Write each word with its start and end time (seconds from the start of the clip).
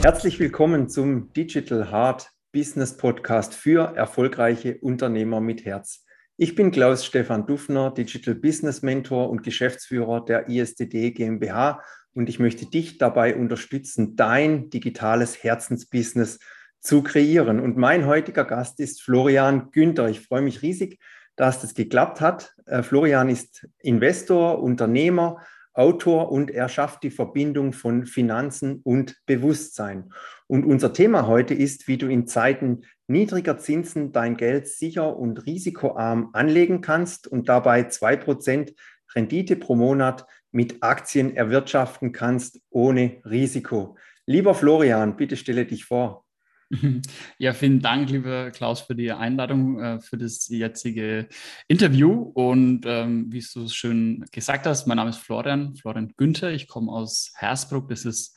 Herzlich 0.00 0.38
willkommen 0.38 0.88
zum 0.88 1.32
Digital 1.32 1.90
Hard 1.90 2.30
Business 2.52 2.96
Podcast 2.96 3.52
für 3.52 3.96
erfolgreiche 3.96 4.78
Unternehmer 4.78 5.40
mit 5.40 5.64
Herz. 5.64 6.04
Ich 6.36 6.54
bin 6.54 6.70
Klaus 6.70 7.04
Stefan 7.04 7.46
Dufner, 7.46 7.90
Digital 7.90 8.36
Business 8.36 8.82
Mentor 8.82 9.28
und 9.28 9.42
Geschäftsführer 9.42 10.24
der 10.24 10.48
ISDD 10.48 11.10
GmbH 11.10 11.82
und 12.14 12.28
ich 12.28 12.38
möchte 12.38 12.66
dich 12.66 12.98
dabei 12.98 13.34
unterstützen, 13.34 14.14
dein 14.14 14.70
digitales 14.70 15.42
Herzensbusiness 15.42 16.38
zu 16.78 17.02
kreieren. 17.02 17.58
Und 17.58 17.76
mein 17.76 18.06
heutiger 18.06 18.44
Gast 18.44 18.78
ist 18.78 19.02
Florian 19.02 19.72
Günther. 19.72 20.08
Ich 20.08 20.20
freue 20.20 20.42
mich 20.42 20.62
riesig, 20.62 21.00
dass 21.34 21.60
das 21.60 21.74
geklappt 21.74 22.20
hat. 22.20 22.54
Äh, 22.66 22.84
Florian 22.84 23.28
ist 23.28 23.68
Investor, 23.80 24.62
Unternehmer, 24.62 25.44
Autor 25.78 26.32
und 26.32 26.50
er 26.50 26.68
schafft 26.68 27.04
die 27.04 27.10
Verbindung 27.10 27.72
von 27.72 28.04
Finanzen 28.04 28.80
und 28.82 29.16
Bewusstsein. 29.26 30.12
Und 30.46 30.64
unser 30.64 30.92
Thema 30.92 31.26
heute 31.26 31.54
ist, 31.54 31.86
wie 31.88 31.96
du 31.96 32.08
in 32.08 32.26
Zeiten 32.26 32.82
niedriger 33.06 33.58
Zinsen 33.58 34.12
dein 34.12 34.36
Geld 34.36 34.66
sicher 34.66 35.16
und 35.16 35.46
risikoarm 35.46 36.30
anlegen 36.32 36.80
kannst 36.80 37.26
und 37.28 37.48
dabei 37.48 37.84
zwei 37.84 38.16
Prozent 38.16 38.74
Rendite 39.14 39.56
pro 39.56 39.74
Monat 39.76 40.26
mit 40.50 40.82
Aktien 40.82 41.36
erwirtschaften 41.36 42.12
kannst 42.12 42.60
ohne 42.70 43.22
Risiko. 43.24 43.96
Lieber 44.26 44.54
Florian, 44.54 45.16
bitte 45.16 45.36
stelle 45.36 45.64
dich 45.64 45.84
vor. 45.84 46.27
Ja, 47.38 47.52
vielen 47.52 47.80
Dank, 47.80 48.10
lieber 48.10 48.50
Klaus, 48.50 48.80
für 48.80 48.94
die 48.94 49.12
Einladung 49.12 49.80
äh, 49.80 50.00
für 50.00 50.18
das 50.18 50.48
jetzige 50.48 51.28
Interview. 51.66 52.30
Und 52.34 52.82
ähm, 52.86 53.32
wie 53.32 53.44
du 53.54 53.64
es 53.64 53.74
schön 53.74 54.24
gesagt 54.32 54.66
hast, 54.66 54.86
mein 54.86 54.96
Name 54.96 55.10
ist 55.10 55.18
Florian, 55.18 55.76
Florian 55.76 56.12
Günther. 56.16 56.52
Ich 56.52 56.68
komme 56.68 56.92
aus 56.92 57.32
Hersbruck. 57.36 57.88
Das 57.88 58.04
ist 58.04 58.36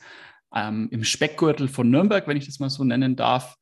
ähm, 0.54 0.88
im 0.90 1.04
Speckgürtel 1.04 1.68
von 1.68 1.90
Nürnberg, 1.90 2.26
wenn 2.26 2.36
ich 2.36 2.46
das 2.46 2.58
mal 2.58 2.70
so 2.70 2.84
nennen 2.84 3.16
darf. 3.16 3.56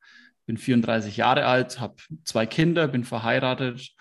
Bin 0.45 0.57
34 0.57 1.17
Jahre 1.17 1.45
alt, 1.45 1.79
habe 1.79 1.95
zwei 2.23 2.45
Kinder, 2.45 2.87
bin 2.87 3.03
verheiratet 3.03 3.91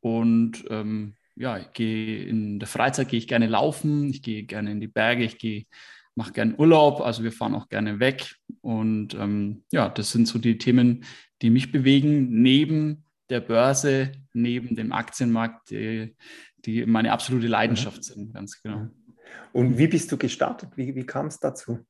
und 0.00 0.64
ähm, 0.68 1.14
ja, 1.36 1.56
ich 1.58 1.72
gehe 1.72 2.24
in 2.24 2.58
der 2.58 2.68
Freizeit 2.68 3.08
gehe 3.08 3.18
ich 3.18 3.26
gerne 3.26 3.46
laufen, 3.46 4.10
ich 4.10 4.22
gehe 4.22 4.42
gerne 4.42 4.72
in 4.72 4.80
die 4.80 4.88
Berge, 4.88 5.24
ich 5.24 5.38
gehe 5.38 5.64
mache 6.14 6.32
gerne 6.32 6.56
Urlaub, 6.56 7.00
also 7.00 7.22
wir 7.22 7.32
fahren 7.32 7.54
auch 7.54 7.68
gerne 7.68 8.00
weg. 8.00 8.36
Und 8.60 9.14
ähm, 9.14 9.64
ja, 9.70 9.88
das 9.88 10.10
sind 10.10 10.28
so 10.28 10.38
die 10.38 10.58
Themen, 10.58 11.04
die 11.42 11.50
mich 11.50 11.72
bewegen, 11.72 12.42
neben 12.42 13.04
der 13.30 13.40
Börse, 13.40 14.12
neben 14.32 14.76
dem 14.76 14.92
Aktienmarkt, 14.92 15.70
die, 15.70 16.14
die 16.58 16.84
meine 16.84 17.12
absolute 17.12 17.46
Leidenschaft 17.46 17.98
mhm. 17.98 18.02
sind, 18.02 18.34
ganz 18.34 18.60
genau. 18.62 18.88
Und 19.52 19.78
wie 19.78 19.86
bist 19.86 20.10
du 20.12 20.16
gestartet? 20.16 20.70
Wie, 20.76 20.94
wie 20.94 21.06
kam 21.06 21.26
es 21.26 21.38
dazu? 21.38 21.86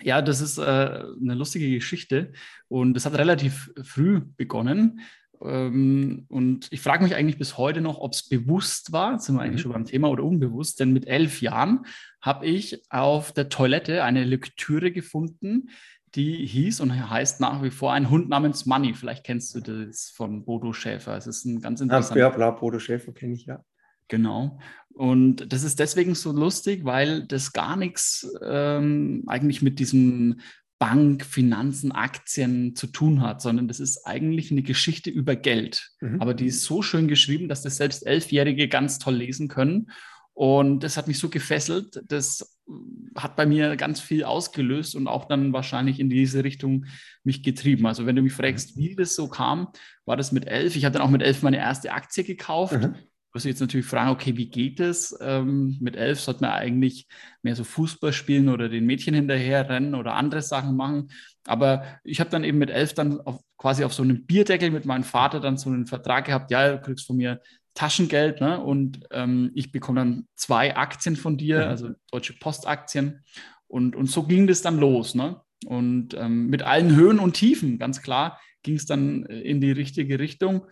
Ja, 0.00 0.22
das 0.22 0.40
ist 0.40 0.58
äh, 0.58 0.62
eine 0.62 1.34
lustige 1.34 1.70
Geschichte 1.70 2.32
und 2.68 2.94
das 2.94 3.06
hat 3.06 3.14
relativ 3.14 3.70
früh 3.82 4.20
begonnen. 4.36 5.00
Ähm, 5.44 6.26
und 6.28 6.68
ich 6.70 6.80
frage 6.80 7.02
mich 7.02 7.14
eigentlich 7.14 7.38
bis 7.38 7.58
heute 7.58 7.80
noch, 7.80 7.98
ob 7.98 8.12
es 8.12 8.28
bewusst 8.28 8.92
war, 8.92 9.12
jetzt 9.12 9.26
sind 9.26 9.36
wir 9.36 9.42
eigentlich 9.42 9.60
mhm. 9.60 9.62
schon 9.62 9.72
beim 9.72 9.84
Thema, 9.84 10.08
oder 10.08 10.24
unbewusst, 10.24 10.80
denn 10.80 10.92
mit 10.92 11.06
elf 11.06 11.40
Jahren 11.42 11.86
habe 12.20 12.46
ich 12.46 12.82
auf 12.90 13.32
der 13.32 13.48
Toilette 13.48 14.04
eine 14.04 14.24
Lektüre 14.24 14.92
gefunden, 14.92 15.70
die 16.14 16.46
hieß 16.46 16.80
und 16.80 17.10
heißt 17.10 17.40
nach 17.40 17.62
wie 17.62 17.70
vor 17.70 17.92
ein 17.92 18.10
Hund 18.10 18.28
namens 18.28 18.66
Money. 18.66 18.94
Vielleicht 18.94 19.24
kennst 19.24 19.54
du 19.54 19.60
das 19.60 20.10
von 20.14 20.44
Bodo 20.44 20.72
Schäfer. 20.72 21.16
Es 21.16 21.26
ist 21.26 21.44
ein 21.46 21.60
ganz 21.60 21.80
interessanter. 21.80 22.20
Ja, 22.20 22.28
bla, 22.28 22.50
Bodo 22.50 22.78
Schäfer 22.78 23.12
kenne 23.12 23.34
ich 23.34 23.46
ja. 23.46 23.64
Genau. 24.08 24.58
Und 24.90 25.50
das 25.50 25.62
ist 25.62 25.78
deswegen 25.78 26.14
so 26.14 26.32
lustig, 26.32 26.84
weil 26.84 27.26
das 27.26 27.54
gar 27.54 27.76
nichts 27.76 28.30
ähm, 28.44 29.24
eigentlich 29.26 29.62
mit 29.62 29.78
diesem 29.78 30.40
Bank, 30.82 31.24
Finanzen, 31.24 31.92
Aktien 31.92 32.74
zu 32.74 32.88
tun 32.88 33.20
hat, 33.20 33.40
sondern 33.40 33.68
das 33.68 33.78
ist 33.78 34.04
eigentlich 34.04 34.50
eine 34.50 34.64
Geschichte 34.64 35.10
über 35.10 35.36
Geld. 35.36 35.92
Mhm. 36.00 36.20
Aber 36.20 36.34
die 36.34 36.46
ist 36.46 36.64
so 36.64 36.82
schön 36.82 37.06
geschrieben, 37.06 37.48
dass 37.48 37.62
das 37.62 37.76
selbst 37.76 38.04
Elfjährige 38.04 38.66
ganz 38.66 38.98
toll 38.98 39.14
lesen 39.14 39.46
können. 39.46 39.92
Und 40.34 40.82
das 40.82 40.96
hat 40.96 41.06
mich 41.06 41.20
so 41.20 41.28
gefesselt. 41.28 42.02
Das 42.08 42.58
hat 43.14 43.36
bei 43.36 43.46
mir 43.46 43.76
ganz 43.76 44.00
viel 44.00 44.24
ausgelöst 44.24 44.96
und 44.96 45.06
auch 45.06 45.26
dann 45.26 45.52
wahrscheinlich 45.52 46.00
in 46.00 46.10
diese 46.10 46.42
Richtung 46.42 46.86
mich 47.22 47.44
getrieben. 47.44 47.86
Also 47.86 48.04
wenn 48.04 48.16
du 48.16 48.22
mich 48.22 48.32
fragst, 48.32 48.76
wie 48.76 48.96
das 48.96 49.14
so 49.14 49.28
kam, 49.28 49.68
war 50.04 50.16
das 50.16 50.32
mit 50.32 50.48
elf. 50.48 50.74
Ich 50.74 50.84
habe 50.84 50.94
dann 50.94 51.02
auch 51.02 51.10
mit 51.10 51.22
elf 51.22 51.44
meine 51.44 51.58
erste 51.58 51.92
Aktie 51.92 52.24
gekauft. 52.24 52.72
Mhm 52.72 52.96
muss 53.32 53.44
ich 53.44 53.50
jetzt 53.50 53.60
natürlich 53.60 53.86
fragen, 53.86 54.10
okay, 54.10 54.36
wie 54.36 54.50
geht 54.50 54.78
es? 54.78 55.16
Ähm, 55.20 55.78
mit 55.80 55.96
elf 55.96 56.20
sollte 56.20 56.42
man 56.42 56.50
eigentlich 56.50 57.06
mehr 57.42 57.56
so 57.56 57.64
Fußball 57.64 58.12
spielen 58.12 58.48
oder 58.48 58.68
den 58.68 58.84
Mädchen 58.84 59.14
hinterher 59.14 59.68
rennen 59.68 59.94
oder 59.94 60.14
andere 60.14 60.42
Sachen 60.42 60.76
machen. 60.76 61.10
Aber 61.46 61.84
ich 62.04 62.20
habe 62.20 62.30
dann 62.30 62.44
eben 62.44 62.58
mit 62.58 62.70
elf 62.70 62.92
dann 62.92 63.20
auf, 63.20 63.40
quasi 63.56 63.84
auf 63.84 63.94
so 63.94 64.02
einem 64.02 64.26
Bierdeckel 64.26 64.70
mit 64.70 64.84
meinem 64.84 65.04
Vater 65.04 65.40
dann 65.40 65.56
so 65.56 65.70
einen 65.70 65.86
Vertrag 65.86 66.26
gehabt, 66.26 66.50
ja, 66.50 66.72
du 66.72 66.80
kriegst 66.80 67.06
von 67.06 67.16
mir 67.16 67.40
Taschengeld 67.74 68.40
ne? 68.40 68.60
und 68.60 69.00
ähm, 69.12 69.50
ich 69.54 69.72
bekomme 69.72 70.00
dann 70.00 70.28
zwei 70.36 70.76
Aktien 70.76 71.16
von 71.16 71.38
dir, 71.38 71.68
also 71.68 71.90
Deutsche 72.10 72.34
Postaktien. 72.34 73.24
Und, 73.66 73.96
und 73.96 74.10
so 74.10 74.24
ging 74.24 74.46
das 74.46 74.60
dann 74.60 74.78
los. 74.78 75.14
Ne? 75.14 75.40
Und 75.64 76.14
ähm, 76.14 76.48
mit 76.48 76.62
allen 76.62 76.94
Höhen 76.94 77.18
und 77.18 77.32
Tiefen, 77.32 77.78
ganz 77.78 78.02
klar, 78.02 78.38
ging 78.62 78.76
es 78.76 78.84
dann 78.84 79.24
in 79.24 79.60
die 79.60 79.72
richtige 79.72 80.18
Richtung. 80.18 80.66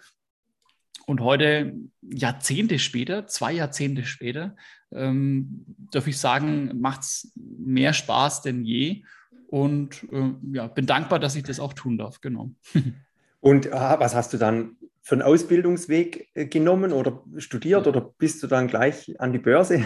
Und 1.06 1.21
heute, 1.21 1.75
Jahrzehnte 2.03 2.78
später, 2.78 3.27
zwei 3.27 3.53
Jahrzehnte 3.53 4.05
später, 4.05 4.56
ähm, 4.93 5.65
darf 5.91 6.06
ich 6.06 6.19
sagen, 6.19 6.81
macht 6.81 7.03
es 7.03 7.33
mehr 7.37 7.93
Spaß 7.93 8.43
denn 8.43 8.65
je. 8.65 9.03
Und 9.49 10.06
äh, 10.12 10.31
ja, 10.53 10.69
bin 10.69 10.87
dankbar, 10.87 11.19
dass 11.19 11.37
ich 11.37 11.43
das 11.43 11.60
auch 11.60 11.72
tun 11.72 11.99
darf. 11.99 12.21
Genau. 12.21 12.50
Und 13.41 13.72
ah, 13.72 13.99
was 13.99 14.15
hast 14.15 14.33
du 14.33 14.37
dann 14.37 14.77
für 15.03 15.15
einen 15.15 15.22
Ausbildungsweg 15.22 16.28
äh, 16.34 16.47
genommen 16.47 16.93
oder 16.93 17.25
studiert 17.39 17.87
oder 17.87 18.00
bist 18.00 18.43
du 18.43 18.47
dann 18.47 18.69
gleich 18.69 19.19
an 19.19 19.33
die 19.33 19.39
Börse? 19.39 19.84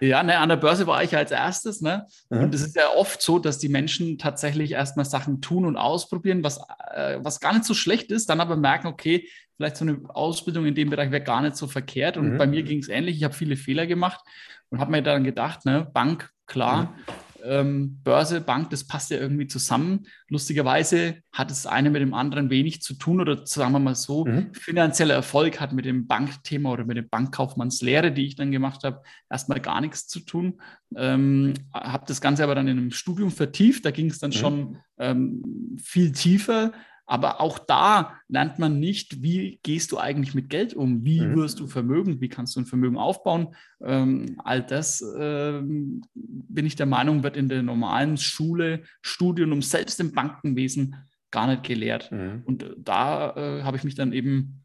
Ja, 0.00 0.22
ne, 0.22 0.38
an 0.38 0.48
der 0.48 0.56
Börse 0.56 0.86
war 0.86 1.02
ich 1.02 1.16
als 1.16 1.30
erstes. 1.30 1.80
Ne? 1.80 2.06
Mhm. 2.30 2.44
Und 2.44 2.54
es 2.54 2.62
ist 2.62 2.76
ja 2.76 2.90
oft 2.94 3.22
so, 3.22 3.38
dass 3.38 3.58
die 3.58 3.68
Menschen 3.68 4.18
tatsächlich 4.18 4.72
erstmal 4.72 5.06
Sachen 5.06 5.40
tun 5.40 5.64
und 5.64 5.76
ausprobieren, 5.76 6.44
was, 6.44 6.58
äh, 6.94 7.18
was 7.22 7.40
gar 7.40 7.52
nicht 7.52 7.64
so 7.64 7.74
schlecht 7.74 8.10
ist, 8.10 8.28
dann 8.28 8.40
aber 8.40 8.56
merken, 8.56 8.88
okay, 8.88 9.28
vielleicht 9.56 9.76
so 9.76 9.84
eine 9.84 10.00
Ausbildung 10.08 10.66
in 10.66 10.74
dem 10.74 10.90
Bereich 10.90 11.10
wäre 11.10 11.24
gar 11.24 11.40
nicht 11.40 11.56
so 11.56 11.66
verkehrt. 11.66 12.16
Und 12.16 12.32
mhm. 12.32 12.38
bei 12.38 12.46
mir 12.46 12.62
ging 12.62 12.78
es 12.78 12.88
ähnlich. 12.88 13.16
Ich 13.16 13.24
habe 13.24 13.34
viele 13.34 13.56
Fehler 13.56 13.86
gemacht 13.86 14.20
und 14.68 14.80
habe 14.80 14.90
mir 14.90 15.02
dann 15.02 15.24
gedacht, 15.24 15.64
ne, 15.64 15.88
Bank, 15.92 16.30
klar, 16.46 16.94
mhm 16.96 17.25
ähm, 17.48 18.00
Börse, 18.02 18.40
Bank, 18.40 18.70
das 18.70 18.84
passt 18.84 19.10
ja 19.10 19.18
irgendwie 19.18 19.46
zusammen. 19.46 20.06
Lustigerweise 20.28 21.16
hat 21.32 21.50
es 21.50 21.66
eine 21.66 21.90
mit 21.90 22.02
dem 22.02 22.14
anderen 22.14 22.50
wenig 22.50 22.82
zu 22.82 22.94
tun 22.94 23.20
oder 23.20 23.46
sagen 23.46 23.72
wir 23.72 23.78
mal 23.78 23.94
so, 23.94 24.24
mhm. 24.24 24.52
finanzieller 24.52 25.14
Erfolg 25.14 25.60
hat 25.60 25.72
mit 25.72 25.84
dem 25.84 26.06
Bankthema 26.06 26.72
oder 26.72 26.84
mit 26.84 26.96
der 26.96 27.02
Bankkaufmannslehre, 27.02 28.12
die 28.12 28.26
ich 28.26 28.36
dann 28.36 28.52
gemacht 28.52 28.84
habe, 28.84 29.02
erstmal 29.30 29.60
gar 29.60 29.80
nichts 29.80 30.06
zu 30.06 30.20
tun. 30.20 30.60
Ähm, 30.96 31.54
habe 31.72 32.04
das 32.06 32.20
Ganze 32.20 32.44
aber 32.44 32.54
dann 32.54 32.68
in 32.68 32.78
einem 32.78 32.90
Studium 32.90 33.30
vertieft, 33.30 33.84
da 33.84 33.90
ging 33.90 34.10
es 34.10 34.18
dann 34.18 34.30
mhm. 34.30 34.34
schon 34.34 34.78
ähm, 34.98 35.76
viel 35.82 36.12
tiefer. 36.12 36.72
Aber 37.06 37.40
auch 37.40 37.58
da 37.58 38.18
lernt 38.28 38.58
man 38.58 38.80
nicht, 38.80 39.22
wie 39.22 39.60
gehst 39.62 39.92
du 39.92 39.98
eigentlich 39.98 40.34
mit 40.34 40.50
Geld 40.50 40.74
um? 40.74 41.04
Wie 41.04 41.20
mhm. 41.20 41.36
wirst 41.36 41.60
du 41.60 41.68
Vermögen? 41.68 42.20
Wie 42.20 42.28
kannst 42.28 42.56
du 42.56 42.60
ein 42.60 42.66
Vermögen 42.66 42.98
aufbauen? 42.98 43.54
Ähm, 43.80 44.40
all 44.42 44.62
das, 44.62 45.04
ähm, 45.18 46.02
bin 46.14 46.66
ich 46.66 46.74
der 46.74 46.86
Meinung, 46.86 47.22
wird 47.22 47.36
in 47.36 47.48
der 47.48 47.62
normalen 47.62 48.16
Schule, 48.16 48.82
Studium, 49.02 49.62
selbst 49.62 50.00
im 50.00 50.12
Bankenwesen 50.12 50.96
gar 51.30 51.46
nicht 51.46 51.62
gelehrt. 51.62 52.10
Mhm. 52.10 52.42
Und 52.44 52.74
da 52.76 53.36
äh, 53.36 53.62
habe 53.62 53.76
ich 53.76 53.84
mich 53.84 53.94
dann 53.94 54.12
eben, 54.12 54.64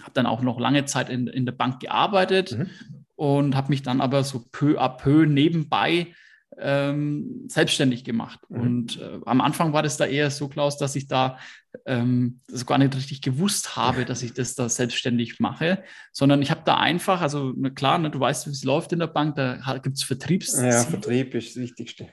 habe 0.00 0.12
dann 0.14 0.26
auch 0.26 0.42
noch 0.42 0.60
lange 0.60 0.84
Zeit 0.84 1.10
in, 1.10 1.26
in 1.26 1.46
der 1.46 1.52
Bank 1.52 1.80
gearbeitet 1.80 2.56
mhm. 2.56 2.70
und 3.16 3.56
habe 3.56 3.70
mich 3.70 3.82
dann 3.82 4.00
aber 4.00 4.22
so 4.22 4.44
peu 4.52 4.80
à 4.80 4.88
peu 4.88 5.26
nebenbei 5.26 6.14
ähm, 6.58 7.44
selbstständig 7.48 8.04
gemacht. 8.04 8.40
Mhm. 8.48 8.60
Und 8.60 9.00
äh, 9.00 9.20
am 9.24 9.40
Anfang 9.40 9.72
war 9.72 9.82
das 9.82 9.96
da 9.96 10.06
eher 10.06 10.30
so, 10.30 10.48
Klaus, 10.48 10.76
dass 10.76 10.96
ich 10.96 11.06
da 11.06 11.38
ähm, 11.86 12.40
das 12.48 12.66
gar 12.66 12.78
nicht 12.78 12.94
richtig 12.94 13.22
gewusst 13.22 13.76
habe, 13.76 14.04
dass 14.06 14.22
ich 14.22 14.34
das 14.34 14.54
da 14.54 14.68
selbstständig 14.68 15.40
mache, 15.40 15.82
sondern 16.12 16.42
ich 16.42 16.50
habe 16.50 16.62
da 16.64 16.76
einfach, 16.76 17.20
also 17.20 17.52
na 17.56 17.70
klar, 17.70 17.98
ne, 17.98 18.10
du 18.10 18.20
weißt, 18.20 18.46
wie 18.46 18.50
es 18.50 18.64
läuft 18.64 18.92
in 18.92 18.98
der 18.98 19.06
Bank, 19.06 19.36
da 19.36 19.78
gibt 19.82 19.96
es 19.96 20.02
Vertriebs. 20.02 20.60
Ja, 20.60 20.82
Vertrieb 20.82 21.34
ist 21.34 21.56
das 21.56 21.62
Wichtigste. 21.62 22.08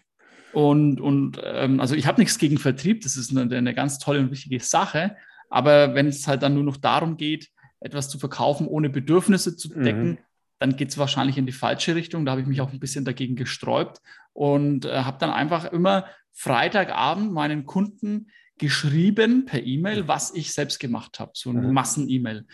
Und, 0.53 0.99
und 0.99 1.39
ähm, 1.43 1.79
also 1.79 1.95
ich 1.95 2.07
habe 2.07 2.19
nichts 2.19 2.37
gegen 2.37 2.57
Vertrieb, 2.57 3.01
das 3.01 3.17
ist 3.17 3.35
eine, 3.35 3.55
eine 3.55 3.73
ganz 3.75 3.99
tolle 3.99 4.19
und 4.19 4.31
wichtige 4.31 4.59
Sache. 4.59 5.15
Aber 5.49 5.95
wenn 5.95 6.07
es 6.07 6.27
halt 6.27 6.43
dann 6.43 6.53
nur 6.53 6.63
noch 6.63 6.77
darum 6.77 7.17
geht, 7.17 7.49
etwas 7.79 8.09
zu 8.09 8.19
verkaufen, 8.19 8.67
ohne 8.67 8.89
Bedürfnisse 8.89 9.55
zu 9.55 9.69
decken, 9.69 10.09
mhm 10.09 10.17
dann 10.59 10.75
geht 10.75 10.89
es 10.89 10.97
wahrscheinlich 10.97 11.37
in 11.37 11.45
die 11.45 11.51
falsche 11.51 11.95
Richtung. 11.95 12.25
Da 12.25 12.31
habe 12.31 12.41
ich 12.41 12.47
mich 12.47 12.61
auch 12.61 12.71
ein 12.71 12.79
bisschen 12.79 13.05
dagegen 13.05 13.35
gesträubt 13.35 14.01
und 14.33 14.85
äh, 14.85 15.03
habe 15.03 15.17
dann 15.19 15.31
einfach 15.31 15.65
immer 15.65 16.05
Freitagabend 16.33 17.31
meinen 17.31 17.65
Kunden 17.65 18.27
geschrieben 18.57 19.45
per 19.45 19.63
E-Mail, 19.63 20.07
was 20.07 20.33
ich 20.33 20.53
selbst 20.53 20.79
gemacht 20.79 21.19
habe, 21.19 21.31
so 21.33 21.49
ein 21.49 21.65
mhm. 21.65 21.73
Massen-E-Mail. 21.73 22.45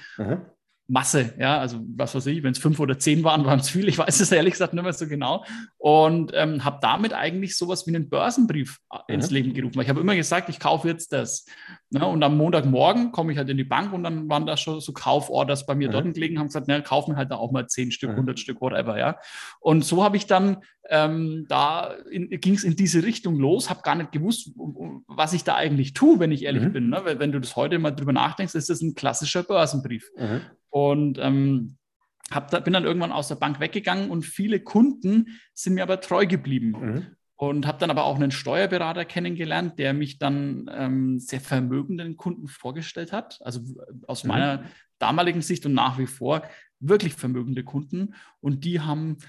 Mhm. 0.87 0.93
Masse, 0.93 1.33
ja, 1.39 1.57
also 1.59 1.79
was 1.95 2.15
weiß 2.15 2.27
ich, 2.27 2.43
wenn 2.43 2.51
es 2.51 2.59
fünf 2.59 2.79
oder 2.79 2.97
zehn 2.99 3.23
waren, 3.23 3.45
waren 3.45 3.59
es 3.59 3.69
viel, 3.69 3.87
ich 3.87 3.97
weiß 3.97 4.19
es 4.19 4.31
ehrlich 4.31 4.53
gesagt 4.53 4.73
nicht 4.73 4.83
mehr 4.83 4.93
so 4.93 5.07
genau 5.07 5.45
und 5.77 6.31
ähm, 6.33 6.63
habe 6.63 6.79
damit 6.81 7.13
eigentlich 7.13 7.57
sowas 7.57 7.87
wie 7.87 7.95
einen 7.95 8.09
Börsenbrief 8.09 8.79
äh, 8.91 9.13
ins 9.13 9.29
mhm. 9.29 9.35
Leben 9.35 9.53
gerufen. 9.53 9.81
Ich 9.81 9.89
habe 9.89 9.99
immer 9.99 10.15
gesagt, 10.15 10.49
ich 10.49 10.59
kaufe 10.59 10.87
jetzt 10.87 11.11
das 11.13 11.45
ne? 11.89 12.05
und 12.05 12.23
am 12.23 12.37
Montagmorgen 12.37 13.11
komme 13.11 13.31
ich 13.31 13.37
halt 13.37 13.49
in 13.49 13.57
die 13.57 13.63
Bank 13.63 13.93
und 13.93 14.03
dann 14.03 14.29
waren 14.29 14.45
da 14.45 14.57
schon 14.57 14.79
so 14.79 14.93
Kauforders 14.93 15.65
bei 15.65 15.75
mir 15.75 15.89
mhm. 15.89 15.93
dort 15.93 16.13
gelegen, 16.13 16.39
haben 16.39 16.47
gesagt, 16.47 16.67
na, 16.67 16.81
kauf 16.81 17.07
mir 17.07 17.15
halt 17.15 17.31
da 17.31 17.35
auch 17.35 17.51
mal 17.51 17.67
zehn 17.67 17.91
Stück, 17.91 18.11
mhm. 18.11 18.15
100 18.15 18.39
Stück, 18.39 18.61
whatever, 18.61 18.97
ja. 18.97 19.17
Und 19.59 19.83
so 19.83 20.03
habe 20.03 20.17
ich 20.17 20.27
dann, 20.27 20.57
ähm, 20.89 21.45
da 21.49 21.95
ging 22.11 22.53
es 22.53 22.63
in 22.63 22.75
diese 22.75 23.03
Richtung 23.03 23.37
los, 23.37 23.69
habe 23.69 23.81
gar 23.81 23.95
nicht 23.95 24.11
gewusst, 24.11 24.51
was 25.07 25.33
ich 25.33 25.43
da 25.43 25.55
eigentlich 25.55 25.93
tue, 25.93 26.19
wenn 26.19 26.31
ich 26.31 26.43
ehrlich 26.43 26.63
mhm. 26.63 26.73
bin. 26.73 26.89
Ne? 26.89 27.01
Wenn 27.03 27.31
du 27.31 27.39
das 27.39 27.55
heute 27.55 27.79
mal 27.79 27.91
drüber 27.91 28.13
nachdenkst, 28.13 28.55
ist 28.55 28.69
das 28.69 28.81
ein 28.81 28.95
klassischer 28.95 29.43
Börsenbrief. 29.43 30.11
Und 30.75 31.19
ähm, 31.22 31.77
da, 32.30 32.60
bin 32.60 32.74
dann 32.74 32.83
irgendwann 32.83 33.13
aus 33.13 33.30
der 33.30 33.36
Bank 33.36 33.62
weggegangen 33.62 34.10
und 34.10 34.24
viele 34.24 34.60
Kunden 34.60 35.39
sind 35.54 35.75
mir 35.75 35.83
aber 35.83 36.01
treu 36.01 36.27
geblieben. 36.27 36.72
Mhm. 36.72 37.06
Und 37.38 37.66
habe 37.66 37.80
dann 37.80 37.92
aber 37.92 38.04
auch 38.04 38.16
einen 38.16 38.31
Steuerberater 38.31 39.06
kennengelernt, 39.06 39.80
der 39.80 39.94
mich 39.94 40.19
dann 40.19 40.69
ähm, 40.74 41.19
sehr 41.19 41.39
vermögenden 41.39 42.18
Kunden 42.18 42.50
vorgestellt 42.50 43.13
hat. 43.13 43.39
Also 43.42 43.62
aus 44.06 44.25
mhm. 44.25 44.27
meiner 44.27 44.63
damaligen 45.00 45.42
Sicht 45.42 45.66
und 45.66 45.74
nach 45.74 45.98
wie 45.98 46.07
vor 46.07 46.44
wirklich 46.81 47.13
vermögende 47.13 47.63
Kunden. 47.63 48.13
Und 48.42 48.66
die 48.66 48.81
haben 48.81 49.19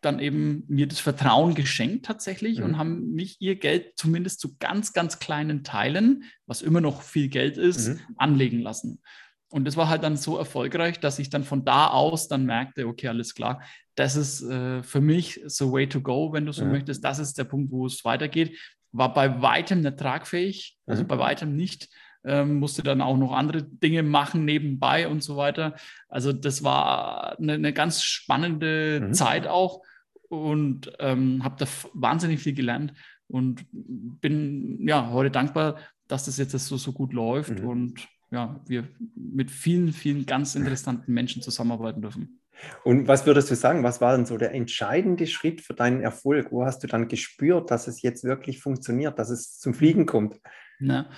dann 0.00 0.20
eben 0.20 0.64
mir 0.68 0.86
das 0.86 1.00
Vertrauen 1.00 1.54
geschenkt 1.54 2.06
tatsächlich 2.06 2.60
mhm. 2.60 2.64
und 2.64 2.78
haben 2.78 3.12
mich 3.12 3.36
ihr 3.40 3.56
Geld 3.56 3.92
zumindest 3.96 4.40
zu 4.40 4.56
ganz, 4.56 4.94
ganz 4.94 5.18
kleinen 5.18 5.64
Teilen, 5.64 6.24
was 6.46 6.62
immer 6.62 6.80
noch 6.80 7.02
viel 7.02 7.28
Geld 7.28 7.58
ist, 7.58 7.88
mhm. 7.88 8.00
anlegen 8.16 8.60
lassen. 8.60 9.02
Und 9.50 9.64
das 9.64 9.76
war 9.76 9.88
halt 9.88 10.02
dann 10.02 10.16
so 10.16 10.36
erfolgreich, 10.36 11.00
dass 11.00 11.18
ich 11.18 11.30
dann 11.30 11.42
von 11.42 11.64
da 11.64 11.88
aus 11.88 12.28
dann 12.28 12.44
merkte, 12.44 12.86
okay, 12.86 13.08
alles 13.08 13.34
klar, 13.34 13.62
das 13.94 14.14
ist 14.14 14.42
äh, 14.42 14.82
für 14.82 15.00
mich 15.00 15.40
so 15.46 15.72
way 15.72 15.88
to 15.88 16.00
go, 16.00 16.32
wenn 16.32 16.44
du 16.46 16.52
so 16.52 16.62
ja. 16.62 16.68
möchtest. 16.68 17.02
Das 17.02 17.18
ist 17.18 17.38
der 17.38 17.44
Punkt, 17.44 17.72
wo 17.72 17.86
es 17.86 18.04
weitergeht. 18.04 18.58
War 18.92 19.12
bei 19.12 19.40
weitem 19.40 19.80
nicht 19.80 19.98
tragfähig, 19.98 20.78
also 20.86 21.02
mhm. 21.02 21.08
bei 21.08 21.18
weitem 21.18 21.56
nicht. 21.56 21.88
Ähm, 22.24 22.58
musste 22.58 22.82
dann 22.82 23.00
auch 23.00 23.16
noch 23.16 23.32
andere 23.32 23.62
Dinge 23.62 24.02
machen 24.02 24.44
nebenbei 24.44 25.08
und 25.08 25.22
so 25.22 25.36
weiter. 25.36 25.76
Also 26.08 26.32
das 26.32 26.62
war 26.62 27.38
eine, 27.38 27.54
eine 27.54 27.72
ganz 27.72 28.02
spannende 28.02 29.00
mhm. 29.00 29.14
Zeit 29.14 29.46
auch 29.46 29.82
und 30.28 30.92
ähm, 30.98 31.42
habe 31.42 31.56
da 31.58 31.66
wahnsinnig 31.94 32.40
viel 32.40 32.54
gelernt 32.54 32.92
und 33.28 33.66
bin 33.70 34.86
ja 34.86 35.10
heute 35.10 35.30
dankbar, 35.30 35.78
dass 36.06 36.24
das 36.24 36.38
jetzt 36.38 36.52
so, 36.52 36.76
so 36.76 36.92
gut 36.92 37.12
läuft 37.12 37.60
mhm. 37.60 37.68
und 37.68 38.08
ja, 38.30 38.60
wir 38.66 38.88
mit 39.14 39.50
vielen, 39.50 39.92
vielen 39.92 40.26
ganz 40.26 40.54
interessanten 40.54 41.12
Menschen 41.12 41.42
zusammenarbeiten 41.42 42.02
dürfen. 42.02 42.40
Und 42.84 43.06
was 43.06 43.24
würdest 43.24 43.50
du 43.50 43.54
sagen, 43.54 43.84
was 43.84 44.00
war 44.00 44.16
denn 44.16 44.26
so 44.26 44.36
der 44.36 44.52
entscheidende 44.52 45.26
Schritt 45.26 45.60
für 45.60 45.74
deinen 45.74 46.00
Erfolg? 46.00 46.50
Wo 46.50 46.64
hast 46.64 46.82
du 46.82 46.88
dann 46.88 47.08
gespürt, 47.08 47.70
dass 47.70 47.86
es 47.86 48.02
jetzt 48.02 48.24
wirklich 48.24 48.60
funktioniert, 48.60 49.18
dass 49.18 49.30
es 49.30 49.58
zum 49.58 49.74
Fliegen 49.74 50.06
kommt? 50.06 50.40
Na, 50.80 51.08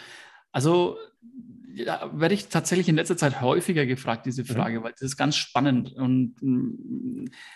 also 0.52 0.96
ja, 1.72 2.10
werde 2.12 2.34
ich 2.34 2.48
tatsächlich 2.48 2.88
in 2.88 2.96
letzter 2.96 3.16
Zeit 3.16 3.40
häufiger 3.40 3.86
gefragt, 3.86 4.26
diese 4.26 4.42
mhm. 4.42 4.46
Frage, 4.46 4.80
mhm. 4.80 4.84
weil 4.84 4.92
das 4.92 5.02
ist 5.02 5.16
ganz 5.16 5.36
spannend. 5.36 5.92
Und 5.92 6.36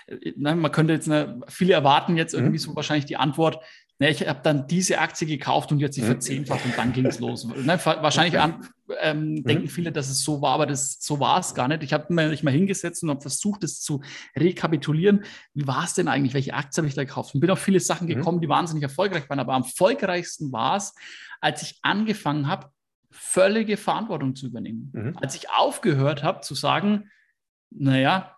äh, 0.07 0.33
na, 0.37 0.55
man 0.55 0.73
könnte 0.73 0.93
jetzt, 0.93 1.09
na, 1.09 1.41
viele 1.49 1.75
erwarten 1.75 2.17
jetzt 2.17 2.35
irgendwie 2.35 2.53
mhm. 2.53 2.59
so 2.59 2.77
wahrscheinlich 2.77 3.07
die 3.07 3.17
Antwort, 3.17 3.63
na, 3.99 4.09
ich 4.09 4.27
habe 4.27 4.41
dann 4.43 4.67
diese 4.67 4.99
Aktie 4.99 5.27
gekauft 5.27 5.71
und 5.71 5.79
jetzt 5.79 5.95
sie 5.95 6.03
mhm. 6.03 6.07
verzehnfacht 6.07 6.65
und 6.65 6.77
dann 6.77 6.93
ging 6.93 7.07
es 7.07 7.21
los. 7.21 7.45
Ne, 7.45 7.79
wahrscheinlich 7.85 8.41
an, 8.41 8.67
ähm, 9.01 9.35
mhm. 9.35 9.45
denken 9.45 9.69
viele, 9.69 9.93
dass 9.93 10.09
es 10.09 10.25
so 10.25 10.43
war, 10.43 10.55
aber 10.55 10.67
das, 10.67 10.99
so 11.01 11.21
war 11.21 11.39
es 11.39 11.55
gar 11.55 11.69
nicht. 11.69 11.85
Ich 11.85 11.93
habe 11.93 12.13
mich 12.13 12.43
mal 12.43 12.51
hingesetzt 12.51 13.05
und 13.05 13.11
habe 13.11 13.21
versucht, 13.21 13.63
das 13.63 13.81
zu 13.81 14.03
rekapitulieren. 14.37 15.25
Wie 15.55 15.67
war 15.69 15.85
es 15.85 15.95
denn 15.95 16.09
eigentlich? 16.09 16.35
Welche 16.35 16.55
Aktie 16.55 16.81
habe 16.81 16.89
ich 16.89 16.95
da 16.95 17.05
gekauft? 17.05 17.35
Und 17.35 17.41
bin 17.41 17.51
auf 17.51 17.61
viele 17.61 17.79
Sachen 17.79 18.09
mhm. 18.09 18.15
gekommen, 18.15 18.41
die 18.41 18.49
wahnsinnig 18.49 18.83
erfolgreich 18.83 19.29
waren. 19.31 19.39
Aber 19.39 19.55
am 19.55 19.63
erfolgreichsten 19.63 20.51
war 20.51 20.77
es, 20.77 20.93
als 21.41 21.63
ich 21.63 21.79
angefangen 21.83 22.49
habe, 22.49 22.71
völlige 23.13 23.77
Verantwortung 23.77 24.35
zu 24.35 24.47
übernehmen. 24.47 24.91
Mhm. 24.93 25.17
Als 25.21 25.37
ich 25.37 25.51
aufgehört 25.51 26.25
habe 26.25 26.41
zu 26.41 26.57
sagen, 26.57 27.11
naja, 27.71 28.37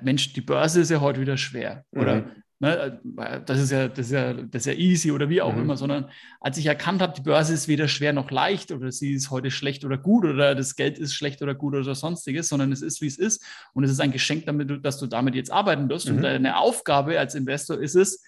Mensch, 0.00 0.32
die 0.32 0.40
Börse 0.40 0.80
ist 0.80 0.90
ja 0.90 1.02
heute 1.02 1.20
wieder 1.20 1.36
schwer. 1.36 1.84
Oder 1.90 2.22
mhm. 2.22 2.42
Ne, 2.58 3.00
das, 3.44 3.60
ist 3.60 3.70
ja, 3.70 3.86
das, 3.88 4.06
ist 4.06 4.12
ja, 4.12 4.32
das 4.32 4.62
ist 4.62 4.66
ja 4.66 4.72
easy 4.72 5.10
oder 5.10 5.28
wie 5.28 5.42
auch 5.42 5.52
mhm. 5.52 5.62
immer, 5.62 5.76
sondern 5.76 6.08
als 6.40 6.56
ich 6.56 6.64
erkannt 6.64 7.02
habe, 7.02 7.12
die 7.12 7.20
Börse 7.20 7.52
ist 7.52 7.68
weder 7.68 7.86
schwer 7.86 8.14
noch 8.14 8.30
leicht 8.30 8.72
oder 8.72 8.90
sie 8.90 9.12
ist 9.12 9.30
heute 9.30 9.50
schlecht 9.50 9.84
oder 9.84 9.98
gut 9.98 10.24
oder 10.24 10.54
das 10.54 10.74
Geld 10.74 10.98
ist 10.98 11.12
schlecht 11.12 11.42
oder 11.42 11.54
gut 11.54 11.74
oder 11.74 11.94
sonstiges, 11.94 12.48
sondern 12.48 12.72
es 12.72 12.80
ist, 12.80 13.02
wie 13.02 13.08
es 13.08 13.18
ist 13.18 13.44
und 13.74 13.84
es 13.84 13.90
ist 13.90 14.00
ein 14.00 14.10
Geschenk, 14.10 14.46
damit 14.46 14.70
du, 14.70 14.78
dass 14.78 14.98
du 14.98 15.06
damit 15.06 15.34
jetzt 15.34 15.52
arbeiten 15.52 15.90
wirst 15.90 16.08
mhm. 16.08 16.16
und 16.16 16.22
deine 16.22 16.56
Aufgabe 16.56 17.18
als 17.20 17.34
Investor 17.34 17.78
ist 17.78 17.94
es, 17.94 18.22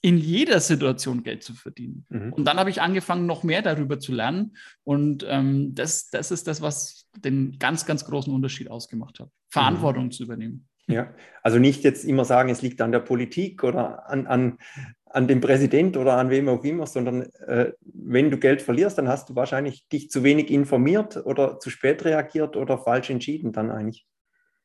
in 0.00 0.18
jeder 0.18 0.58
Situation 0.58 1.22
Geld 1.22 1.44
zu 1.44 1.54
verdienen. 1.54 2.06
Mhm. 2.08 2.32
Und 2.32 2.44
dann 2.46 2.58
habe 2.58 2.70
ich 2.70 2.80
angefangen, 2.80 3.26
noch 3.26 3.44
mehr 3.44 3.62
darüber 3.62 4.00
zu 4.00 4.12
lernen. 4.12 4.56
Und 4.82 5.24
ähm, 5.28 5.74
das, 5.76 6.10
das 6.10 6.32
ist 6.32 6.48
das, 6.48 6.60
was 6.60 7.08
den 7.16 7.58
ganz, 7.60 7.86
ganz 7.86 8.04
großen 8.04 8.34
Unterschied 8.34 8.68
ausgemacht 8.68 9.20
hat. 9.20 9.30
Verantwortung 9.48 10.06
mhm. 10.06 10.10
zu 10.10 10.24
übernehmen. 10.24 10.68
Ja, 10.92 11.14
also 11.42 11.58
nicht 11.58 11.84
jetzt 11.84 12.04
immer 12.04 12.24
sagen, 12.24 12.50
es 12.50 12.62
liegt 12.62 12.80
an 12.80 12.92
der 12.92 13.00
Politik 13.00 13.64
oder 13.64 14.08
an, 14.08 14.26
an, 14.26 14.58
an 15.06 15.28
dem 15.28 15.40
Präsident 15.40 15.96
oder 15.96 16.16
an 16.16 16.30
wem 16.30 16.48
auch 16.48 16.64
immer, 16.64 16.86
sondern 16.86 17.22
äh, 17.46 17.72
wenn 17.80 18.30
du 18.30 18.38
Geld 18.38 18.62
verlierst, 18.62 18.98
dann 18.98 19.08
hast 19.08 19.28
du 19.28 19.36
wahrscheinlich 19.36 19.88
dich 19.88 20.10
zu 20.10 20.22
wenig 20.24 20.50
informiert 20.50 21.16
oder 21.24 21.58
zu 21.58 21.70
spät 21.70 22.04
reagiert 22.04 22.56
oder 22.56 22.78
falsch 22.78 23.10
entschieden 23.10 23.52
dann 23.52 23.70
eigentlich. 23.70 24.06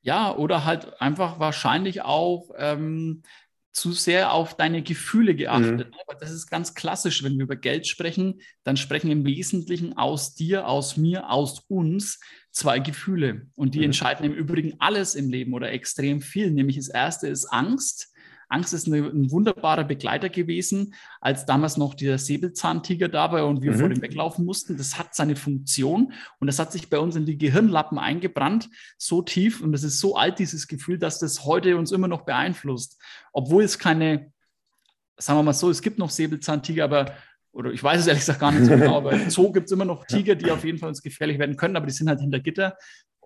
Ja, 0.01 0.35
oder 0.35 0.63
halt 0.63 1.01
einfach 1.01 1.39
wahrscheinlich 1.39 2.03
auch 2.03 2.51
ähm, 2.57 3.23
zu 3.77 3.91
sehr 3.91 4.33
auf 4.33 4.57
deine 4.57 4.81
Gefühle 4.81 5.35
geachtet. 5.35 5.91
Mhm. 5.91 5.99
Aber 6.07 6.17
das 6.19 6.31
ist 6.31 6.47
ganz 6.47 6.73
klassisch, 6.73 7.23
wenn 7.23 7.37
wir 7.37 7.43
über 7.43 7.55
Geld 7.55 7.85
sprechen, 7.85 8.41
dann 8.63 8.75
sprechen 8.75 9.11
im 9.11 9.23
Wesentlichen 9.23 9.95
aus 9.95 10.33
dir, 10.33 10.67
aus 10.67 10.97
mir, 10.97 11.29
aus 11.29 11.59
uns 11.67 12.19
zwei 12.51 12.79
Gefühle. 12.79 13.45
Und 13.55 13.75
die 13.75 13.79
mhm. 13.79 13.85
entscheiden 13.85 14.25
im 14.25 14.33
Übrigen 14.33 14.73
alles 14.79 15.13
im 15.13 15.29
Leben 15.29 15.53
oder 15.53 15.71
extrem 15.71 16.21
viel. 16.21 16.49
Nämlich 16.49 16.77
das 16.77 16.87
erste 16.87 17.27
ist 17.27 17.45
Angst 17.45 18.11
Angst 18.49 18.73
ist 18.73 18.87
eine, 18.87 19.07
ein 19.07 19.31
wunderbarer 19.31 19.83
Begleiter 19.83 20.29
gewesen, 20.29 20.93
als 21.19 21.45
damals 21.45 21.77
noch 21.77 21.93
dieser 21.93 22.17
Säbelzahntiger 22.17 23.09
da 23.09 23.31
war 23.31 23.47
und 23.47 23.61
wir 23.61 23.73
mhm. 23.73 23.79
vor 23.79 23.89
dem 23.89 24.01
weglaufen 24.01 24.45
mussten. 24.45 24.77
Das 24.77 24.97
hat 24.97 25.15
seine 25.15 25.35
Funktion 25.35 26.13
und 26.39 26.47
das 26.47 26.59
hat 26.59 26.71
sich 26.71 26.89
bei 26.89 26.99
uns 26.99 27.15
in 27.15 27.25
die 27.25 27.37
Gehirnlappen 27.37 27.97
eingebrannt, 27.97 28.69
so 28.97 29.21
tief 29.21 29.61
und 29.61 29.71
das 29.71 29.83
ist 29.83 29.99
so 29.99 30.15
alt, 30.15 30.39
dieses 30.39 30.67
Gefühl, 30.67 30.97
dass 30.97 31.19
das 31.19 31.45
heute 31.45 31.77
uns 31.77 31.91
immer 31.91 32.07
noch 32.07 32.21
beeinflusst. 32.21 33.01
Obwohl 33.33 33.63
es 33.63 33.77
keine, 33.77 34.31
sagen 35.17 35.39
wir 35.39 35.43
mal 35.43 35.53
so, 35.53 35.69
es 35.69 35.81
gibt 35.81 35.99
noch 35.99 36.09
Säbelzahntiger, 36.09 36.83
aber 36.83 37.13
oder 37.57 37.71
ich 37.71 37.83
weiß 37.83 38.01
es 38.01 38.07
ehrlich 38.07 38.21
gesagt 38.21 38.39
gar 38.39 38.51
nicht 38.51 38.65
so 38.65 38.71
genau, 38.77 38.97
aber 38.97 39.13
im 39.13 39.31
Zoo 39.31 39.51
gibt 39.51 39.65
es 39.65 39.71
immer 39.71 39.85
noch 39.85 40.05
Tiger, 40.05 40.35
die 40.35 40.51
auf 40.51 40.63
jeden 40.63 40.77
Fall 40.77 40.89
uns 40.89 41.01
gefährlich 41.01 41.39
werden 41.39 41.57
können, 41.57 41.75
aber 41.75 41.87
die 41.87 41.91
sind 41.91 42.07
halt 42.07 42.19
hinter 42.19 42.39
Gitter. 42.39 42.77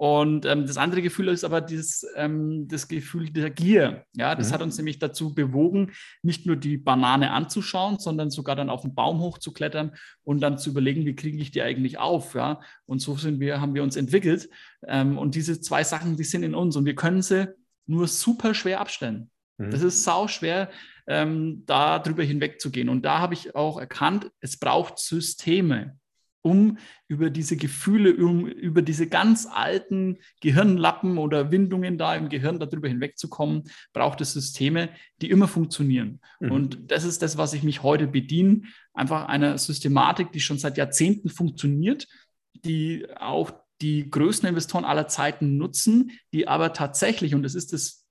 Und 0.02 0.48
ähm, 0.48 0.66
das 0.66 0.78
andere 0.78 1.04
Gefühl 1.04 1.28
ist 1.28 1.44
aber 1.44 1.62
dieses, 1.62 2.08
ähm, 2.16 2.68
das 2.68 2.88
Gefühl 2.88 3.30
der 3.30 3.52
Gier. 3.52 4.04
Ja, 4.14 4.34
das 4.34 4.50
mhm. 4.50 4.54
hat 4.56 4.62
uns 4.64 4.78
nämlich 4.78 4.98
dazu 4.98 5.36
bewogen, 5.36 5.92
nicht 6.24 6.48
nur 6.48 6.56
die 6.56 6.78
Banane 6.78 7.30
anzuschauen, 7.30 8.00
sondern 8.00 8.32
sogar 8.32 8.56
dann 8.56 8.72
auf 8.72 8.82
den 8.82 8.96
Baum 8.96 9.20
hochzuklettern 9.20 9.92
und 10.24 10.40
dann 10.42 10.58
zu 10.58 10.72
überlegen, 10.72 11.06
wie 11.06 11.16
kriege 11.16 11.38
ich 11.38 11.52
die 11.52 11.62
eigentlich 11.62 12.00
auf. 12.00 12.34
Ja, 12.34 12.62
und 12.88 12.98
so 12.98 13.16
sind 13.16 13.40
wir, 13.40 13.62
haben 13.62 13.76
wir 13.76 13.84
uns 13.84 13.96
entwickelt. 13.96 14.50
Ähm, 14.88 15.20
und 15.20 15.36
diese 15.36 15.62
zwei 15.62 15.84
Sachen, 15.84 16.18
die 16.18 16.24
sind 16.24 16.42
in 16.42 16.56
uns 16.56 16.76
und 16.76 16.86
wir 16.86 16.96
können 16.96 17.22
sie 17.22 17.54
nur 17.86 18.08
super 18.08 18.56
schwer 18.56 18.82
abstellen. 18.82 19.30
Mhm. 19.60 19.70
Das 19.70 19.84
ist 19.84 20.04
sau 20.04 20.28
schwer, 20.28 20.72
ähm, 21.06 21.62
da 21.68 22.00
drüber 22.00 22.24
hinwegzugehen. 22.24 22.90
Und 22.90 23.06
da 23.06 23.20
habe 23.20 23.36
ich 23.36 23.56
auch 23.56 23.80
erkannt, 23.80 24.32
es 24.40 24.58
braucht 24.58 24.98
Systeme 24.98 26.00
um 26.42 26.78
über 27.08 27.30
diese 27.30 27.56
Gefühle, 27.56 28.16
um 28.16 28.48
über 28.48 28.82
diese 28.82 29.08
ganz 29.08 29.48
alten 29.52 30.18
Gehirnlappen 30.42 31.18
oder 31.18 31.52
Windungen 31.52 31.98
da 31.98 32.16
im 32.16 32.30
Gehirn 32.30 32.60
darüber 32.60 32.88
hinwegzukommen, 32.88 33.64
braucht 33.94 34.22
es 34.22 34.34
Systeme, 34.34 34.90
die 35.22 35.30
immer 35.30 35.48
funktionieren. 35.48 36.20
Mhm. 36.40 36.52
Und 36.52 36.92
das 36.92 37.04
ist 37.04 37.22
das, 37.22 37.38
was 37.38 37.54
ich 37.54 37.64
mich 37.64 37.84
heute 37.84 38.08
bediene. 38.08 38.64
Einfach 38.94 39.28
einer 39.28 39.58
Systematik, 39.58 40.32
die 40.32 40.40
schon 40.40 40.58
seit 40.58 40.78
Jahrzehnten 40.78 41.30
funktioniert, 41.30 42.08
die 42.54 43.06
auch 43.18 43.52
die 43.82 44.10
größten 44.10 44.48
Investoren 44.48 44.86
aller 44.86 45.08
Zeiten 45.08 45.58
nutzen, 45.58 46.12
die 46.34 46.48
aber 46.48 46.74
tatsächlich, 46.74 47.34
und 47.34 47.44
das 47.44 47.56
ist 47.56 47.74
das, 47.74 48.06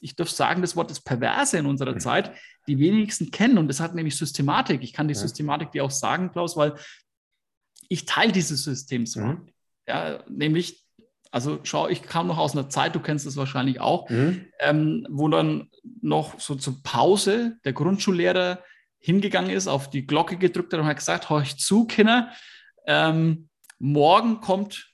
ich 0.00 0.16
darf 0.16 0.30
sagen, 0.30 0.60
das 0.60 0.76
Wort 0.76 0.90
ist 0.90 1.00
perverse 1.00 1.58
in 1.58 1.66
unserer 1.66 1.94
mhm. 1.94 2.00
Zeit, 2.00 2.32
die 2.66 2.78
wenigsten 2.78 3.30
kennen. 3.30 3.58
Und 3.58 3.68
das 3.68 3.80
hat 3.80 3.94
nämlich 3.94 4.16
Systematik. 4.16 4.82
Ich 4.82 4.92
kann 4.92 5.08
die 5.08 5.14
ja. 5.14 5.20
Systematik 5.20 5.72
dir 5.72 5.84
auch 5.84 5.90
sagen, 5.90 6.30
Klaus, 6.30 6.56
weil 6.56 6.74
ich 7.88 8.04
teile 8.04 8.32
dieses 8.32 8.62
System 8.64 9.06
so. 9.06 9.20
Mhm. 9.20 9.48
Ja, 9.86 10.22
nämlich, 10.28 10.84
also 11.30 11.60
schau, 11.62 11.88
ich 11.88 12.02
kam 12.02 12.26
noch 12.26 12.38
aus 12.38 12.52
einer 12.52 12.68
Zeit, 12.68 12.94
du 12.94 13.00
kennst 13.00 13.26
das 13.26 13.36
wahrscheinlich 13.36 13.80
auch, 13.80 14.08
mhm. 14.10 14.46
ähm, 14.60 15.06
wo 15.10 15.28
dann 15.28 15.70
noch 16.02 16.38
so 16.38 16.54
zur 16.54 16.82
Pause 16.82 17.58
der 17.64 17.72
Grundschullehrer 17.72 18.62
hingegangen 18.98 19.50
ist, 19.50 19.68
auf 19.68 19.90
die 19.90 20.06
Glocke 20.06 20.36
gedrückt 20.36 20.72
hat 20.72 20.80
und 20.80 20.86
hat 20.86 20.96
gesagt, 20.96 21.30
horch 21.30 21.56
zu, 21.58 21.86
Kinder, 21.86 22.32
ähm, 22.86 23.48
morgen 23.78 24.40
kommt 24.40 24.92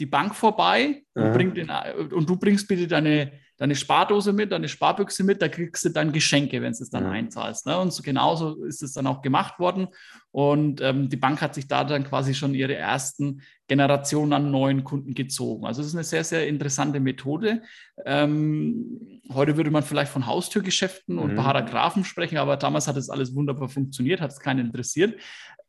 die 0.00 0.06
Bank 0.06 0.34
vorbei 0.34 1.04
und, 1.14 1.32
bringt 1.32 1.56
den, 1.56 1.70
und 2.12 2.28
du 2.28 2.36
bringst 2.36 2.68
bitte 2.68 2.86
deine, 2.86 3.32
deine 3.58 3.74
Spardose 3.74 4.32
mit, 4.32 4.52
deine 4.52 4.68
Sparbüchse 4.68 5.24
mit, 5.24 5.42
da 5.42 5.48
kriegst 5.48 5.84
du 5.84 5.88
dann 5.90 6.12
Geschenke, 6.12 6.62
wenn 6.62 6.72
du 6.72 6.82
es 6.82 6.90
dann 6.90 7.04
mhm. 7.04 7.10
einzahlst. 7.10 7.66
Ne? 7.66 7.78
Und 7.78 7.92
so 7.92 8.02
genauso 8.02 8.64
ist 8.64 8.82
es 8.82 8.92
dann 8.92 9.06
auch 9.06 9.20
gemacht 9.20 9.58
worden. 9.58 9.88
Und 10.30 10.80
ähm, 10.80 11.08
die 11.08 11.16
Bank 11.16 11.42
hat 11.42 11.54
sich 11.54 11.66
da 11.66 11.82
dann 11.82 12.04
quasi 12.04 12.34
schon 12.34 12.54
ihre 12.54 12.74
ersten 12.74 13.42
Generationen 13.66 14.32
an 14.32 14.50
neuen 14.52 14.84
Kunden 14.84 15.12
gezogen. 15.12 15.66
Also 15.66 15.80
es 15.80 15.88
ist 15.88 15.94
eine 15.94 16.04
sehr, 16.04 16.22
sehr 16.22 16.46
interessante 16.46 17.00
Methode. 17.00 17.62
Ähm, 18.06 19.20
heute 19.32 19.56
würde 19.56 19.72
man 19.72 19.82
vielleicht 19.82 20.12
von 20.12 20.26
Haustürgeschäften 20.26 21.18
und 21.18 21.32
mhm. 21.32 21.36
Paragraphen 21.36 22.04
sprechen, 22.04 22.38
aber 22.38 22.56
damals 22.56 22.86
hat 22.86 22.96
es 22.96 23.10
alles 23.10 23.34
wunderbar 23.34 23.68
funktioniert, 23.68 24.20
hat 24.20 24.30
es 24.30 24.38
keinen 24.38 24.66
interessiert. 24.66 25.20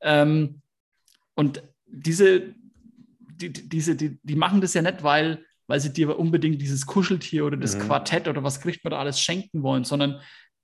Ähm, 0.01 0.61
und 1.33 1.63
diese, 1.87 2.53
die, 3.17 3.51
diese, 3.51 3.95
die, 3.95 4.19
die 4.21 4.35
machen 4.35 4.61
das 4.61 4.75
ja 4.75 4.83
nicht, 4.83 5.01
weil 5.01 5.43
weil 5.69 5.79
sie 5.79 5.93
dir 5.93 6.17
unbedingt 6.17 6.59
dieses 6.59 6.87
Kuscheltier 6.87 7.45
oder 7.45 7.55
das 7.55 7.75
mhm. 7.75 7.81
Quartett 7.81 8.27
oder 8.27 8.43
was 8.43 8.59
kriegt 8.59 8.83
man 8.83 8.89
da 8.89 8.97
alles 8.97 9.21
schenken 9.21 9.61
wollen, 9.61 9.83
sondern 9.83 10.19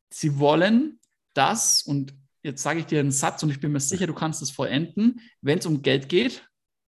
sie 0.09 0.39
wollen 0.39 0.99
das 1.35 1.83
und 1.83 2.15
jetzt 2.41 2.63
sage 2.63 2.79
ich 2.79 2.87
dir 2.87 3.01
einen 3.01 3.11
Satz 3.11 3.43
und 3.43 3.51
ich 3.51 3.59
bin 3.59 3.71
mir 3.71 3.79
sicher, 3.79 4.07
du 4.07 4.15
kannst 4.15 4.41
es 4.41 4.49
vollenden, 4.49 5.21
wenn 5.41 5.59
es 5.59 5.67
um 5.67 5.83
Geld 5.83 6.09
geht. 6.09 6.49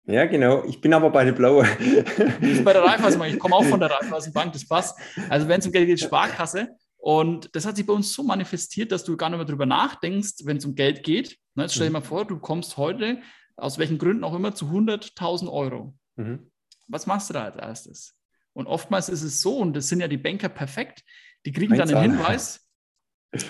Ja, 0.04 0.24
genau. 0.26 0.62
Ich 0.66 0.80
bin 0.80 0.94
aber 0.94 1.10
bei 1.10 1.24
der 1.24 1.32
Blaue. 1.32 1.66
Du 1.80 2.46
bist 2.46 2.64
bei 2.64 2.72
der 2.72 2.84
Raiffeisenbank. 2.84 3.34
Ich 3.34 3.40
komme 3.40 3.56
auch 3.56 3.64
von 3.64 3.80
der 3.80 3.90
Raiffeisenbank, 3.90 4.52
das 4.52 4.68
passt. 4.68 4.96
Also 5.28 5.48
wenn 5.48 5.58
es 5.58 5.66
um 5.66 5.72
Geld 5.72 5.88
geht, 5.88 5.98
Sparkasse. 5.98 6.76
Und 6.96 7.50
das 7.56 7.66
hat 7.66 7.74
sich 7.74 7.86
bei 7.86 7.92
uns 7.92 8.12
so 8.12 8.22
manifestiert, 8.22 8.92
dass 8.92 9.02
du 9.02 9.16
gar 9.16 9.30
nicht 9.30 9.38
mehr 9.38 9.46
darüber 9.46 9.66
nachdenkst, 9.66 10.44
wenn 10.44 10.58
es 10.58 10.64
um 10.64 10.76
Geld 10.76 11.02
geht. 11.02 11.38
Jetzt 11.56 11.74
stell 11.74 11.86
dir 11.86 11.90
mhm. 11.90 11.94
mal 11.94 12.02
vor, 12.02 12.24
du 12.24 12.38
kommst 12.38 12.76
heute, 12.76 13.20
aus 13.56 13.78
welchen 13.78 13.98
Gründen 13.98 14.22
auch 14.22 14.34
immer, 14.34 14.54
zu 14.54 14.66
100.000 14.66 15.50
Euro. 15.50 15.96
Mhm 16.14 16.52
was 16.88 17.06
machst 17.06 17.30
du 17.30 17.34
da 17.34 17.44
als 17.44 17.56
erstes? 17.56 18.14
Und 18.52 18.66
oftmals 18.66 19.08
ist 19.08 19.22
es 19.22 19.40
so, 19.40 19.58
und 19.58 19.74
das 19.74 19.88
sind 19.88 20.00
ja 20.00 20.08
die 20.08 20.16
Banker 20.16 20.48
perfekt, 20.48 21.04
die 21.44 21.52
kriegen 21.52 21.76
dann 21.76 21.92
einen 21.94 22.12
Hinweis, 22.12 22.66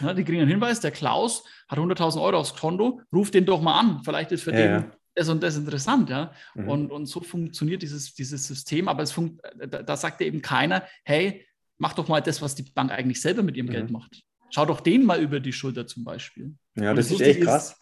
ja, 0.03 0.15
die 0.15 0.25
kriegen 0.25 0.41
einen 0.41 0.51
Hinweis, 0.51 0.81
der 0.81 0.91
Klaus 0.91 1.45
hat 1.69 1.79
100.000 1.79 2.21
Euro 2.21 2.39
aufs 2.39 2.55
Konto, 2.55 3.01
ruf 3.13 3.31
den 3.31 3.47
doch 3.47 3.61
mal 3.61 3.79
an, 3.79 4.03
vielleicht 4.05 4.33
ist 4.33 4.43
für 4.43 4.53
ja, 4.53 4.57
den 4.57 4.71
ja. 4.71 4.91
das 5.15 5.29
und 5.29 5.43
das 5.43 5.57
interessant, 5.57 6.11
ja. 6.11 6.33
Mhm. 6.55 6.69
Und, 6.69 6.91
und 6.91 7.07
so 7.07 7.21
funktioniert 7.21 7.83
dieses, 7.83 8.15
dieses 8.15 8.47
System, 8.47 8.89
aber 8.89 9.03
es 9.03 9.13
funkt, 9.13 9.41
da, 9.57 9.83
da 9.83 9.97
sagt 9.97 10.21
eben 10.23 10.43
keiner, 10.43 10.85
hey, 11.05 11.47
mach 11.79 11.93
doch 11.93 12.09
mal 12.09 12.21
das, 12.21 12.43
was 12.43 12.55
die 12.55 12.65
Bank 12.65 12.91
eigentlich 12.91 13.21
selber 13.21 13.43
mit 13.43 13.57
ihrem 13.57 13.67
mhm. 13.67 13.73
Geld 13.73 13.91
macht. 13.91 14.23
Schau 14.51 14.65
doch 14.65 14.81
den 14.81 15.05
mal 15.05 15.21
über 15.21 15.41
die 15.41 15.53
Schulter 15.53 15.87
zum 15.87 16.05
Beispiel. 16.05 16.55
Ja, 16.77 16.95
das, 16.95 17.09
das 17.09 17.21
ist 17.21 17.27
echt 17.27 17.43
krass. 17.43 17.79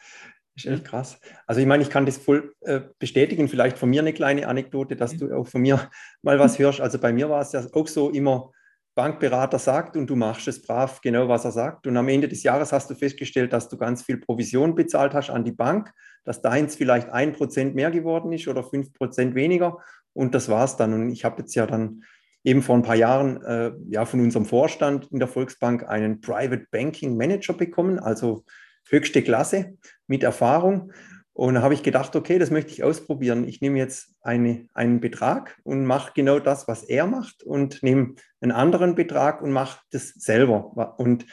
Ist 0.56 0.66
echt 0.66 0.84
krass. 0.84 1.18
Also 1.46 1.60
ich 1.60 1.66
meine, 1.66 1.82
ich 1.82 1.90
kann 1.90 2.06
das 2.06 2.16
voll 2.16 2.54
äh, 2.60 2.80
bestätigen. 2.98 3.48
Vielleicht 3.48 3.76
von 3.76 3.90
mir 3.90 4.02
eine 4.02 4.12
kleine 4.12 4.46
Anekdote, 4.46 4.94
dass 4.94 5.16
du 5.16 5.34
auch 5.34 5.48
von 5.48 5.62
mir 5.62 5.90
mal 6.22 6.38
was 6.38 6.58
hörst. 6.58 6.80
Also 6.80 6.98
bei 6.98 7.12
mir 7.12 7.28
war 7.28 7.42
es 7.42 7.52
ja 7.52 7.64
auch 7.72 7.88
so 7.88 8.10
immer, 8.10 8.52
Bankberater 8.94 9.58
sagt 9.58 9.96
und 9.96 10.08
du 10.08 10.14
machst 10.14 10.46
es 10.46 10.62
brav 10.62 11.00
genau, 11.00 11.28
was 11.28 11.44
er 11.44 11.50
sagt. 11.50 11.86
Und 11.86 11.96
am 11.96 12.08
Ende 12.08 12.28
des 12.28 12.44
Jahres 12.44 12.72
hast 12.72 12.88
du 12.90 12.94
festgestellt, 12.94 13.52
dass 13.52 13.68
du 13.68 13.76
ganz 13.76 14.02
viel 14.02 14.18
Provision 14.18 14.74
bezahlt 14.74 15.14
hast 15.14 15.30
an 15.30 15.44
die 15.44 15.52
Bank, 15.52 15.90
dass 16.24 16.42
deins 16.42 16.76
vielleicht 16.76 17.08
ein 17.10 17.32
Prozent 17.32 17.74
mehr 17.74 17.90
geworden 17.90 18.32
ist 18.32 18.46
oder 18.46 18.62
fünf 18.62 18.92
Prozent 18.92 19.34
weniger. 19.34 19.78
Und 20.12 20.34
das 20.34 20.48
war 20.48 20.64
es 20.64 20.76
dann. 20.76 20.94
Und 20.94 21.10
ich 21.10 21.24
habe 21.24 21.42
jetzt 21.42 21.56
ja 21.56 21.66
dann 21.66 22.04
eben 22.44 22.62
vor 22.62 22.76
ein 22.76 22.82
paar 22.82 22.94
Jahren 22.94 23.42
äh, 23.42 23.72
ja 23.88 24.04
von 24.04 24.20
unserem 24.20 24.44
Vorstand 24.44 25.10
in 25.10 25.18
der 25.18 25.28
Volksbank 25.28 25.88
einen 25.88 26.20
Private 26.20 26.66
Banking 26.70 27.16
Manager 27.16 27.54
bekommen, 27.54 27.98
also 27.98 28.44
höchste 28.88 29.22
Klasse 29.22 29.76
mit 30.06 30.22
Erfahrung. 30.22 30.92
Und 31.32 31.54
da 31.54 31.62
habe 31.62 31.74
ich 31.74 31.82
gedacht, 31.82 32.14
okay, 32.14 32.38
das 32.38 32.50
möchte 32.50 32.72
ich 32.72 32.84
ausprobieren. 32.84 33.46
Ich 33.48 33.60
nehme 33.60 33.78
jetzt 33.78 34.14
eine, 34.22 34.68
einen 34.72 35.00
Betrag 35.00 35.58
und 35.64 35.84
mache 35.84 36.12
genau 36.14 36.38
das, 36.38 36.68
was 36.68 36.84
er 36.84 37.06
macht 37.06 37.42
und 37.42 37.82
nehme 37.82 38.14
einen 38.40 38.52
anderen 38.52 38.94
Betrag 38.94 39.42
und 39.42 39.50
mache 39.50 39.80
das 39.90 40.10
selber. 40.10 40.94
Und 40.96 41.26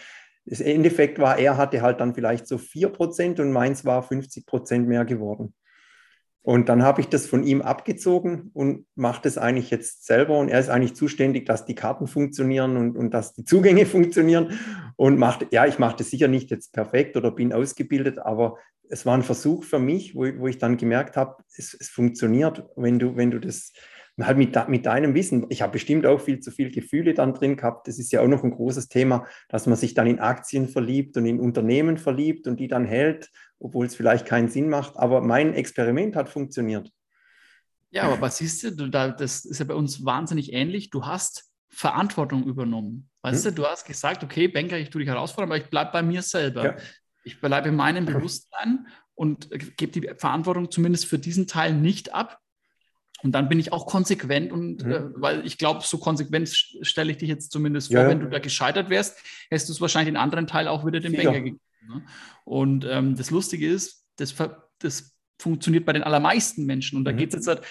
das 0.45 0.59
Endeffekt 0.59 1.19
war, 1.19 1.37
er 1.37 1.55
hatte 1.55 1.83
halt 1.83 1.99
dann 1.99 2.15
vielleicht 2.15 2.47
so 2.47 2.55
4% 2.55 3.39
und 3.41 3.51
meins 3.51 3.85
war 3.85 4.03
50% 4.03 4.79
mehr 4.79 5.05
geworden. 5.05 5.53
Und 6.43 6.69
dann 6.69 6.81
habe 6.81 7.01
ich 7.01 7.07
das 7.07 7.27
von 7.27 7.43
ihm 7.43 7.61
abgezogen 7.61 8.49
und 8.53 8.87
mache 8.95 9.21
das 9.21 9.37
eigentlich 9.37 9.69
jetzt 9.69 10.07
selber. 10.07 10.39
Und 10.39 10.49
er 10.49 10.59
ist 10.59 10.69
eigentlich 10.69 10.95
zuständig, 10.95 11.45
dass 11.45 11.65
die 11.65 11.75
Karten 11.75 12.07
funktionieren 12.07 12.77
und, 12.77 12.97
und 12.97 13.13
dass 13.13 13.33
die 13.33 13.45
Zugänge 13.45 13.85
funktionieren. 13.85 14.57
Und 15.01 15.17
macht, 15.17 15.47
ja, 15.51 15.65
ich 15.65 15.79
mache 15.79 15.95
das 15.97 16.11
sicher 16.11 16.27
nicht 16.27 16.51
jetzt 16.51 16.73
perfekt 16.73 17.17
oder 17.17 17.31
bin 17.31 17.53
ausgebildet, 17.53 18.19
aber 18.19 18.59
es 18.87 19.03
war 19.03 19.15
ein 19.15 19.23
Versuch 19.23 19.63
für 19.63 19.79
mich, 19.79 20.13
wo, 20.13 20.27
wo 20.37 20.45
ich 20.45 20.59
dann 20.59 20.77
gemerkt 20.77 21.17
habe, 21.17 21.43
es, 21.57 21.73
es 21.73 21.89
funktioniert, 21.89 22.63
wenn 22.75 22.99
du, 22.99 23.15
wenn 23.15 23.31
du 23.31 23.39
das 23.39 23.73
halt 24.21 24.37
mit, 24.37 24.55
mit 24.69 24.85
deinem 24.85 25.15
Wissen, 25.15 25.47
ich 25.49 25.63
habe 25.63 25.71
bestimmt 25.71 26.05
auch 26.05 26.21
viel 26.21 26.39
zu 26.39 26.51
viel 26.51 26.69
Gefühle 26.69 27.15
dann 27.15 27.33
drin 27.33 27.57
gehabt. 27.57 27.87
Das 27.87 27.97
ist 27.97 28.11
ja 28.11 28.21
auch 28.21 28.27
noch 28.27 28.43
ein 28.43 28.51
großes 28.51 28.89
Thema, 28.89 29.25
dass 29.49 29.65
man 29.65 29.75
sich 29.75 29.95
dann 29.95 30.05
in 30.05 30.19
Aktien 30.19 30.69
verliebt 30.69 31.17
und 31.17 31.25
in 31.25 31.39
Unternehmen 31.39 31.97
verliebt 31.97 32.45
und 32.45 32.59
die 32.59 32.67
dann 32.67 32.85
hält, 32.85 33.31
obwohl 33.57 33.87
es 33.87 33.95
vielleicht 33.95 34.27
keinen 34.27 34.49
Sinn 34.49 34.69
macht. 34.69 34.97
Aber 34.97 35.21
mein 35.21 35.55
Experiment 35.55 36.15
hat 36.15 36.29
funktioniert. 36.29 36.91
Ja, 37.89 38.03
aber 38.03 38.21
was 38.21 38.37
siehst 38.37 38.79
du, 38.79 38.87
das 38.87 39.45
ist 39.45 39.57
ja 39.57 39.65
bei 39.65 39.73
uns 39.73 40.05
wahnsinnig 40.05 40.53
ähnlich. 40.53 40.91
Du 40.91 41.07
hast 41.07 41.51
Verantwortung 41.69 42.43
übernommen. 42.43 43.07
Weißt 43.21 43.45
hm. 43.45 43.55
du, 43.55 43.61
du 43.61 43.67
hast 43.67 43.85
gesagt, 43.85 44.23
okay, 44.23 44.47
Banker, 44.47 44.77
ich 44.77 44.89
tue 44.89 45.01
dich 45.01 45.09
herausfordern, 45.09 45.49
aber 45.49 45.57
ich 45.57 45.69
bleibe 45.69 45.91
bei 45.91 46.01
mir 46.01 46.21
selber. 46.21 46.65
Ja. 46.65 46.75
Ich 47.23 47.39
bleibe 47.39 47.69
in 47.69 47.75
meinem 47.75 48.05
Bewusstsein 48.07 48.87
und 49.13 49.49
gebe 49.77 49.91
die 49.91 50.09
Verantwortung 50.17 50.71
zumindest 50.71 51.05
für 51.05 51.19
diesen 51.19 51.47
Teil 51.47 51.73
nicht 51.73 52.13
ab. 52.13 52.39
Und 53.23 53.33
dann 53.33 53.49
bin 53.49 53.59
ich 53.59 53.71
auch 53.71 53.85
konsequent 53.85 54.51
und 54.51 54.83
mhm. 54.83 54.91
äh, 54.91 55.01
weil 55.13 55.45
ich 55.45 55.59
glaube, 55.59 55.81
so 55.83 55.99
konsequent 55.99 56.49
stelle 56.49 57.11
ich 57.11 57.17
dich 57.17 57.29
jetzt 57.29 57.51
zumindest 57.51 57.91
vor, 57.91 58.01
ja. 58.01 58.09
wenn 58.09 58.19
du 58.19 58.29
da 58.29 58.39
gescheitert 58.39 58.89
wärst, 58.89 59.19
hättest 59.49 59.69
du 59.69 59.73
es 59.73 59.81
wahrscheinlich 59.81 60.13
den 60.13 60.17
anderen 60.17 60.47
Teil 60.47 60.67
auch 60.67 60.85
wieder 60.85 60.99
dem 60.99 61.13
Banker 61.13 61.33
gegeben. 61.33 61.59
Ne? 61.87 62.03
Und 62.45 62.85
ähm, 62.89 63.15
das 63.15 63.29
Lustige 63.29 63.67
ist, 63.67 64.07
das, 64.15 64.33
das 64.79 65.15
funktioniert 65.41 65.85
bei 65.85 65.93
den 65.93 66.03
allermeisten 66.03 66.65
Menschen. 66.65 66.97
Und 66.97 67.05
da 67.05 67.11
mhm. 67.11 67.17
geht 67.17 67.29
es 67.29 67.35
jetzt 67.35 67.47
halt, 67.47 67.61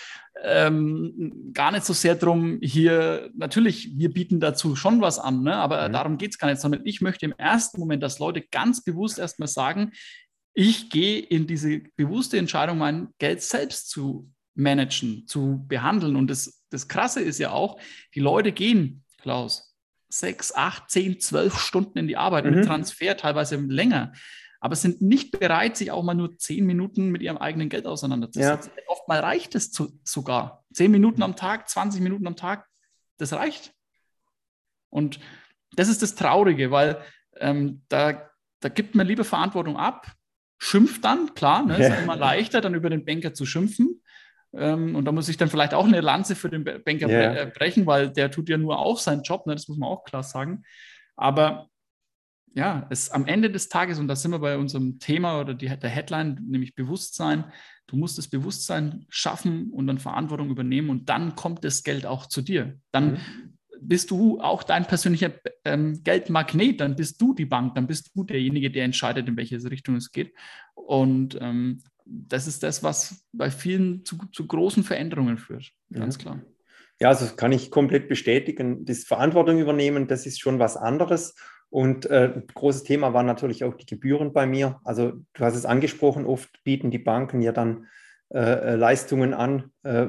ähm, 0.43 1.50
gar 1.53 1.73
nicht 1.73 1.85
so 1.85 1.93
sehr 1.93 2.15
darum, 2.15 2.59
hier, 2.62 3.31
natürlich, 3.35 3.99
wir 3.99 4.12
bieten 4.12 4.41
dazu 4.41 4.77
schon 4.77 5.00
was 5.00 5.19
an, 5.19 5.43
ne? 5.43 5.55
aber 5.57 5.89
mhm. 5.89 5.93
darum 5.93 6.19
geht 6.19 6.31
es 6.31 6.39
gar 6.39 6.49
nicht, 6.49 6.61
sondern 6.61 6.83
ich 6.85 7.00
möchte 7.00 7.27
im 7.27 7.35
ersten 7.37 7.81
Moment, 7.81 8.03
dass 8.03 8.19
Leute 8.19 8.43
ganz 8.50 8.83
bewusst 8.83 9.19
erstmal 9.19 9.49
sagen, 9.49 9.93
ich 10.55 10.91
gehe 10.91 11.21
in 11.21 11.47
diese 11.47 11.81
bewusste 11.97 12.39
Entscheidung, 12.39 12.79
mein 12.79 13.09
Geld 13.19 13.43
selbst 13.43 13.91
zu 13.91 14.31
managen, 14.55 15.27
zu 15.27 15.65
behandeln. 15.69 16.17
Und 16.17 16.29
das, 16.29 16.62
das 16.71 16.89
Krasse 16.89 17.21
ist 17.21 17.39
ja 17.39 17.53
auch, 17.53 17.81
die 18.15 18.21
Leute 18.21 18.53
gehen, 18.53 19.05
Klaus, 19.19 19.77
sechs, 20.09 20.53
acht, 20.53 20.91
zehn, 20.91 21.21
zwölf 21.21 21.59
Stunden 21.59 21.99
in 21.99 22.09
die 22.09 22.17
Arbeit 22.17 22.45
mhm. 22.45 22.57
mit 22.57 22.65
Transfer, 22.65 23.17
teilweise 23.17 23.57
länger, 23.57 24.12
aber 24.61 24.76
sind 24.76 25.00
nicht 25.00 25.33
bereit, 25.33 25.76
sich 25.76 25.90
auch 25.90 26.02
mal 26.02 26.14
nur 26.14 26.37
zehn 26.37 26.67
Minuten 26.67 27.09
mit 27.09 27.23
ihrem 27.23 27.38
eigenen 27.38 27.71
Geld 27.71 27.87
auseinanderzusetzen. 27.87 28.73
Ja. 28.76 28.83
Oftmal 28.88 29.21
reicht 29.21 29.55
es 29.55 29.73
zu, 29.73 29.99
sogar. 30.05 30.64
Zehn 30.73 30.90
Minuten 30.90 31.23
am 31.23 31.35
Tag, 31.35 31.69
20 31.69 32.02
Minuten 32.02 32.26
am 32.26 32.37
Tag, 32.37 32.67
das 33.17 33.33
reicht. 33.33 33.73
Und 34.90 35.19
das 35.76 35.88
ist 35.88 36.02
das 36.02 36.14
Traurige, 36.14 36.71
weil 36.71 37.00
ähm, 37.38 37.83
da, 37.88 38.31
da 38.61 38.69
gibt 38.69 38.95
man 38.95 39.07
lieber 39.07 39.25
Verantwortung 39.25 39.79
ab, 39.79 40.12
schimpft 40.59 41.05
dann, 41.05 41.33
klar, 41.35 41.64
ne, 41.64 41.81
ja. 41.81 41.95
ist 41.95 42.02
immer 42.02 42.17
leichter, 42.17 42.61
dann 42.61 42.75
über 42.75 42.90
den 42.90 43.07
Banker 43.07 43.33
zu 43.33 43.47
schimpfen. 43.47 44.02
Ähm, 44.52 44.95
und 44.95 45.07
da 45.07 45.12
muss 45.12 45.29
ich 45.31 45.38
dann 45.38 45.49
vielleicht 45.49 45.73
auch 45.73 45.87
eine 45.87 46.02
Lanze 46.02 46.37
für 46.37 46.50
den 46.50 46.64
Banker 46.64 47.09
yeah. 47.09 47.35
Äh, 47.35 47.47
brechen, 47.47 47.87
weil 47.87 48.11
der 48.11 48.31
tut 48.31 48.50
ja 48.50 48.59
nur 48.59 48.79
auch 48.79 48.99
seinen 48.99 49.23
Job, 49.23 49.47
ne? 49.47 49.55
das 49.55 49.69
muss 49.69 49.79
man 49.79 49.88
auch 49.88 50.05
klar 50.05 50.23
sagen. 50.23 50.64
Aber 51.17 51.70
ja, 52.54 52.87
es 52.90 53.11
am 53.11 53.26
Ende 53.26 53.50
des 53.50 53.69
Tages, 53.69 53.99
und 53.99 54.09
da 54.09 54.16
sind 54.16 54.33
wir 54.33 54.38
bei 54.38 54.59
unserem 54.59 54.99
Thema 54.99 55.40
oder 55.40 55.54
die, 55.54 55.69
der 55.69 55.90
Headline, 55.90 56.40
nämlich 56.47 56.75
Bewusstsein, 56.75 57.45
du 57.87 57.97
musst 57.97 58.19
das 58.19 58.28
Bewusstsein 58.28 59.07
schaffen 59.09 59.71
und 59.71 59.87
dann 59.87 59.99
Verantwortung 59.99 60.50
übernehmen 60.50 60.90
und 60.90 61.09
dann 61.09 61.35
kommt 61.37 61.64
das 61.64 61.83
Geld 61.83 62.07
auch 62.07 62.26
zu 62.26 62.42
dir. 62.42 62.78
Dann 62.92 63.12
mhm. 63.12 63.19
bist 63.80 64.11
du 64.11 64.40
auch 64.40 64.62
dein 64.62 64.87
persönlicher 64.87 65.33
ähm, 65.64 66.02
Geldmagnet, 66.02 66.80
dann 66.80 66.97
bist 66.97 67.21
du 67.21 67.35
die 67.35 67.47
Bank, 67.47 67.75
dann 67.75 67.87
bist 67.87 68.11
du 68.14 68.25
derjenige, 68.25 68.71
der 68.71 68.85
entscheidet, 68.85 69.28
in 69.28 69.37
welche 69.37 69.62
Richtung 69.71 69.97
es 69.97 70.11
geht. 70.11 70.33
Und 70.75 71.38
ähm, 71.40 71.83
das 72.04 72.47
ist 72.49 72.62
das, 72.62 72.83
was 72.83 73.25
bei 73.33 73.50
vielen 73.50 74.04
zu, 74.04 74.19
zu 74.33 74.47
großen 74.47 74.83
Veränderungen 74.83 75.38
führt, 75.38 75.71
ganz 75.92 76.16
ja. 76.16 76.23
klar. 76.23 76.42
Ja, 77.00 77.09
also 77.09 77.25
das 77.25 77.37
kann 77.37 77.52
ich 77.52 77.71
komplett 77.71 78.09
bestätigen. 78.09 78.85
Das 78.85 79.04
Verantwortung 79.04 79.59
übernehmen, 79.59 80.07
das 80.07 80.26
ist 80.26 80.40
schon 80.40 80.59
was 80.59 80.76
anderes. 80.76 81.35
Und 81.71 82.07
äh, 82.07 82.43
großes 82.53 82.83
Thema 82.83 83.15
waren 83.15 83.27
natürlich 83.27 83.62
auch 83.65 83.75
die 83.75 83.87
Gebühren 83.87 84.33
bei 84.33 84.47
mir. 84.47 84.81
Also 84.85 85.12
du 85.33 85.45
hast 85.45 85.55
es 85.55 85.65
angesprochen, 85.65 86.27
oft 86.27 86.62
bieten 86.65 86.91
die 86.91 86.99
Banken 86.99 87.41
ja 87.41 87.53
dann 87.53 87.87
äh, 88.35 88.39
äh 88.41 88.75
Leistungen 88.75 89.35
an, 89.35 89.71
äh, 89.85 90.09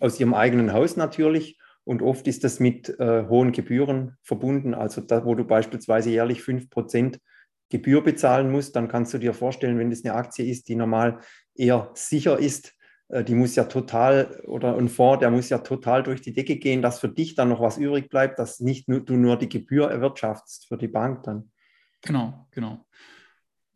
aus 0.00 0.20
ihrem 0.20 0.34
eigenen 0.34 0.72
Haus 0.72 0.96
natürlich. 0.96 1.58
Und 1.84 2.02
oft 2.02 2.28
ist 2.28 2.44
das 2.44 2.60
mit 2.60 3.00
äh, 3.00 3.24
hohen 3.26 3.52
Gebühren 3.52 4.18
verbunden. 4.22 4.74
Also 4.74 5.00
da, 5.00 5.24
wo 5.24 5.34
du 5.34 5.44
beispielsweise 5.44 6.10
jährlich 6.10 6.40
5% 6.40 7.18
Gebühr 7.70 8.04
bezahlen 8.04 8.50
musst, 8.50 8.76
dann 8.76 8.88
kannst 8.88 9.14
du 9.14 9.18
dir 9.18 9.32
vorstellen, 9.32 9.78
wenn 9.78 9.88
das 9.88 10.04
eine 10.04 10.14
Aktie 10.14 10.44
ist, 10.44 10.68
die 10.68 10.74
normal 10.74 11.20
eher 11.54 11.90
sicher 11.94 12.38
ist, 12.38 12.74
die 13.10 13.34
muss 13.34 13.56
ja 13.56 13.64
total, 13.64 14.40
oder 14.46 14.76
ein 14.76 14.88
Fonds, 14.88 15.20
der 15.20 15.30
muss 15.30 15.48
ja 15.48 15.58
total 15.58 16.02
durch 16.02 16.20
die 16.20 16.32
Decke 16.34 16.56
gehen, 16.56 16.82
dass 16.82 17.00
für 17.00 17.08
dich 17.08 17.34
dann 17.34 17.48
noch 17.48 17.60
was 17.60 17.78
übrig 17.78 18.10
bleibt, 18.10 18.38
dass 18.38 18.60
nicht 18.60 18.88
nur, 18.88 19.00
du 19.00 19.14
nur 19.14 19.38
die 19.38 19.48
Gebühr 19.48 19.90
erwirtschaftst 19.90 20.66
für 20.68 20.76
die 20.76 20.88
Bank 20.88 21.22
dann. 21.22 21.50
Genau, 22.02 22.46
genau. 22.50 22.84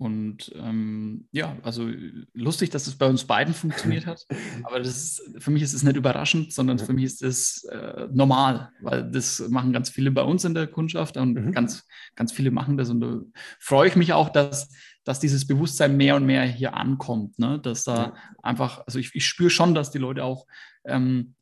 Und 0.03 0.51
ähm, 0.57 1.29
ja, 1.31 1.57
also 1.63 1.89
lustig, 2.35 2.71
dass 2.71 2.89
es 2.89 2.97
bei 2.97 3.07
uns 3.07 3.23
beiden 3.23 3.55
funktioniert 3.55 4.05
hat. 4.05 4.27
Aber 4.65 4.81
das 4.81 4.89
ist, 4.89 5.23
für 5.39 5.53
mich 5.53 5.63
ist 5.63 5.75
es 5.75 5.85
nicht 5.85 5.95
überraschend, 5.95 6.53
sondern 6.53 6.81
für 6.81 6.93
mich 6.93 7.05
ist 7.05 7.23
es 7.23 7.63
äh, 7.67 8.09
normal, 8.13 8.71
weil 8.81 9.09
das 9.09 9.49
machen 9.49 9.73
ganz 9.73 9.91
viele 9.91 10.11
bei 10.11 10.23
uns 10.23 10.45
in 10.45 10.55
der 10.55 10.67
Kundschaft 10.67 11.17
und 11.17 11.35
mhm. 11.35 11.53
ganz, 11.53 11.87
ganz 12.17 12.33
viele 12.33 12.51
machen 12.51 12.77
das. 12.77 12.91
Und 12.91 13.01
da 13.01 13.21
freue 13.61 13.87
ich 13.87 13.95
mich 13.95 14.13
auch, 14.13 14.29
dass, 14.29 14.71
dass 15.05 15.21
dieses 15.21 15.47
Bewusstsein 15.47 15.97
mehr 15.97 16.17
und 16.17 16.27
mehr 16.27 16.43
hier 16.43 16.75
ankommt. 16.75 17.39
Ne? 17.39 17.61
Dass 17.61 17.85
da 17.85 18.09
mhm. 18.09 18.13
einfach, 18.43 18.83
also 18.85 18.99
ich, 18.99 19.15
ich 19.15 19.25
spüre 19.25 19.51
schon, 19.51 19.73
dass 19.73 19.93
die 19.93 19.99
Leute 19.99 20.25
auch 20.25 20.49
ähm, 20.85 21.37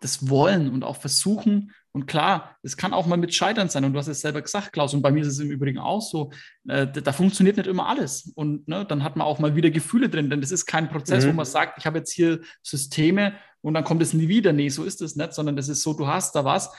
das 0.00 0.30
wollen 0.30 0.70
und 0.70 0.84
auch 0.84 0.96
versuchen, 0.96 1.70
und 1.96 2.04
klar, 2.06 2.58
es 2.62 2.76
kann 2.76 2.92
auch 2.92 3.06
mal 3.06 3.16
mit 3.16 3.34
Scheitern 3.34 3.70
sein. 3.70 3.82
Und 3.82 3.94
du 3.94 3.98
hast 3.98 4.06
es 4.06 4.20
selber 4.20 4.42
gesagt, 4.42 4.74
Klaus, 4.74 4.92
und 4.92 5.00
bei 5.00 5.10
mir 5.10 5.22
ist 5.22 5.28
es 5.28 5.38
im 5.38 5.50
Übrigen 5.50 5.78
auch 5.78 6.02
so, 6.02 6.30
äh, 6.68 6.86
da, 6.86 7.00
da, 7.00 7.10
funktioniert 7.10 7.56
nicht 7.56 7.66
immer 7.66 7.86
alles. 7.86 8.30
Und 8.34 8.68
ne, 8.68 8.84
dann 8.84 9.02
hat 9.02 9.16
man 9.16 9.26
auch 9.26 9.38
mal 9.38 9.56
wieder 9.56 9.70
Gefühle 9.70 10.10
drin, 10.10 10.28
denn 10.28 10.42
das 10.42 10.50
ist 10.50 10.66
kein 10.66 10.90
Prozess, 10.90 11.24
mhm. 11.24 11.30
wo 11.30 11.32
man 11.32 11.46
sagt, 11.46 11.78
ich 11.78 11.86
habe 11.86 11.96
jetzt 11.96 12.12
hier 12.12 12.42
Systeme 12.62 13.32
und 13.62 13.72
dann 13.72 13.82
kommt 13.82 14.02
es 14.02 14.12
nie 14.12 14.28
wieder. 14.28 14.52
Nee, 14.52 14.68
so 14.68 14.84
ist 14.84 15.00
es 15.00 15.16
nicht, 15.16 15.32
sondern 15.32 15.56
das 15.56 15.70
ist 15.70 15.80
so, 15.80 15.94
du 15.94 16.06
hast 16.06 16.34
da 16.34 16.44
was 16.44 16.70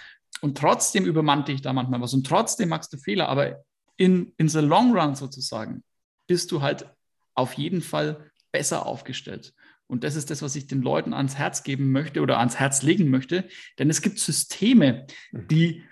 und 0.41 0.55
trotzdem 0.55 1.03
übermannt 1.05 1.47
dich 1.47 1.63
da 1.63 1.73
manchmal 1.73 1.99
was 1.99 2.13
und 2.13 2.27
trotzdem 2.27 2.69
machst 2.69 2.93
du 2.93 2.99
Fehler. 2.99 3.27
Aber 3.27 3.63
in, 3.95 4.33
in 4.37 4.47
the 4.47 4.59
long 4.59 4.95
run 4.95 5.15
sozusagen 5.15 5.83
bist 6.27 6.51
du 6.51 6.61
halt 6.61 6.93
auf 7.33 7.53
jeden 7.53 7.81
Fall 7.81 8.29
besser 8.51 8.85
aufgestellt. 8.85 9.55
Und 9.87 10.03
das 10.03 10.15
ist 10.15 10.29
das, 10.29 10.41
was 10.41 10.55
ich 10.55 10.67
den 10.67 10.81
Leuten 10.81 11.13
ans 11.13 11.35
Herz 11.35 11.63
geben 11.63 11.91
möchte 11.91 12.21
oder 12.21 12.39
ans 12.39 12.57
Herz 12.59 12.81
legen 12.81 13.09
möchte. 13.09 13.45
Denn 13.79 13.89
es 13.89 14.01
gibt 14.01 14.19
Systeme, 14.19 15.07
mhm. 15.31 15.47
die 15.47 15.83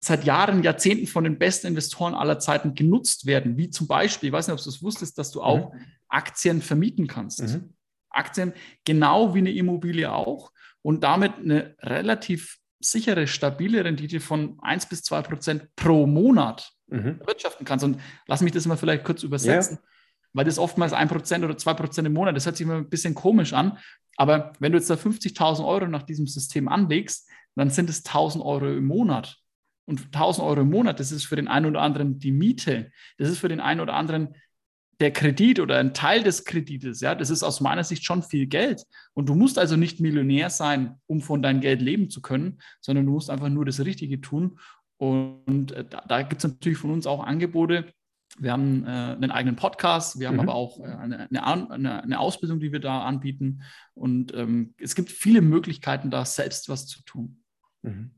seit 0.00 0.24
Jahren, 0.24 0.62
Jahrzehnten 0.62 1.06
von 1.06 1.24
den 1.24 1.38
besten 1.38 1.68
Investoren 1.68 2.14
aller 2.14 2.38
Zeiten 2.38 2.74
genutzt 2.74 3.26
werden, 3.26 3.56
wie 3.56 3.70
zum 3.70 3.86
Beispiel, 3.86 4.28
ich 4.28 4.32
weiß 4.32 4.48
nicht, 4.48 4.54
ob 4.54 4.62
du 4.62 4.68
es 4.68 4.82
wusstest, 4.82 5.18
dass 5.18 5.30
du 5.30 5.42
auch 5.42 5.72
mhm. 5.72 5.80
Aktien 6.08 6.62
vermieten 6.62 7.06
kannst. 7.06 7.42
Mhm. 7.42 7.74
Aktien 8.08 8.52
genau 8.84 9.34
wie 9.34 9.38
eine 9.38 9.52
Immobilie 9.52 10.10
auch 10.10 10.52
und 10.82 11.04
damit 11.04 11.34
eine 11.36 11.76
relativ 11.80 12.58
sichere, 12.80 13.26
stabile 13.26 13.84
Rendite 13.84 14.20
von 14.20 14.58
1 14.62 14.86
bis 14.86 15.02
2 15.02 15.22
Prozent 15.22 15.76
pro 15.76 16.06
Monat 16.06 16.72
mhm. 16.88 17.20
wirtschaften 17.26 17.64
kannst. 17.64 17.84
Und 17.84 18.00
lass 18.26 18.40
mich 18.40 18.52
das 18.52 18.66
mal 18.66 18.76
vielleicht 18.76 19.04
kurz 19.04 19.22
übersetzen. 19.22 19.78
Ja 19.80 19.90
weil 20.32 20.44
das 20.44 20.58
oftmals 20.58 20.92
ein 20.92 21.08
Prozent 21.08 21.44
oder 21.44 21.56
zwei 21.56 21.74
Prozent 21.74 22.06
im 22.06 22.14
Monat, 22.14 22.36
das 22.36 22.46
hört 22.46 22.56
sich 22.56 22.64
immer 22.64 22.76
ein 22.76 22.88
bisschen 22.88 23.14
komisch 23.14 23.52
an. 23.52 23.78
Aber 24.16 24.52
wenn 24.58 24.72
du 24.72 24.78
jetzt 24.78 24.90
da 24.90 24.94
50.000 24.94 25.66
Euro 25.66 25.86
nach 25.86 26.02
diesem 26.02 26.26
System 26.26 26.68
anlegst, 26.68 27.28
dann 27.56 27.70
sind 27.70 27.90
es 27.90 28.04
1.000 28.04 28.44
Euro 28.44 28.68
im 28.68 28.86
Monat. 28.86 29.38
Und 29.86 30.10
1.000 30.10 30.44
Euro 30.44 30.60
im 30.60 30.70
Monat, 30.70 31.00
das 31.00 31.10
ist 31.10 31.24
für 31.24 31.36
den 31.36 31.48
einen 31.48 31.66
oder 31.66 31.80
anderen 31.80 32.18
die 32.18 32.32
Miete. 32.32 32.92
Das 33.18 33.28
ist 33.28 33.38
für 33.38 33.48
den 33.48 33.60
einen 33.60 33.80
oder 33.80 33.94
anderen 33.94 34.34
der 35.00 35.12
Kredit 35.12 35.58
oder 35.58 35.78
ein 35.78 35.94
Teil 35.94 36.22
des 36.22 36.44
Kredites. 36.44 37.00
Ja, 37.00 37.14
das 37.14 37.30
ist 37.30 37.42
aus 37.42 37.60
meiner 37.60 37.82
Sicht 37.82 38.04
schon 38.04 38.22
viel 38.22 38.46
Geld. 38.46 38.84
Und 39.14 39.28
du 39.28 39.34
musst 39.34 39.58
also 39.58 39.76
nicht 39.76 39.98
Millionär 39.98 40.50
sein, 40.50 41.00
um 41.06 41.22
von 41.22 41.42
deinem 41.42 41.60
Geld 41.60 41.80
leben 41.80 42.10
zu 42.10 42.20
können, 42.20 42.58
sondern 42.80 43.06
du 43.06 43.12
musst 43.12 43.30
einfach 43.30 43.48
nur 43.48 43.64
das 43.64 43.80
Richtige 43.80 44.20
tun. 44.20 44.58
Und 44.98 45.72
äh, 45.72 45.84
da, 45.88 46.04
da 46.06 46.22
gibt 46.22 46.44
es 46.44 46.50
natürlich 46.50 46.78
von 46.78 46.90
uns 46.90 47.06
auch 47.06 47.24
Angebote, 47.24 47.86
wir 48.38 48.52
haben 48.52 48.84
äh, 48.84 48.88
einen 48.88 49.30
eigenen 49.30 49.56
Podcast, 49.56 50.20
wir 50.20 50.28
haben 50.28 50.34
mhm. 50.34 50.40
aber 50.40 50.54
auch 50.54 50.78
äh, 50.80 50.84
eine, 50.84 51.28
eine, 51.30 52.02
eine, 52.02 52.20
Ausbildung, 52.20 52.60
die 52.60 52.72
wir 52.72 52.80
da 52.80 53.02
anbieten. 53.02 53.62
Und 53.94 54.34
ähm, 54.34 54.74
es 54.78 54.94
gibt 54.94 55.10
viele 55.10 55.40
Möglichkeiten, 55.40 56.10
da 56.10 56.24
selbst 56.24 56.68
was 56.68 56.86
zu 56.86 57.02
tun. 57.04 57.42
Mhm. 57.82 58.12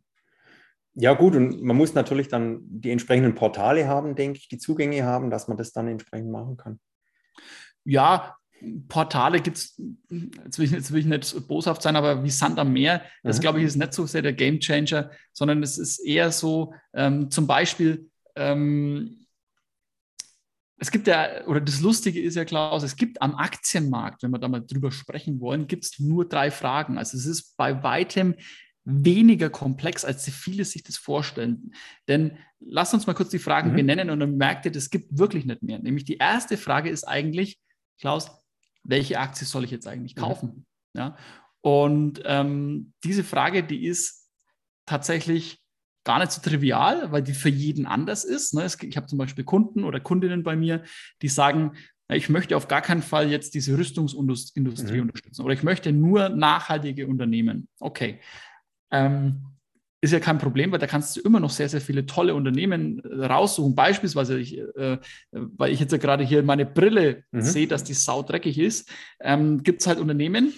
Ja, 0.95 1.15
gut, 1.15 1.35
und 1.35 1.63
man 1.63 1.77
muss 1.77 1.95
natürlich 1.95 2.29
dann 2.29 2.61
die 2.65 2.91
entsprechenden 2.91 3.35
Portale 3.35 3.89
haben, 3.89 4.15
denke 4.15 4.39
ich, 4.39 4.49
die 4.49 4.59
Zugänge 4.59 5.05
haben, 5.05 5.31
dass 5.31 5.49
man 5.49 5.57
das 5.57 5.73
dann 5.73 5.89
entsprechend 5.89 6.31
machen 6.31 6.59
kann. 6.59 6.81
Ja, 7.85 8.37
Portale 8.89 9.41
gibt 9.41 9.57
es, 9.57 9.81
jetzt, 10.11 10.59
jetzt, 10.59 10.93
will 10.93 11.01
ich 11.01 11.07
nicht 11.07 11.49
boshaft 11.49 11.83
sein, 11.83 11.97
aber 11.97 12.23
wie 12.23 12.31
Sand 12.31 12.59
am 12.59 12.73
Meer, 12.73 13.03
das 13.23 13.39
mhm. 13.39 13.41
glaube 13.41 13.59
ich 13.61 13.65
ist 13.65 13.77
nicht 13.77 13.95
so 13.95 14.07
sehr 14.07 14.23
der 14.23 14.35
Game 14.35 14.61
Changer, 14.61 15.11
sondern 15.33 15.63
es 15.63 15.79
ist 15.79 15.99
eher 15.99 16.31
so, 16.31 16.75
ähm, 16.93 17.31
zum 17.31 17.47
Beispiel, 17.47 18.11
ähm, 18.37 19.22
es 20.83 20.91
gibt 20.91 21.07
ja, 21.07 21.47
oder 21.47 21.61
das 21.61 21.81
Lustige 21.81 22.21
ist 22.21 22.35
ja, 22.35 22.45
Klaus, 22.45 22.83
es 22.83 22.97
gibt 22.97 23.23
am 23.23 23.37
Aktienmarkt, 23.37 24.25
wenn 24.25 24.33
wir 24.33 24.41
da 24.41 24.49
mal 24.49 24.67
drüber 24.67 24.91
sprechen 24.91 25.41
wollen, 25.41 25.69
gibt 25.69 25.85
es 25.85 26.01
nur 26.01 26.29
drei 26.29 26.51
Fragen. 26.51 26.99
Also 26.99 27.17
es 27.17 27.25
ist 27.25 27.57
bei 27.57 27.85
weitem 27.85 28.35
weniger 28.85 29.49
komplex, 29.49 30.05
als 30.05 30.29
viele 30.29 30.65
sich 30.65 30.83
das 30.83 30.97
vorstellen. 30.97 31.73
Denn 32.09 32.37
lass 32.59 32.93
uns 32.93 33.07
mal 33.07 33.15
kurz 33.15 33.31
die 33.31 33.39
Fragen 33.39 33.71
mhm. 33.71 33.77
benennen 33.77 34.11
und 34.11 34.19
dann 34.19 34.37
merkt 34.37 34.65
ihr, 34.65 34.73
das 34.73 34.91
gibt 34.91 35.17
wirklich 35.17 35.45
nicht 35.45 35.63
mehr. 35.63 35.79
Nämlich 35.79 36.05
die 36.05 36.17
erste 36.17 36.57
Frage 36.57 36.91
ist 36.91 37.05
eigentlich, 37.05 37.61
Klaus, 38.01 38.33
welche 38.83 39.21
Aktie 39.21 39.47
soll 39.47 39.63
ich 39.63 39.71
jetzt 39.71 39.87
eigentlich 39.87 40.17
mhm. 40.17 40.21
kaufen? 40.21 40.49
Mhm. 40.49 40.99
Ja? 40.99 41.17
Und 41.61 42.23
ähm, 42.25 42.93
diese 43.05 43.23
Frage, 43.23 43.63
die 43.63 43.87
ist 43.87 44.29
tatsächlich 44.85 45.62
gar 46.05 46.19
nicht 46.19 46.33
so 46.33 46.41
trivial, 46.41 47.13
weil 47.13 47.23
die 47.23 47.35
für 47.35 47.49
jeden 47.49 47.87
anders 47.87 48.25
ist. 48.25 48.55
Ne? 48.55 48.67
Ich 48.83 48.97
habe 48.97 49.07
zum 49.07 49.19
Beispiel 49.19 49.45
Kunden 49.45 49.85
oder 49.85 50.01
Kundinnen 50.01 50.43
bei 50.43 50.57
mir, 50.57 50.83
die 51.23 51.29
sagen, 51.29 51.73
ich 52.09 52.29
möchte 52.29 52.57
auf 52.57 52.69
gar 52.69 52.83
keinen 52.83 53.03
Fall 53.03 53.31
jetzt 53.31 53.55
diese 53.55 53.77
Rüstungsindustrie 53.79 54.97
mhm. 54.97 55.03
unterstützen 55.03 55.43
oder 55.43 55.55
ich 55.55 55.63
möchte 55.63 55.93
nur 55.93 56.29
nachhaltige 56.29 57.07
Unternehmen. 57.07 57.69
Okay. 57.81 58.21
Ähm, 58.91 59.47
ist 60.03 60.13
ja 60.13 60.19
kein 60.19 60.39
Problem, 60.39 60.73
weil 60.73 60.81
da 60.81 60.89
kannst 60.89 61.17
du 61.17 61.21
immer 61.21 61.39
noch 61.39 61.51
sehr, 61.51 61.69
sehr 61.69 61.81
viele 61.81 62.07
tolle 62.07 62.35
Unternehmen 62.35 62.99
äh, 63.05 63.25
raussuchen. 63.25 63.77
Beispielsweise, 63.77 64.39
ich, 64.39 64.59
äh, 64.59 64.99
weil 65.31 65.73
ich 65.73 65.79
jetzt 65.79 65.93
ja 65.93 65.99
gerade 65.99 66.25
hier 66.25 66.43
meine 66.43 66.67
Brille 66.67 67.23
mhm. 67.31 67.41
sehe, 67.41 67.69
dass 67.69 67.85
die 67.85 67.95
Sau 67.95 68.23
dreckig 68.23 68.59
ist, 68.59 68.91
ähm, 69.21 69.63
gibt 69.63 69.81
es 69.81 69.87
halt 69.87 70.01
Unternehmen, 70.01 70.53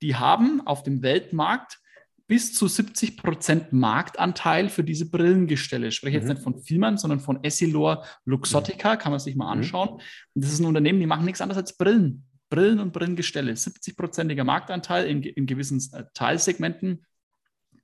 die 0.00 0.16
haben 0.16 0.66
auf 0.66 0.82
dem 0.84 1.02
Weltmarkt 1.02 1.78
bis 2.28 2.52
zu 2.52 2.68
70 2.68 3.16
Prozent 3.16 3.72
Marktanteil 3.72 4.68
für 4.68 4.84
diese 4.84 5.10
Brillengestelle. 5.10 5.88
Ich 5.88 5.96
spreche 5.96 6.18
jetzt 6.18 6.26
mhm. 6.26 6.34
nicht 6.34 6.42
von 6.42 6.62
Vielmann, 6.62 6.98
sondern 6.98 7.20
von 7.20 7.42
Essilor 7.42 8.04
Luxottica, 8.26 8.96
kann 8.96 9.12
man 9.12 9.18
sich 9.18 9.34
mal 9.34 9.46
mhm. 9.46 9.62
anschauen. 9.62 9.88
Und 9.88 10.44
das 10.44 10.52
ist 10.52 10.60
ein 10.60 10.66
Unternehmen, 10.66 11.00
die 11.00 11.06
machen 11.06 11.24
nichts 11.24 11.40
anderes 11.40 11.62
als 11.62 11.76
Brillen. 11.76 12.24
Brillen 12.50 12.80
und 12.80 12.92
Brillengestelle. 12.92 13.52
70-prozentiger 13.52 14.44
Marktanteil 14.44 15.06
in, 15.06 15.22
in 15.22 15.46
gewissen 15.46 15.82
äh, 15.92 16.04
Teilsegmenten. 16.14 17.04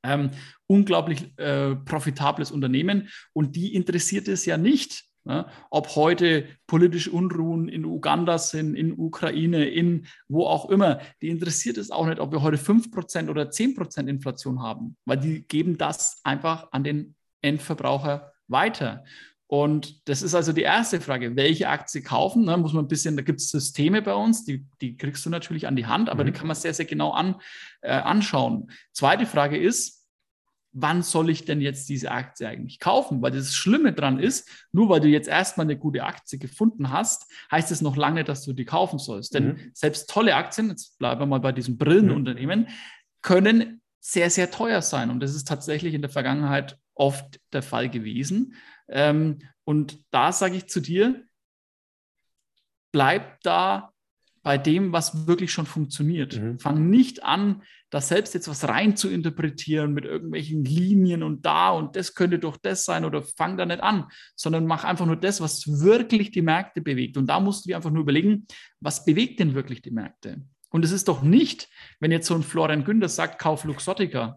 Ähm, 0.03 0.31
unglaublich 0.67 1.37
äh, 1.39 1.77
profitables 1.77 2.51
Unternehmen. 2.51 3.09
Und 3.33 3.57
die 3.57 3.75
interessiert 3.75 4.29
es 4.29 4.45
ja 4.45 4.59
nicht, 4.59 5.05
Ne? 5.25 5.47
Ob 5.71 5.97
heute 5.97 6.47
politische 6.67 7.11
Unruhen 7.11 7.69
in 7.69 7.85
Uganda 7.85 8.39
sind, 8.39 8.75
in 8.75 8.99
Ukraine, 8.99 9.65
in 9.65 10.07
wo 10.29 10.47
auch 10.47 10.69
immer, 10.69 11.01
die 11.23 11.29
interessiert 11.29 11.79
es 11.79 11.91
auch 11.91 12.07
nicht, 12.07 12.21
ob 12.21 12.31
wir 12.31 12.43
heute 12.43 12.59
5% 12.59 13.31
oder 13.31 13.45
10% 13.45 14.07
Inflation 14.07 14.63
haben, 14.63 14.97
weil 15.07 15.19
die 15.19 15.47
geben 15.47 15.79
das 15.79 16.21
einfach 16.25 16.69
an 16.73 16.85
den 16.85 17.15
Endverbraucher 17.41 18.33
weiter. 18.49 19.05
Und 19.47 20.09
das 20.09 20.23
ist 20.23 20.35
also 20.35 20.53
die 20.53 20.63
erste 20.63 21.01
Frage, 21.01 21.37
welche 21.37 21.69
Aktie 21.69 22.03
kaufen? 22.03 22.45
Ne, 22.45 22.57
muss 22.57 22.73
man 22.73 22.87
ein 22.87 22.89
bisschen, 22.89 23.17
da 23.17 23.23
gibt 23.23 23.41
es 23.41 23.51
Systeme 23.51 24.03
bei 24.03 24.15
uns, 24.15 24.45
die, 24.45 24.67
die 24.81 24.97
kriegst 24.97 25.25
du 25.27 25.31
natürlich 25.31 25.67
an 25.67 25.77
die 25.77 25.87
Hand, 25.87 26.09
aber 26.09 26.25
mhm. 26.25 26.29
die 26.29 26.33
kann 26.33 26.47
man 26.47 26.57
sehr, 26.57 26.75
sehr 26.75 26.87
genau 26.87 27.13
an, 27.13 27.37
äh, 27.83 27.93
anschauen. 27.93 28.71
Zweite 28.93 29.27
Frage 29.27 29.57
ist, 29.59 29.94
wann 30.75 31.03
soll 31.03 31.31
ich 31.31 31.45
denn 31.45 31.61
jetzt 31.61 31.89
diese 31.89 32.11
Aktie 32.11 32.49
eigentlich 32.49 32.81
kaufen? 32.81 33.23
Weil 33.23 33.31
das 33.31 33.55
Schlimme 33.55 33.93
dran 33.93 34.19
ist, 34.19 34.49
nur 34.73 34.89
weil 34.89 35.01
du 35.01 35.09
jetzt 35.09 35.29
erstmal 35.29 35.67
eine 35.67 35.79
gute 35.79 36.03
Aktie 36.03 36.39
gefunden 36.39 36.91
hast, 36.91 37.31
heißt 37.51 37.71
es 37.71 37.81
noch 37.81 37.97
lange, 37.97 38.25
dass 38.25 38.43
du 38.43 38.53
die 38.53 38.65
kaufen 38.65 38.99
sollst. 38.99 39.35
Denn 39.35 39.47
mhm. 39.47 39.71
selbst 39.73 40.11
tolle 40.11 40.35
Aktien, 40.35 40.69
jetzt 40.69 40.99
bleiben 40.99 41.21
wir 41.21 41.27
mal 41.27 41.41
bei 41.41 41.53
diesem 41.53 41.79
Brillenunternehmen, 41.79 42.69
können 43.23 43.81
sehr, 44.01 44.29
sehr 44.31 44.51
teuer 44.51 44.83
sein. 44.83 45.11
Und 45.11 45.21
das 45.21 45.35
ist 45.35 45.47
tatsächlich 45.47 45.95
in 45.95 46.03
der 46.03 46.11
Vergangenheit 46.11 46.77
oft 46.95 47.41
der 47.53 47.63
Fall 47.63 47.89
gewesen. 47.89 48.55
Ähm, 48.89 49.39
und 49.63 49.99
da 50.11 50.33
sage 50.33 50.57
ich 50.57 50.69
zu 50.69 50.81
dir, 50.81 51.25
bleib 52.93 53.41
da 53.43 53.94
bei 54.45 54.59
dem, 54.59 54.93
was 54.93 55.27
wirklich 55.27 55.53
schon 55.53 55.67
funktioniert. 55.67 56.41
Mhm. 56.41 56.59
Fang 56.61 56.91
nicht 56.91 57.25
an, 57.25 57.63
da 57.91 58.01
selbst 58.01 58.35
jetzt 58.35 58.47
was 58.47 58.69
rein 58.69 58.95
zu 58.95 59.09
interpretieren 59.09 59.95
mit 59.95 60.05
irgendwelchen 60.05 60.65
Linien 60.65 61.23
und 61.23 61.47
da 61.47 61.71
und 61.71 61.97
das 61.97 62.15
könnte 62.15 62.39
doch 62.39 62.59
das 62.59 62.85
sein 62.85 63.07
oder 63.07 63.23
fang 63.23 63.57
da 63.57 63.65
nicht 63.65 63.83
an, 63.83 64.07
sondern 64.37 64.67
mach 64.67 64.85
einfach 64.85 65.07
nur 65.07 65.17
das, 65.17 65.41
was 65.41 65.67
wirklich 65.81 66.31
die 66.31 66.43
Märkte 66.43 66.83
bewegt. 66.83 67.17
Und 67.17 67.27
da 67.27 67.41
musst 67.41 67.65
du 67.65 67.69
dir 67.69 67.77
einfach 67.77 67.91
nur 67.91 68.03
überlegen, 68.03 68.47
was 68.81 69.05
bewegt 69.05 69.41
denn 69.41 69.55
wirklich 69.55 69.81
die 69.81 69.93
Märkte? 69.93 70.43
Und 70.75 70.85
es 70.85 70.91
ist 70.91 71.07
doch 71.07 71.23
nicht, 71.23 71.69
wenn 72.01 72.11
jetzt 72.11 72.27
so 72.27 72.35
ein 72.35 72.43
Florian 72.43 72.83
Günder 72.83 73.09
sagt, 73.09 73.39
kauf 73.39 73.63
Luxottica. 73.63 74.37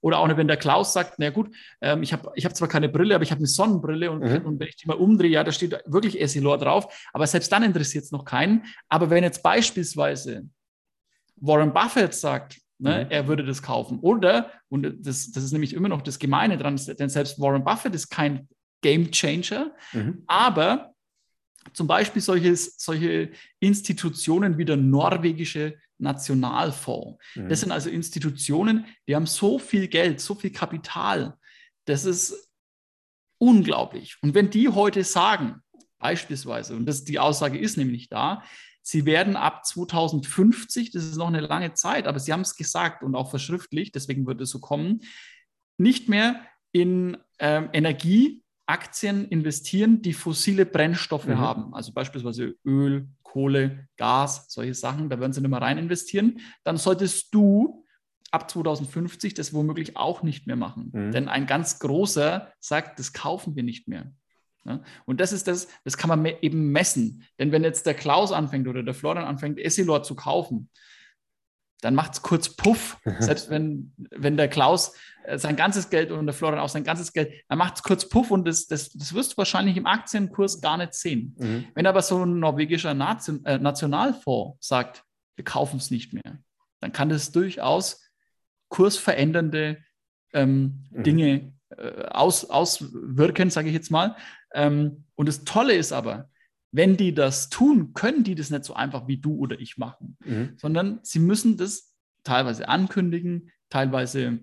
Oder 0.00 0.18
auch 0.18 0.36
wenn 0.36 0.48
der 0.48 0.56
Klaus 0.56 0.92
sagt, 0.92 1.14
na 1.18 1.30
gut, 1.30 1.54
ähm, 1.80 2.02
ich 2.02 2.12
habe 2.12 2.32
ich 2.34 2.44
hab 2.44 2.56
zwar 2.56 2.66
keine 2.66 2.88
Brille, 2.88 3.14
aber 3.14 3.22
ich 3.22 3.30
habe 3.30 3.38
eine 3.38 3.46
Sonnenbrille 3.46 4.10
und, 4.10 4.18
mhm. 4.18 4.44
und, 4.44 4.58
wenn 4.58 4.66
ich 4.66 4.74
die 4.74 4.88
mal 4.88 4.96
umdrehe, 4.96 5.30
ja, 5.30 5.44
da 5.44 5.52
steht 5.52 5.78
wirklich 5.86 6.20
Essilor 6.20 6.58
drauf. 6.58 7.08
Aber 7.12 7.24
selbst 7.28 7.52
dann 7.52 7.62
interessiert 7.62 8.02
es 8.02 8.10
noch 8.10 8.24
keinen. 8.24 8.64
Aber 8.88 9.10
wenn 9.10 9.22
jetzt 9.22 9.44
beispielsweise 9.44 10.48
Warren 11.36 11.72
Buffett 11.72 12.14
sagt, 12.14 12.58
ne, 12.80 13.04
mhm. 13.04 13.10
er 13.12 13.28
würde 13.28 13.44
das 13.44 13.62
kaufen. 13.62 14.00
Oder, 14.00 14.50
und 14.68 14.92
das, 15.06 15.30
das 15.30 15.44
ist 15.44 15.52
nämlich 15.52 15.72
immer 15.72 15.88
noch 15.88 16.02
das 16.02 16.18
Gemeine 16.18 16.58
dran, 16.58 16.80
denn 16.98 17.08
selbst 17.08 17.40
Warren 17.40 17.62
Buffett 17.62 17.94
ist 17.94 18.08
kein 18.08 18.48
Game 18.82 19.12
Changer, 19.12 19.70
mhm. 19.92 20.24
aber 20.26 20.95
zum 21.72 21.86
Beispiel 21.86 22.22
solches, 22.22 22.76
solche 22.78 23.30
Institutionen 23.60 24.58
wie 24.58 24.64
der 24.64 24.76
norwegische 24.76 25.78
Nationalfonds. 25.98 27.18
Mhm. 27.34 27.48
Das 27.48 27.60
sind 27.60 27.72
also 27.72 27.90
Institutionen, 27.90 28.86
die 29.08 29.14
haben 29.14 29.26
so 29.26 29.58
viel 29.58 29.88
Geld, 29.88 30.20
so 30.20 30.34
viel 30.34 30.50
Kapital. 30.50 31.38
Das 31.86 32.04
ist 32.04 32.50
unglaublich. 33.38 34.16
Und 34.22 34.34
wenn 34.34 34.50
die 34.50 34.68
heute 34.68 35.04
sagen, 35.04 35.62
beispielsweise, 35.98 36.76
und 36.76 36.86
das, 36.86 37.04
die 37.04 37.18
Aussage 37.18 37.58
ist 37.58 37.76
nämlich 37.76 38.08
da, 38.08 38.42
sie 38.82 39.04
werden 39.04 39.36
ab 39.36 39.66
2050, 39.66 40.92
das 40.92 41.04
ist 41.04 41.16
noch 41.16 41.28
eine 41.28 41.40
lange 41.40 41.74
Zeit, 41.74 42.06
aber 42.06 42.20
sie 42.20 42.32
haben 42.32 42.42
es 42.42 42.54
gesagt 42.54 43.02
und 43.02 43.14
auch 43.14 43.30
verschriftlicht, 43.30 43.94
deswegen 43.94 44.26
wird 44.26 44.40
es 44.40 44.50
so 44.50 44.60
kommen, 44.60 45.00
nicht 45.78 46.08
mehr 46.08 46.40
in 46.72 47.16
ähm, 47.38 47.68
Energie 47.72 48.42
Aktien 48.66 49.26
investieren, 49.28 50.02
die 50.02 50.12
fossile 50.12 50.66
Brennstoffe 50.66 51.26
mhm. 51.26 51.38
haben, 51.38 51.74
also 51.74 51.92
beispielsweise 51.92 52.56
Öl, 52.64 53.08
Kohle, 53.22 53.88
Gas, 53.96 54.46
solche 54.48 54.74
Sachen, 54.74 55.08
da 55.08 55.20
werden 55.20 55.32
sie 55.32 55.40
nicht 55.40 55.50
mehr 55.50 55.60
rein 55.60 55.78
investieren, 55.78 56.40
dann 56.64 56.76
solltest 56.76 57.34
du 57.34 57.84
ab 58.30 58.50
2050 58.50 59.34
das 59.34 59.52
womöglich 59.54 59.96
auch 59.96 60.22
nicht 60.22 60.46
mehr 60.46 60.56
machen. 60.56 60.90
Mhm. 60.92 61.12
Denn 61.12 61.28
ein 61.28 61.46
ganz 61.46 61.78
großer 61.78 62.52
sagt, 62.60 62.98
das 62.98 63.12
kaufen 63.12 63.54
wir 63.54 63.62
nicht 63.62 63.88
mehr. 63.88 64.12
Ja? 64.64 64.82
Und 65.04 65.20
das 65.20 65.32
ist 65.32 65.46
das, 65.46 65.68
das 65.84 65.96
kann 65.96 66.08
man 66.08 66.24
eben 66.42 66.72
messen. 66.72 67.24
Denn 67.38 67.52
wenn 67.52 67.64
jetzt 67.64 67.86
der 67.86 67.94
Klaus 67.94 68.32
anfängt 68.32 68.66
oder 68.68 68.82
der 68.82 68.94
Florian 68.94 69.24
anfängt, 69.24 69.58
Essilor 69.58 70.02
zu 70.02 70.14
kaufen, 70.16 70.70
dann 71.80 71.94
macht 71.94 72.14
es 72.14 72.22
kurz 72.22 72.48
Puff. 72.50 72.98
Selbst 73.18 73.50
wenn, 73.50 73.92
wenn 74.10 74.36
der 74.36 74.48
Klaus 74.48 74.94
äh, 75.24 75.38
sein 75.38 75.56
ganzes 75.56 75.90
Geld 75.90 76.10
und 76.10 76.26
der 76.26 76.34
Florian 76.34 76.60
auch 76.60 76.68
sein 76.68 76.84
ganzes 76.84 77.12
Geld, 77.12 77.32
dann 77.48 77.58
macht 77.58 77.76
es 77.76 77.82
kurz 77.82 78.08
Puff 78.08 78.30
und 78.30 78.46
das, 78.46 78.66
das, 78.66 78.90
das 78.90 79.14
wirst 79.14 79.32
du 79.32 79.36
wahrscheinlich 79.38 79.76
im 79.76 79.86
Aktienkurs 79.86 80.60
gar 80.60 80.76
nicht 80.76 80.94
sehen. 80.94 81.36
Mhm. 81.38 81.66
Wenn 81.74 81.86
aber 81.86 82.02
so 82.02 82.24
ein 82.24 82.38
norwegischer 82.38 82.94
Nation, 82.94 83.44
äh, 83.44 83.58
Nationalfonds 83.58 84.66
sagt, 84.66 85.04
wir 85.36 85.44
kaufen 85.44 85.76
es 85.76 85.90
nicht 85.90 86.12
mehr, 86.12 86.38
dann 86.80 86.92
kann 86.92 87.08
das 87.08 87.32
durchaus 87.32 88.02
kursverändernde 88.68 89.78
ähm, 90.32 90.86
mhm. 90.90 91.02
Dinge 91.02 91.52
äh, 91.76 92.04
aus, 92.10 92.48
auswirken, 92.48 93.50
sage 93.50 93.68
ich 93.68 93.74
jetzt 93.74 93.90
mal. 93.90 94.16
Ähm, 94.54 95.04
und 95.14 95.28
das 95.28 95.44
Tolle 95.44 95.74
ist 95.74 95.92
aber, 95.92 96.28
wenn 96.76 96.98
die 96.98 97.14
das 97.14 97.48
tun, 97.48 97.94
können 97.94 98.22
die 98.22 98.34
das 98.34 98.50
nicht 98.50 98.66
so 98.66 98.74
einfach 98.74 99.08
wie 99.08 99.16
du 99.16 99.34
oder 99.36 99.58
ich 99.58 99.78
machen, 99.78 100.18
mhm. 100.22 100.52
sondern 100.58 101.00
sie 101.02 101.20
müssen 101.20 101.56
das 101.56 101.94
teilweise 102.22 102.68
ankündigen, 102.68 103.50
teilweise 103.70 104.40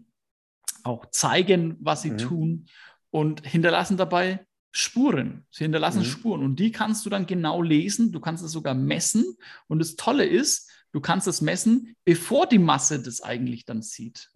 auch 0.83 1.05
zeigen, 1.11 1.77
was 1.79 2.01
sie 2.01 2.11
mhm. 2.11 2.17
tun 2.17 2.65
und 3.11 3.45
hinterlassen 3.45 3.97
dabei 3.97 4.45
Spuren. 4.71 5.45
Sie 5.51 5.63
hinterlassen 5.63 5.99
mhm. 5.99 6.05
Spuren 6.05 6.43
und 6.43 6.59
die 6.59 6.71
kannst 6.71 7.05
du 7.05 7.11
dann 7.11 7.27
genau 7.27 7.61
lesen. 7.61 8.11
Du 8.11 8.19
kannst 8.19 8.43
es 8.43 8.51
sogar 8.51 8.73
messen. 8.73 9.37
Und 9.67 9.77
das 9.77 9.95
Tolle 9.95 10.25
ist, 10.25 10.71
du 10.91 11.01
kannst 11.01 11.27
es 11.27 11.41
messen, 11.41 11.95
bevor 12.03 12.47
die 12.47 12.57
Masse 12.57 13.03
das 13.03 13.21
eigentlich 13.21 13.65
dann 13.65 13.83
sieht. 13.83 14.31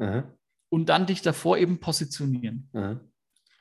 Und 0.70 0.90
dann 0.90 1.08
dich 1.08 1.24
davor 1.24 1.58
eben 1.58 1.80
positionieren. 1.80 2.70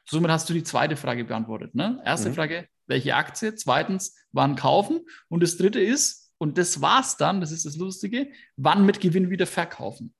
Somit 0.04 0.30
hast 0.30 0.50
du 0.50 0.52
die 0.52 0.64
zweite 0.64 0.96
Frage 0.96 1.24
beantwortet. 1.24 1.74
Ne? 1.74 2.02
Erste 2.04 2.28
mhm. 2.28 2.34
Frage, 2.34 2.68
welche 2.86 3.14
Aktie? 3.14 3.54
Zweitens, 3.54 4.16
wann 4.32 4.56
kaufen? 4.56 5.00
Und 5.28 5.42
das 5.42 5.56
dritte 5.56 5.80
ist, 5.80 6.32
und 6.38 6.58
das 6.58 6.80
war's 6.80 7.16
dann, 7.16 7.40
das 7.40 7.50
ist 7.50 7.64
das 7.64 7.76
Lustige, 7.76 8.28
wann 8.56 8.84
mit 8.84 9.00
Gewinn 9.00 9.30
wieder 9.30 9.46
verkaufen. 9.46 10.14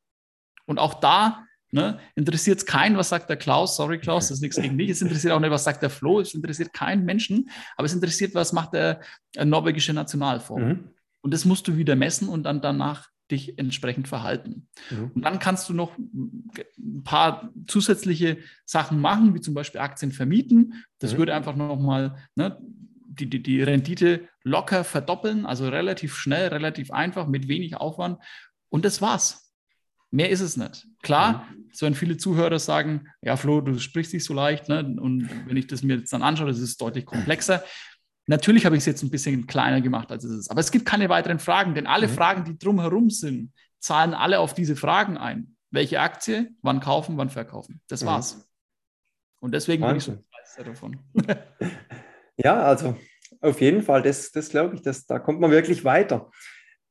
Und 0.64 0.78
auch 0.78 0.94
da 0.94 1.44
ne, 1.70 2.00
interessiert 2.14 2.58
es 2.58 2.66
keinen, 2.66 2.96
was 2.96 3.10
sagt 3.10 3.28
der 3.28 3.36
Klaus. 3.36 3.76
Sorry, 3.76 3.98
Klaus, 3.98 4.28
das 4.28 4.38
ist 4.38 4.42
nichts 4.42 4.56
gegen 4.56 4.78
dich. 4.78 4.90
Es 4.90 5.02
interessiert 5.02 5.32
auch 5.32 5.40
nicht, 5.40 5.50
was 5.50 5.64
sagt 5.64 5.82
der 5.82 5.90
Flo. 5.90 6.20
Es 6.20 6.34
interessiert 6.34 6.72
keinen 6.72 7.04
Menschen. 7.04 7.50
Aber 7.76 7.86
es 7.86 7.92
interessiert, 7.92 8.34
was 8.34 8.52
macht 8.52 8.72
der, 8.72 9.00
der 9.34 9.44
norwegische 9.44 9.92
Nationalfonds. 9.92 10.64
Mhm. 10.64 10.90
Und 11.20 11.34
das 11.34 11.44
musst 11.44 11.68
du 11.68 11.76
wieder 11.76 11.96
messen 11.96 12.28
und 12.28 12.44
dann 12.44 12.60
danach 12.60 13.10
dich 13.30 13.58
entsprechend 13.58 14.08
verhalten. 14.08 14.68
Mhm. 14.90 15.10
Und 15.14 15.22
dann 15.22 15.38
kannst 15.38 15.68
du 15.68 15.74
noch 15.74 15.96
ein 15.98 17.02
paar 17.04 17.50
zusätzliche 17.66 18.38
Sachen 18.64 19.00
machen, 19.00 19.34
wie 19.34 19.40
zum 19.40 19.54
Beispiel 19.54 19.80
Aktien 19.80 20.12
vermieten. 20.12 20.84
Das 20.98 21.14
mhm. 21.14 21.18
würde 21.18 21.34
einfach 21.34 21.56
nochmal 21.56 22.16
ne, 22.34 22.58
die, 23.08 23.28
die, 23.28 23.42
die 23.42 23.62
Rendite 23.62 24.28
locker 24.42 24.84
verdoppeln, 24.84 25.46
also 25.46 25.68
relativ 25.68 26.16
schnell, 26.16 26.48
relativ 26.48 26.90
einfach, 26.90 27.26
mit 27.26 27.48
wenig 27.48 27.76
Aufwand. 27.76 28.18
Und 28.68 28.84
das 28.84 29.00
war's. 29.00 29.52
Mehr 30.10 30.30
ist 30.30 30.40
es 30.40 30.56
nicht. 30.56 30.86
Klar, 31.02 31.46
mhm. 31.50 31.68
so 31.72 31.86
wenn 31.86 31.94
viele 31.94 32.16
Zuhörer 32.16 32.58
sagen, 32.58 33.08
ja, 33.22 33.36
Flo, 33.36 33.60
du 33.60 33.78
sprichst 33.78 34.12
dich 34.12 34.24
so 34.24 34.34
leicht, 34.34 34.68
ne? 34.68 34.80
und 34.80 35.28
wenn 35.46 35.56
ich 35.56 35.66
das 35.66 35.82
mir 35.82 35.96
jetzt 35.96 36.12
dann 36.12 36.22
anschaue, 36.22 36.46
das 36.46 36.60
ist 36.60 36.80
deutlich 36.80 37.04
komplexer. 37.04 37.64
Natürlich 38.26 38.66
habe 38.66 38.76
ich 38.76 38.80
es 38.80 38.86
jetzt 38.86 39.02
ein 39.02 39.10
bisschen 39.10 39.46
kleiner 39.46 39.80
gemacht, 39.80 40.10
als 40.10 40.24
es 40.24 40.32
ist. 40.32 40.50
Aber 40.50 40.60
es 40.60 40.72
gibt 40.72 40.84
keine 40.84 41.08
weiteren 41.08 41.38
Fragen, 41.38 41.74
denn 41.74 41.86
alle 41.86 42.08
mhm. 42.08 42.12
Fragen, 42.12 42.44
die 42.44 42.58
drumherum 42.58 43.08
sind, 43.08 43.52
zahlen 43.78 44.14
alle 44.14 44.40
auf 44.40 44.52
diese 44.52 44.74
Fragen 44.74 45.16
ein. 45.16 45.56
Welche 45.70 46.00
Aktie, 46.00 46.50
wann 46.62 46.80
kaufen, 46.80 47.16
wann 47.16 47.30
verkaufen. 47.30 47.80
Das 47.88 48.02
mhm. 48.02 48.06
war's. 48.06 48.48
Und 49.40 49.52
deswegen 49.52 49.82
Wahnsinn. 49.82 50.14
bin 50.16 50.24
ich 50.24 50.50
so 50.50 50.56
begeistert 50.56 50.66
davon. 50.66 50.98
ja, 52.36 52.62
also 52.62 52.96
auf 53.40 53.60
jeden 53.60 53.82
Fall, 53.82 54.02
das, 54.02 54.32
das 54.32 54.48
glaube 54.48 54.74
ich, 54.74 54.82
das, 54.82 55.06
da 55.06 55.18
kommt 55.18 55.40
man 55.40 55.50
wirklich 55.50 55.84
weiter. 55.84 56.30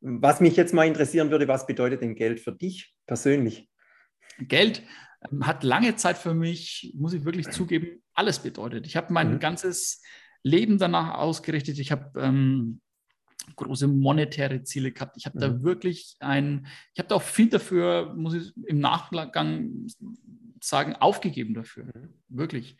Was 0.01 0.39
mich 0.39 0.55
jetzt 0.55 0.73
mal 0.73 0.87
interessieren 0.87 1.31
würde, 1.31 1.47
was 1.47 1.65
bedeutet 1.65 2.01
denn 2.01 2.15
Geld 2.15 2.39
für 2.39 2.51
dich 2.51 2.93
persönlich? 3.07 3.69
Geld 4.37 4.83
ähm, 5.31 5.47
hat 5.47 5.63
lange 5.63 5.95
Zeit 5.95 6.17
für 6.17 6.33
mich, 6.33 6.93
muss 6.95 7.13
ich 7.13 7.25
wirklich 7.25 7.49
zugeben, 7.49 8.03
alles 8.13 8.39
bedeutet. 8.39 8.85
Ich 8.85 8.95
habe 8.95 9.11
mein 9.11 9.33
mhm. 9.33 9.39
ganzes 9.39 10.01
Leben 10.45 10.77
danach 10.77 11.15
ausgerichtet. 11.15 11.79
Ich 11.79 11.91
habe 11.91 12.21
ähm, 12.21 12.79
große 13.55 13.87
monetäre 13.87 14.61
Ziele 14.63 14.91
gehabt. 14.91 15.17
Ich 15.17 15.25
habe 15.25 15.37
mhm. 15.37 15.41
da 15.41 15.63
wirklich 15.63 16.15
ein, 16.19 16.67
ich 16.93 16.99
habe 16.99 17.09
da 17.09 17.15
auch 17.15 17.21
viel 17.23 17.49
dafür, 17.49 18.13
muss 18.15 18.35
ich 18.35 18.53
im 18.65 18.79
Nachgang 18.79 19.87
sagen, 20.61 20.95
aufgegeben 20.95 21.55
dafür. 21.55 21.85
Mhm. 21.85 22.13
Wirklich. 22.29 22.77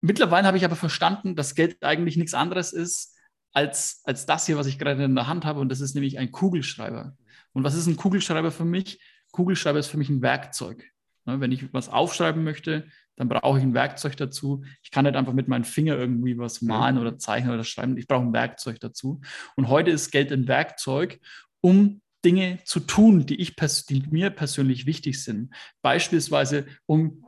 Mittlerweile 0.00 0.48
habe 0.48 0.56
ich 0.56 0.64
aber 0.64 0.76
verstanden, 0.76 1.36
dass 1.36 1.54
Geld 1.54 1.82
eigentlich 1.84 2.16
nichts 2.16 2.34
anderes 2.34 2.72
ist 2.72 3.16
als, 3.52 4.02
als 4.04 4.26
das 4.26 4.46
hier, 4.46 4.56
was 4.58 4.66
ich 4.66 4.78
gerade 4.78 5.04
in 5.04 5.14
der 5.14 5.28
Hand 5.28 5.44
habe. 5.44 5.60
Und 5.60 5.68
das 5.68 5.80
ist 5.80 5.94
nämlich 5.94 6.18
ein 6.18 6.32
Kugelschreiber. 6.32 7.16
Und 7.52 7.62
was 7.62 7.76
ist 7.76 7.86
ein 7.86 7.96
Kugelschreiber 7.96 8.50
für 8.50 8.64
mich? 8.64 9.00
Kugelschreiber 9.30 9.78
ist 9.78 9.86
für 9.86 9.96
mich 9.96 10.10
ein 10.10 10.22
Werkzeug. 10.22 10.84
Ne, 11.24 11.40
wenn 11.40 11.52
ich 11.52 11.72
was 11.72 11.88
aufschreiben 11.88 12.44
möchte, 12.44 12.86
dann 13.16 13.28
brauche 13.28 13.58
ich 13.58 13.64
ein 13.64 13.74
Werkzeug 13.74 14.16
dazu. 14.16 14.64
Ich 14.82 14.90
kann 14.90 15.04
nicht 15.04 15.16
einfach 15.16 15.32
mit 15.32 15.48
meinen 15.48 15.64
Fingern 15.64 15.98
irgendwie 15.98 16.38
was 16.38 16.62
malen 16.62 16.98
oder 16.98 17.18
zeichnen 17.18 17.54
oder 17.54 17.64
schreiben. 17.64 17.96
Ich 17.96 18.06
brauche 18.06 18.24
ein 18.24 18.32
Werkzeug 18.32 18.80
dazu. 18.80 19.20
Und 19.56 19.68
heute 19.68 19.90
ist 19.90 20.10
Geld 20.10 20.32
ein 20.32 20.48
Werkzeug, 20.48 21.20
um 21.60 22.00
Dinge 22.24 22.58
zu 22.64 22.80
tun, 22.80 23.26
die, 23.26 23.40
ich, 23.40 23.54
die 23.88 24.02
mir 24.10 24.30
persönlich 24.30 24.86
wichtig 24.86 25.22
sind. 25.22 25.54
Beispielsweise, 25.82 26.66
um 26.86 27.24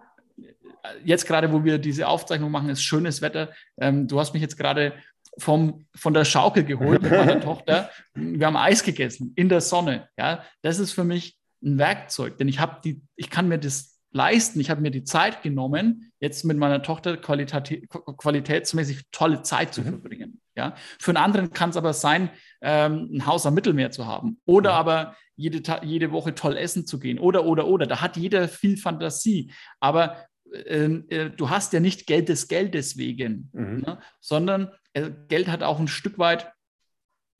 jetzt 1.04 1.26
gerade, 1.26 1.52
wo 1.52 1.64
wir 1.64 1.78
diese 1.78 2.08
Aufzeichnung 2.08 2.50
machen, 2.50 2.68
ist 2.68 2.82
schönes 2.82 3.22
Wetter. 3.22 3.52
Ähm, 3.78 4.08
du 4.08 4.18
hast 4.18 4.32
mich 4.32 4.42
jetzt 4.42 4.56
gerade 4.56 4.94
vom, 5.38 5.86
von 5.94 6.14
der 6.14 6.24
Schaukel 6.24 6.64
geholt 6.64 7.02
mit 7.02 7.10
meiner 7.10 7.40
Tochter. 7.42 7.90
Wir 8.14 8.46
haben 8.46 8.56
Eis 8.56 8.82
gegessen 8.82 9.32
in 9.36 9.48
der 9.48 9.60
Sonne. 9.60 10.08
Ja, 10.18 10.44
das 10.62 10.78
ist 10.78 10.92
für 10.92 11.04
mich 11.04 11.38
ein 11.62 11.78
Werkzeug, 11.78 12.38
denn 12.38 12.48
ich 12.48 12.60
habe 12.60 12.80
die, 12.84 13.02
ich 13.16 13.30
kann 13.30 13.48
mir 13.48 13.58
das 13.58 13.95
leisten. 14.16 14.58
Ich 14.58 14.70
habe 14.70 14.80
mir 14.80 14.90
die 14.90 15.04
Zeit 15.04 15.42
genommen, 15.42 16.12
jetzt 16.18 16.44
mit 16.44 16.56
meiner 16.56 16.82
Tochter 16.82 17.16
qualitätsmäßig 17.16 19.02
tolle 19.12 19.42
Zeit 19.42 19.74
zu 19.74 19.82
mhm. 19.82 19.86
verbringen. 19.86 20.40
Ja? 20.56 20.74
Für 20.98 21.12
einen 21.12 21.18
anderen 21.18 21.52
kann 21.52 21.70
es 21.70 21.76
aber 21.76 21.92
sein, 21.92 22.30
ähm, 22.62 23.10
ein 23.12 23.26
Haus 23.26 23.46
am 23.46 23.54
Mittelmeer 23.54 23.90
zu 23.90 24.06
haben 24.06 24.40
oder 24.44 24.72
mhm. 24.72 24.76
aber 24.76 25.16
jede, 25.36 25.62
jede 25.82 26.10
Woche 26.12 26.34
toll 26.34 26.56
essen 26.56 26.86
zu 26.86 26.98
gehen 26.98 27.18
oder, 27.18 27.44
oder, 27.44 27.66
oder. 27.68 27.86
Da 27.86 28.00
hat 28.00 28.16
jeder 28.16 28.48
viel 28.48 28.78
Fantasie. 28.78 29.52
Aber 29.80 30.16
ähm, 30.64 31.04
äh, 31.10 31.30
du 31.30 31.50
hast 31.50 31.72
ja 31.74 31.80
nicht 31.80 32.06
Geld 32.06 32.28
des 32.28 32.48
Geldes 32.48 32.96
wegen, 32.96 33.50
mhm. 33.52 33.82
ne? 33.86 33.98
sondern 34.20 34.72
äh, 34.94 35.10
Geld 35.28 35.48
hat 35.48 35.62
auch 35.62 35.78
ein 35.78 35.88
Stück 35.88 36.18
weit 36.18 36.50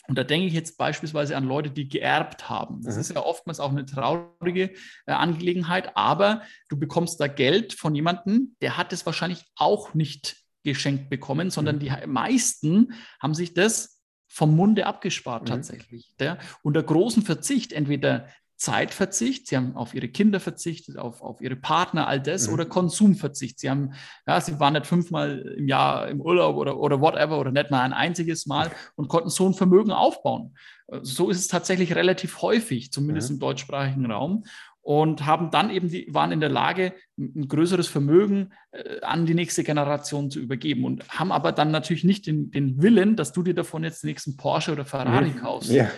und 0.09 0.17
da 0.17 0.25
denke 0.25 0.47
ich 0.47 0.53
jetzt 0.53 0.79
beispielsweise 0.79 1.37
an 1.37 1.45
Leute, 1.45 1.71
die 1.71 1.89
geerbt 1.89 2.49
haben. 2.49 2.83
Das 2.83 2.95
mhm. 2.95 3.01
ist 3.01 3.15
ja 3.15 3.23
oftmals 3.23 3.61
auch 3.61 3.71
eine 3.71 3.85
traurige 3.85 4.73
äh, 5.07 5.13
Angelegenheit, 5.13 5.97
aber 5.97 6.43
du 6.69 6.79
bekommst 6.79 7.21
da 7.21 7.27
Geld 7.27 7.73
von 7.73 7.95
jemandem, 7.95 8.57
der 8.61 8.77
hat 8.77 8.93
es 8.93 9.07
wahrscheinlich 9.07 9.45
auch 9.57 9.95
nicht 9.95 10.37
geschenkt 10.65 11.11
bekommen, 11.11 11.51
sondern 11.51 11.77
mhm. 11.77 11.81
die 11.81 11.93
meisten 12.07 12.95
haben 13.21 13.35
sich 13.35 13.55
das 13.55 14.03
vom 14.29 14.55
Munde 14.55 14.87
abgespart 14.87 15.45
mhm. 15.45 15.47
tatsächlich. 15.47 16.15
Der, 16.19 16.39
unter 16.63 16.83
großem 16.83 17.23
Verzicht, 17.23 17.73
entweder 17.73 18.29
Zeitverzicht, 18.57 19.49
sie 19.49 19.57
haben 19.57 19.77
auf 19.77 19.95
ihre 19.95 20.09
Kinder 20.09 20.41
verzichtet, 20.41 20.97
auf, 20.97 21.23
auf 21.23 21.41
ihre 21.41 21.57
Partner, 21.57 22.07
all 22.07 22.21
das, 22.21 22.49
mhm. 22.49 22.55
oder 22.55 22.65
Konsumverzicht. 22.67 23.61
Sie 23.61 23.69
haben, 23.69 23.93
ja, 24.27 24.41
sie 24.41 24.59
waren 24.59 24.73
nicht 24.73 24.87
fünfmal 24.87 25.55
im 25.57 25.69
Jahr 25.69 26.09
im 26.09 26.21
Urlaub 26.21 26.57
oder, 26.57 26.79
oder 26.79 27.01
whatever 27.01 27.39
oder 27.39 27.53
nicht 27.53 27.71
mal 27.71 27.83
ein 27.83 27.93
einziges 27.93 28.47
Mal 28.47 28.71
und 28.95 29.09
konnten 29.09 29.31
so 29.31 29.47
ein 29.47 29.55
Vermögen 29.55 29.93
aufbauen. 29.93 30.57
So 31.03 31.31
ist 31.31 31.39
es 31.39 31.49
tatsächlich 31.49 31.95
relativ 31.95 32.43
häufig, 32.43 32.93
zumindest 32.93 33.31
mhm. 33.31 33.37
im 33.37 33.41
deutschsprachigen 33.41 34.11
Raum 34.11 34.45
und 34.87 35.27
haben 35.27 35.51
dann 35.51 35.71
eben 35.71 35.89
die, 35.89 36.07
waren 36.15 36.31
in 36.31 36.39
der 36.39 36.49
Lage, 36.49 36.93
ein 37.19 37.49
größeres 37.49 37.89
Vermögen 37.89 38.53
äh, 38.71 39.01
an 39.01 39.27
die 39.27 39.35
nächste 39.35 39.65
Generation 39.65 40.31
zu 40.31 40.39
übergeben 40.39 40.85
und 40.85 41.09
haben 41.09 41.33
aber 41.33 41.51
dann 41.51 41.73
natürlich 41.73 42.05
nicht 42.05 42.29
den, 42.29 42.53
den 42.53 42.81
Willen, 42.81 43.17
dass 43.17 43.33
du 43.33 43.43
dir 43.43 43.55
davon 43.55 43.83
jetzt 43.83 44.05
den 44.05 44.11
nächsten 44.11 44.37
Porsche 44.37 44.71
oder 44.71 44.85
Ferrari 44.85 45.31
mhm. 45.31 45.39
kaufst, 45.39 45.73
ja. 45.73 45.91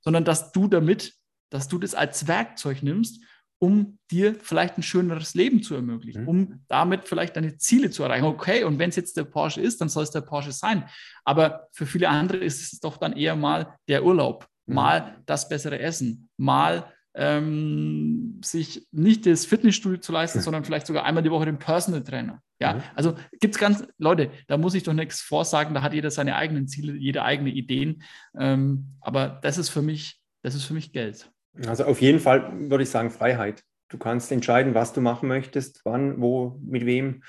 sondern 0.00 0.24
dass 0.24 0.52
du 0.52 0.68
damit, 0.68 1.19
dass 1.50 1.68
du 1.68 1.78
das 1.78 1.94
als 1.94 2.26
Werkzeug 2.26 2.82
nimmst, 2.82 3.22
um 3.60 3.98
dir 4.10 4.34
vielleicht 4.34 4.78
ein 4.78 4.82
schöneres 4.82 5.34
Leben 5.34 5.62
zu 5.62 5.74
ermöglichen, 5.74 6.22
mhm. 6.22 6.28
um 6.28 6.64
damit 6.66 7.06
vielleicht 7.06 7.36
deine 7.36 7.58
Ziele 7.58 7.90
zu 7.90 8.02
erreichen. 8.02 8.24
Okay, 8.24 8.64
und 8.64 8.78
wenn 8.78 8.88
es 8.88 8.96
jetzt 8.96 9.18
der 9.18 9.24
Porsche 9.24 9.60
ist, 9.60 9.80
dann 9.80 9.90
soll 9.90 10.04
es 10.04 10.10
der 10.10 10.22
Porsche 10.22 10.52
sein. 10.52 10.84
Aber 11.24 11.68
für 11.72 11.84
viele 11.84 12.08
andere 12.08 12.38
ist 12.38 12.72
es 12.72 12.80
doch 12.80 12.96
dann 12.96 13.12
eher 13.12 13.36
mal 13.36 13.76
der 13.86 14.04
Urlaub, 14.04 14.48
mhm. 14.66 14.74
mal 14.74 15.22
das 15.26 15.48
bessere 15.48 15.78
Essen, 15.78 16.30
mal 16.38 16.90
ähm, 17.14 18.40
sich 18.42 18.86
nicht 18.92 19.26
das 19.26 19.44
Fitnessstudio 19.44 20.00
zu 20.00 20.12
leisten, 20.12 20.38
mhm. 20.38 20.42
sondern 20.42 20.64
vielleicht 20.64 20.86
sogar 20.86 21.04
einmal 21.04 21.22
die 21.22 21.30
Woche 21.30 21.44
den 21.44 21.58
Personal 21.58 22.02
Trainer. 22.02 22.40
Ja, 22.60 22.74
mhm. 22.74 22.82
also 22.94 23.16
gibt 23.40 23.54
es 23.54 23.60
ganz, 23.60 23.86
Leute, 23.98 24.30
da 24.46 24.56
muss 24.56 24.74
ich 24.74 24.84
doch 24.84 24.94
nichts 24.94 25.20
vorsagen, 25.20 25.74
da 25.74 25.82
hat 25.82 25.92
jeder 25.92 26.10
seine 26.10 26.36
eigenen 26.36 26.66
Ziele, 26.66 26.94
jede 26.94 27.22
eigene 27.24 27.50
Ideen. 27.50 28.02
Ähm, 28.38 28.96
aber 29.02 29.38
das 29.42 29.58
ist 29.58 29.68
für 29.68 29.82
mich, 29.82 30.18
das 30.42 30.54
ist 30.54 30.64
für 30.64 30.74
mich 30.74 30.92
Geld. 30.92 31.30
Also 31.66 31.84
auf 31.84 32.00
jeden 32.00 32.20
Fall 32.20 32.70
würde 32.70 32.84
ich 32.84 32.90
sagen 32.90 33.10
Freiheit. 33.10 33.62
Du 33.88 33.98
kannst 33.98 34.30
entscheiden, 34.30 34.74
was 34.74 34.92
du 34.92 35.00
machen 35.00 35.28
möchtest, 35.28 35.80
wann, 35.84 36.20
wo, 36.20 36.58
mit 36.64 36.86
wem. 36.86 37.22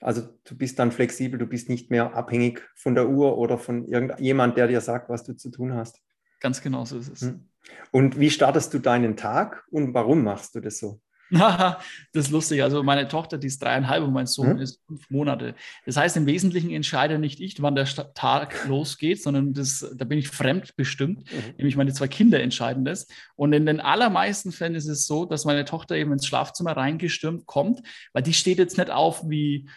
Also 0.00 0.22
du 0.44 0.56
bist 0.56 0.78
dann 0.78 0.92
flexibel, 0.92 1.38
du 1.38 1.46
bist 1.46 1.68
nicht 1.68 1.90
mehr 1.90 2.14
abhängig 2.14 2.62
von 2.76 2.94
der 2.94 3.08
Uhr 3.08 3.38
oder 3.38 3.58
von 3.58 3.86
irgendjemand, 3.86 4.56
der 4.56 4.68
dir 4.68 4.80
sagt, 4.80 5.08
was 5.08 5.24
du 5.24 5.34
zu 5.34 5.50
tun 5.50 5.74
hast. 5.74 6.00
Ganz 6.40 6.60
genau 6.60 6.84
so 6.84 6.98
ist 6.98 7.08
es. 7.08 7.22
Hm. 7.22 7.48
Und 7.90 8.20
wie 8.20 8.30
startest 8.30 8.72
du 8.72 8.78
deinen 8.78 9.16
Tag 9.16 9.64
und 9.70 9.94
warum 9.94 10.22
machst 10.22 10.54
du 10.54 10.60
das 10.60 10.78
so? 10.78 11.00
das 11.30 11.76
ist 12.12 12.30
lustig. 12.30 12.62
Also 12.62 12.82
meine 12.82 13.08
Tochter, 13.08 13.38
die 13.38 13.48
ist 13.48 13.62
dreieinhalb 13.62 14.04
und 14.04 14.12
mein 14.12 14.26
Sohn 14.26 14.50
hm? 14.50 14.58
ist 14.58 14.80
fünf 14.86 15.10
Monate. 15.10 15.54
Das 15.84 15.96
heißt, 15.96 16.16
im 16.16 16.26
Wesentlichen 16.26 16.70
entscheide 16.70 17.18
nicht 17.18 17.40
ich, 17.40 17.60
wann 17.62 17.74
der 17.74 17.86
Tag 18.14 18.66
losgeht, 18.68 19.22
sondern 19.22 19.52
das, 19.52 19.86
da 19.96 20.04
bin 20.04 20.18
ich 20.18 20.28
fremdbestimmt. 20.28 21.32
Mhm. 21.32 21.54
Nämlich 21.58 21.76
meine 21.76 21.92
zwei 21.92 22.08
Kinder 22.08 22.40
entscheiden 22.40 22.84
das. 22.84 23.08
Und 23.34 23.52
in 23.52 23.66
den 23.66 23.80
allermeisten 23.80 24.52
Fällen 24.52 24.74
ist 24.74 24.88
es 24.88 25.06
so, 25.06 25.24
dass 25.24 25.44
meine 25.44 25.64
Tochter 25.64 25.96
eben 25.96 26.12
ins 26.12 26.26
Schlafzimmer 26.26 26.76
reingestürmt 26.76 27.46
kommt, 27.46 27.82
weil 28.12 28.22
die 28.22 28.34
steht 28.34 28.58
jetzt 28.58 28.78
nicht 28.78 28.90
auf 28.90 29.28
wie, 29.28 29.68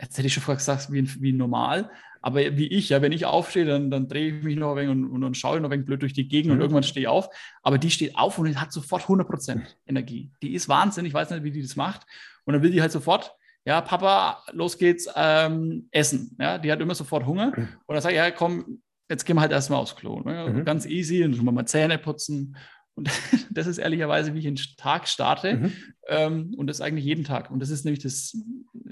jetzt 0.00 0.16
hätte 0.16 0.28
ich 0.28 0.34
schon 0.34 0.42
vorher 0.42 0.58
gesagt, 0.58 0.92
wie, 0.92 1.20
wie 1.20 1.32
normal, 1.32 1.90
aber 2.24 2.56
wie 2.56 2.68
ich, 2.68 2.88
ja, 2.88 3.02
wenn 3.02 3.12
ich 3.12 3.26
aufstehe, 3.26 3.66
dann, 3.66 3.90
dann 3.90 4.08
drehe 4.08 4.38
ich 4.38 4.42
mich 4.42 4.56
noch 4.56 4.70
ein 4.70 4.76
wenig 4.76 4.90
und, 4.90 5.10
und, 5.10 5.24
und 5.24 5.36
schaue 5.36 5.60
noch 5.60 5.68
ein 5.68 5.72
wenig 5.72 5.84
blöd 5.84 6.00
durch 6.00 6.14
die 6.14 6.26
Gegend 6.26 6.46
mhm. 6.46 6.52
und 6.52 6.60
irgendwann 6.62 6.82
stehe 6.82 7.02
ich 7.04 7.08
auf. 7.08 7.28
Aber 7.62 7.76
die 7.76 7.90
steht 7.90 8.16
auf 8.16 8.38
und 8.38 8.58
hat 8.58 8.72
sofort 8.72 9.02
100% 9.02 9.60
Energie. 9.86 10.30
Die 10.40 10.54
ist 10.54 10.66
Wahnsinn, 10.66 11.04
ich 11.04 11.12
weiß 11.12 11.28
nicht, 11.28 11.44
wie 11.44 11.50
die 11.50 11.60
das 11.60 11.76
macht. 11.76 12.06
Und 12.46 12.54
dann 12.54 12.62
will 12.62 12.70
die 12.70 12.80
halt 12.80 12.92
sofort, 12.92 13.34
ja, 13.66 13.82
Papa, 13.82 14.42
los 14.52 14.78
geht's, 14.78 15.06
ähm, 15.14 15.86
essen. 15.90 16.34
Ja, 16.40 16.56
die 16.56 16.72
hat 16.72 16.80
immer 16.80 16.94
sofort 16.94 17.26
Hunger. 17.26 17.52
Mhm. 17.54 17.68
Und 17.84 17.94
dann 17.94 18.00
sage 18.00 18.14
ich, 18.14 18.18
ja, 18.18 18.30
komm, 18.30 18.80
jetzt 19.10 19.26
gehen 19.26 19.36
wir 19.36 19.42
halt 19.42 19.52
erstmal 19.52 19.80
aufs 19.80 19.94
Klo. 19.94 20.20
Ne? 20.20 20.48
Mhm. 20.48 20.64
Ganz 20.64 20.86
easy, 20.86 21.20
dann 21.20 21.32
tun 21.32 21.44
wir 21.44 21.52
mal 21.52 21.66
Zähne 21.66 21.98
putzen 21.98 22.56
und 22.94 23.10
das 23.50 23.66
ist 23.66 23.78
ehrlicherweise, 23.78 24.34
wie 24.34 24.38
ich 24.38 24.44
den 24.44 24.56
Tag 24.76 25.08
starte. 25.08 25.56
Mhm. 25.56 25.72
Ähm, 26.08 26.54
und 26.56 26.68
das 26.68 26.80
eigentlich 26.80 27.04
jeden 27.04 27.24
Tag. 27.24 27.50
Und 27.50 27.60
das 27.60 27.70
ist 27.70 27.84
nämlich 27.84 28.02
das, 28.02 28.36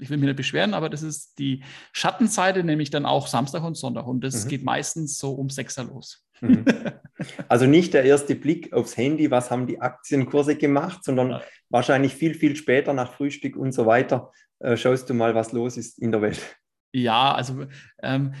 ich 0.03 0.09
will 0.09 0.17
mich 0.17 0.27
nicht 0.27 0.37
beschweren, 0.37 0.73
aber 0.73 0.89
das 0.89 1.01
ist 1.01 1.39
die 1.39 1.63
Schattenseite, 1.93 2.63
nämlich 2.63 2.89
dann 2.89 3.05
auch 3.05 3.27
Samstag 3.27 3.63
und 3.63 3.75
Sonntag. 3.75 4.05
Und 4.05 4.21
das 4.23 4.45
mhm. 4.45 4.49
geht 4.49 4.63
meistens 4.63 5.17
so 5.17 5.33
um 5.33 5.49
sechs 5.49 5.77
Uhr 5.77 5.85
los. 5.85 6.25
Mhm. 6.41 6.65
Also 7.47 7.67
nicht 7.67 7.93
der 7.93 8.03
erste 8.03 8.35
Blick 8.35 8.73
aufs 8.73 8.97
Handy, 8.97 9.31
was 9.31 9.49
haben 9.49 9.65
die 9.65 9.79
Aktienkurse 9.79 10.57
gemacht, 10.57 11.05
sondern 11.05 11.29
ja. 11.29 11.41
wahrscheinlich 11.69 12.13
viel, 12.15 12.33
viel 12.33 12.55
später 12.57 12.91
nach 12.93 13.13
Frühstück 13.13 13.55
und 13.55 13.71
so 13.71 13.85
weiter 13.85 14.31
äh, 14.59 14.75
schaust 14.75 15.09
du 15.09 15.13
mal, 15.13 15.35
was 15.35 15.53
los 15.53 15.77
ist 15.77 15.99
in 15.99 16.11
der 16.11 16.21
Welt. 16.21 16.41
Ja, 16.91 17.33
also 17.33 17.65
ähm, 18.01 18.33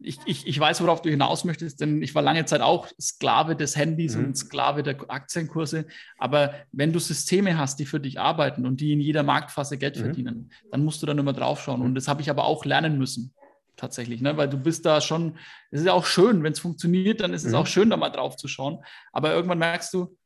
ich, 0.00 0.18
ich, 0.24 0.46
ich 0.46 0.58
weiß, 0.58 0.82
worauf 0.82 1.02
du 1.02 1.10
hinaus 1.10 1.44
möchtest, 1.44 1.80
denn 1.80 2.02
ich 2.02 2.14
war 2.14 2.22
lange 2.22 2.44
Zeit 2.46 2.60
auch 2.60 2.88
Sklave 3.00 3.56
des 3.56 3.76
Handys 3.76 4.16
mhm. 4.16 4.26
und 4.26 4.36
Sklave 4.36 4.82
der 4.82 4.96
Aktienkurse. 5.08 5.86
Aber 6.18 6.54
wenn 6.72 6.92
du 6.92 6.98
Systeme 6.98 7.58
hast, 7.58 7.78
die 7.78 7.86
für 7.86 8.00
dich 8.00 8.18
arbeiten 8.18 8.66
und 8.66 8.80
die 8.80 8.92
in 8.92 9.00
jeder 9.00 9.22
Marktphase 9.22 9.76
Geld 9.76 9.96
mhm. 9.96 10.00
verdienen, 10.00 10.50
dann 10.70 10.84
musst 10.84 11.02
du 11.02 11.06
da 11.06 11.12
immer 11.12 11.32
drauf 11.32 11.62
schauen. 11.62 11.82
Und 11.82 11.94
das 11.94 12.08
habe 12.08 12.22
ich 12.22 12.30
aber 12.30 12.44
auch 12.44 12.64
lernen 12.64 12.96
müssen, 12.96 13.34
tatsächlich, 13.76 14.20
ne? 14.20 14.36
weil 14.36 14.48
du 14.48 14.56
bist 14.56 14.86
da 14.86 15.00
schon, 15.00 15.36
es 15.70 15.80
ist 15.80 15.86
ja 15.86 15.92
auch 15.92 16.06
schön, 16.06 16.42
wenn 16.42 16.52
es 16.52 16.60
funktioniert, 16.60 17.20
dann 17.20 17.34
ist 17.34 17.44
es 17.44 17.52
mhm. 17.52 17.58
auch 17.58 17.66
schön, 17.66 17.90
da 17.90 17.96
mal 17.96 18.10
drauf 18.10 18.36
zu 18.36 18.48
schauen. 18.48 18.82
Aber 19.12 19.34
irgendwann 19.34 19.58
merkst 19.58 19.92
du, 19.92 20.16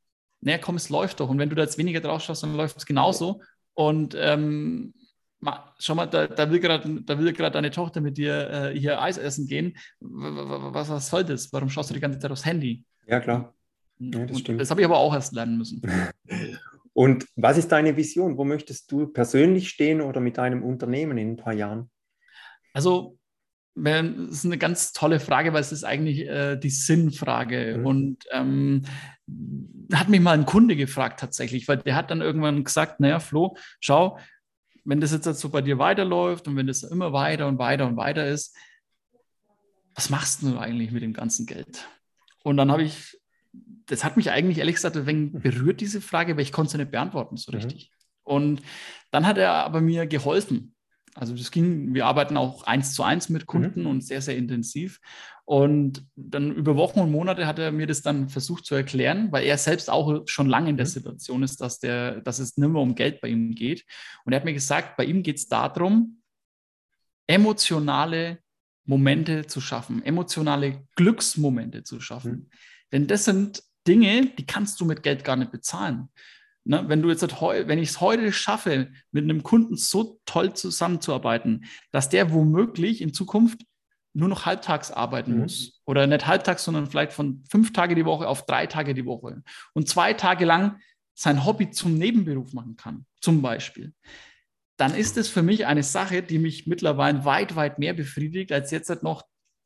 naja, 0.41 0.59
komm, 0.59 0.77
es 0.77 0.91
läuft 0.91 1.19
doch. 1.19 1.29
Und 1.29 1.39
wenn 1.39 1.51
du 1.51 1.57
da 1.57 1.63
jetzt 1.63 1.79
weniger 1.79 2.01
drauf 2.01 2.23
schaust, 2.23 2.45
dann 2.45 2.57
läuft 2.57 2.77
es 2.77 2.87
genauso. 2.87 3.43
Und 3.75 4.17
ähm, 4.19 4.95
schau 5.79 5.95
mal, 5.95 6.07
da, 6.07 6.27
da 6.27 6.51
will 6.51 6.61
gerade 6.61 7.51
deine 7.53 7.71
Tochter 7.71 8.01
mit 8.01 8.19
dir 8.19 8.51
äh, 8.51 8.79
hier 8.79 9.01
Eis 9.01 9.19
essen 9.19 9.47
gehen. 9.47 9.77
Was, 10.01 10.89
was 10.89 11.09
soll 11.09 11.25
das? 11.25 11.53
Warum 11.53 11.71
schaust 11.71 11.91
du 11.91 11.95
die 11.95 12.01
ganze 12.01 12.19
Zeit 12.19 12.31
aufs 12.31 12.45
Handy? 12.45 12.85
Ja, 13.07 13.21
klar. 13.21 13.55
Ja, 13.99 14.27
das, 14.27 14.43
das 14.43 14.71
habe 14.71 14.81
ich 14.81 14.85
aber 14.85 14.99
auch 14.99 15.15
erst 15.15 15.33
lernen 15.33 15.59
müssen. 15.59 15.83
Und 16.93 17.27
was 17.37 17.57
ist 17.59 17.71
deine 17.71 17.97
Vision? 17.97 18.37
Wo 18.37 18.45
möchtest 18.45 18.91
du 18.91 19.07
persönlich 19.07 19.69
stehen 19.69 20.01
oder 20.01 20.21
mit 20.21 20.37
deinem 20.37 20.65
Unternehmen 20.65 21.17
in 21.17 21.33
ein 21.33 21.37
paar 21.37 21.53
Jahren? 21.53 21.91
Also, 22.73 23.17
das 23.77 24.05
ist 24.05 24.45
eine 24.45 24.59
ganz 24.59 24.93
tolle 24.93 25.21
Frage, 25.21 25.53
weil 25.53 25.61
es 25.61 25.71
ist 25.71 25.85
eigentlich 25.85 26.27
äh, 26.27 26.57
die 26.57 26.71
Sinnfrage. 26.71 27.77
Mhm. 27.79 27.87
Und 27.87 28.25
ähm, 28.33 28.83
hat 29.93 30.09
mich 30.09 30.21
mal 30.21 30.33
ein 30.33 30.47
Kunde 30.47 30.75
gefragt 30.75 31.21
tatsächlich, 31.21 31.69
weil 31.69 31.79
der 31.79 31.95
hat 31.95 32.11
dann 32.11 32.21
irgendwann 32.21 32.65
gesagt, 32.65 32.99
naja, 32.99 33.21
Flo, 33.21 33.57
schau, 33.79 34.19
wenn 34.89 35.03
das 35.03 35.13
jetzt 35.13 35.27
so 35.39 35.51
bei 35.51 35.61
dir 35.61 35.79
weiterläuft 35.79 36.49
und 36.49 36.57
wenn 36.57 36.67
das 36.67 36.83
immer 36.83 37.13
weiter 37.13 37.47
und 37.47 37.59
weiter 37.59 37.87
und 37.87 37.99
weiter 37.99 38.27
ist, 38.27 38.57
was 39.95 40.09
machst 40.09 40.43
du 40.43 40.57
eigentlich 40.59 40.93
mit 40.93 41.03
dem 41.03 41.13
ganzen 41.13 41.45
Geld? 41.45 41.87
Und 42.43 42.57
dann 42.57 42.73
habe 42.73 42.85
ich, 42.85 43.21
das 43.85 44.03
hat 44.03 44.17
mich 44.17 44.31
eigentlich 44.31 44.57
ehrlich 44.57 44.77
gesagt 44.77 44.97
ein 44.97 45.05
wenig 45.05 45.33
berührt, 45.43 45.83
diese 45.83 46.01
Frage, 46.01 46.37
weil 46.37 46.43
ich 46.43 46.53
konnte 46.53 46.73
sie 46.73 46.79
nicht 46.79 46.91
beantworten 46.91 47.37
so 47.37 47.53
mhm. 47.53 47.59
richtig. 47.59 47.91
Mhm. 47.91 48.33
Und 48.33 48.63
dann 49.11 49.27
hat 49.27 49.37
er 49.37 49.53
aber 49.53 49.83
mir 49.83 50.07
geholfen. 50.07 50.75
Also 51.19 51.35
das 51.35 51.51
ging, 51.51 51.95
wir 51.95 52.07
arbeiten 52.07 52.37
auch 52.37 52.63
eins 52.63 52.95
zu 52.95 53.03
eins 53.03 53.29
mit 53.29 53.47
Kunden 53.47 53.83
mhm. 53.83 53.87
und 53.89 54.05
sehr, 54.05 54.23
sehr 54.23 54.37
intensiv. 54.37 55.01
Und 55.45 56.07
dann 56.15 56.53
über 56.53 56.77
Wochen 56.77 57.01
und 57.01 57.11
Monate 57.11 57.47
hat 57.47 57.59
er 57.59 57.73
mir 57.73 57.87
das 57.87 58.03
dann 58.03 58.29
versucht 58.29 58.67
zu 58.67 58.75
erklären, 58.75 59.33
weil 59.33 59.45
er 59.45 59.59
selbst 59.59 59.91
auch 59.91 60.23
schon 60.27 60.47
lange 60.47 60.71
in 60.71 60.77
der 60.77 60.87
mhm. 60.87 60.91
Situation 60.91 61.43
ist, 61.43 61.61
dass, 61.61 61.81
der, 61.81 62.21
dass 62.21 62.39
es 62.39 62.57
nicht 62.57 62.69
mehr 62.69 62.83
um 62.83 62.95
Geld 62.95 63.21
bei 63.21 63.29
ihm 63.29 63.55
geht. 63.55 63.85
Und 64.25 64.33
er 64.33 64.37
hat 64.37 64.45
mir 64.45 64.53
gesagt, 64.53 64.97
bei 64.97 65.05
ihm 65.05 65.23
geht 65.23 65.39
es 65.39 65.49
darum, 65.49 66.23
emotionale 67.27 68.39
Momente 68.85 69.47
zu 69.47 69.61
schaffen, 69.61 70.05
emotionale 70.05 70.87
Glücksmomente 70.95 71.83
zu 71.83 72.01
schaffen. 72.01 72.33
Mhm. 72.33 72.51
Denn 72.93 73.07
das 73.07 73.25
sind 73.25 73.63
Dinge, 73.87 74.27
die 74.39 74.47
kannst 74.47 74.81
du 74.81 74.85
mit 74.85 75.03
Geld 75.03 75.25
gar 75.25 75.37
nicht 75.37 75.51
bezahlen. 75.51 76.11
Ne, 76.69 76.85
wenn 76.87 77.01
du 77.01 77.09
jetzt, 77.09 77.23
wenn 77.23 77.79
ich 77.79 77.89
es 77.89 78.01
heute 78.03 78.31
schaffe, 78.31 78.93
mit 79.11 79.25
einem 79.25 79.43
Kunden 79.43 79.79
so 79.79 80.21
toll 80.27 80.53
zusammenzuarbeiten, 80.53 81.65
dass 81.93 82.11
der 82.11 82.31
womöglich 82.31 83.01
in 83.01 83.15
Zukunft 83.15 83.63
nur 84.13 84.29
noch 84.29 84.45
halbtags 84.45 84.91
arbeiten 84.91 85.33
mhm. 85.33 85.39
muss. 85.41 85.81
Oder 85.87 86.07
nicht 86.07 86.27
halbtags, 86.27 86.65
sondern 86.65 86.87
vielleicht 86.87 87.15
von 87.15 87.43
fünf 87.49 87.73
Tage 87.73 87.95
die 87.95 88.05
Woche 88.05 88.29
auf 88.29 88.45
drei 88.45 88.67
Tage 88.67 88.93
die 88.93 89.07
Woche. 89.07 89.43
Und 89.73 89.89
zwei 89.89 90.13
Tage 90.13 90.45
lang 90.45 90.79
sein 91.15 91.47
Hobby 91.47 91.71
zum 91.71 91.95
Nebenberuf 91.95 92.53
machen 92.53 92.77
kann, 92.77 93.07
zum 93.23 93.41
Beispiel. 93.41 93.95
Dann 94.77 94.95
ist 94.95 95.17
es 95.17 95.29
für 95.29 95.43
mich 95.43 95.65
eine 95.65 95.83
Sache, 95.83 96.23
die 96.23 96.39
mich 96.39 96.67
mittlerweile 96.67 97.25
weit, 97.25 97.57
weit 97.57 97.79
mehr 97.79 97.95
befriedigt, 97.95 98.53
als 98.53 98.71
jetzt 98.73 98.91
halt 98.91 99.03
noch, 99.03 99.23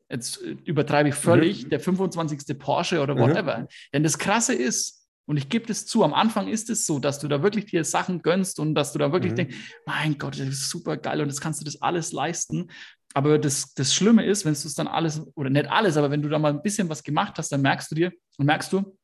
jetzt 0.09 0.37
übertreibe 0.37 1.09
ich 1.09 1.15
völlig, 1.15 1.65
mhm. 1.65 1.69
der 1.69 1.81
25. 1.81 2.57
Porsche 2.57 3.01
oder 3.01 3.15
mhm. 3.15 3.19
whatever. 3.19 3.57
Mhm. 3.57 3.67
Denn 3.91 4.03
das 4.03 4.17
Krasse 4.17 4.53
ist, 4.53 5.02
und 5.25 5.37
ich 5.37 5.49
gebe 5.49 5.71
es 5.71 5.85
zu, 5.85 6.03
am 6.03 6.13
Anfang 6.13 6.47
ist 6.47 6.69
es 6.69 6.85
so, 6.85 6.99
dass 6.99 7.19
du 7.19 7.27
da 7.27 7.41
wirklich 7.41 7.65
dir 7.65 7.83
Sachen 7.85 8.21
gönnst 8.21 8.59
und 8.59 8.75
dass 8.75 8.91
du 8.91 8.99
da 8.99 9.11
wirklich 9.11 9.31
mhm. 9.31 9.37
denkst, 9.37 9.55
mein 9.85 10.17
Gott, 10.17 10.39
das 10.39 10.47
ist 10.47 10.69
super 10.69 10.97
geil 10.97 11.21
und 11.21 11.29
das 11.29 11.39
kannst 11.39 11.61
du 11.61 11.65
das 11.65 11.81
alles 11.81 12.11
leisten. 12.11 12.69
Aber 13.13 13.37
das, 13.37 13.73
das 13.73 13.93
Schlimme 13.93 14.25
ist, 14.25 14.43
wenn 14.43 14.53
du 14.53 14.59
es 14.59 14.73
dann 14.73 14.87
alles, 14.87 15.21
oder 15.35 15.49
nicht 15.49 15.69
alles, 15.69 15.97
aber 15.97 16.11
wenn 16.11 16.21
du 16.21 16.29
da 16.29 16.39
mal 16.39 16.51
ein 16.51 16.61
bisschen 16.61 16.89
was 16.89 17.03
gemacht 17.03 17.35
hast, 17.37 17.51
dann 17.51 17.61
merkst 17.61 17.91
du 17.91 17.95
dir, 17.95 18.11
und 18.37 18.47
merkst 18.47 18.73
du, 18.73 18.97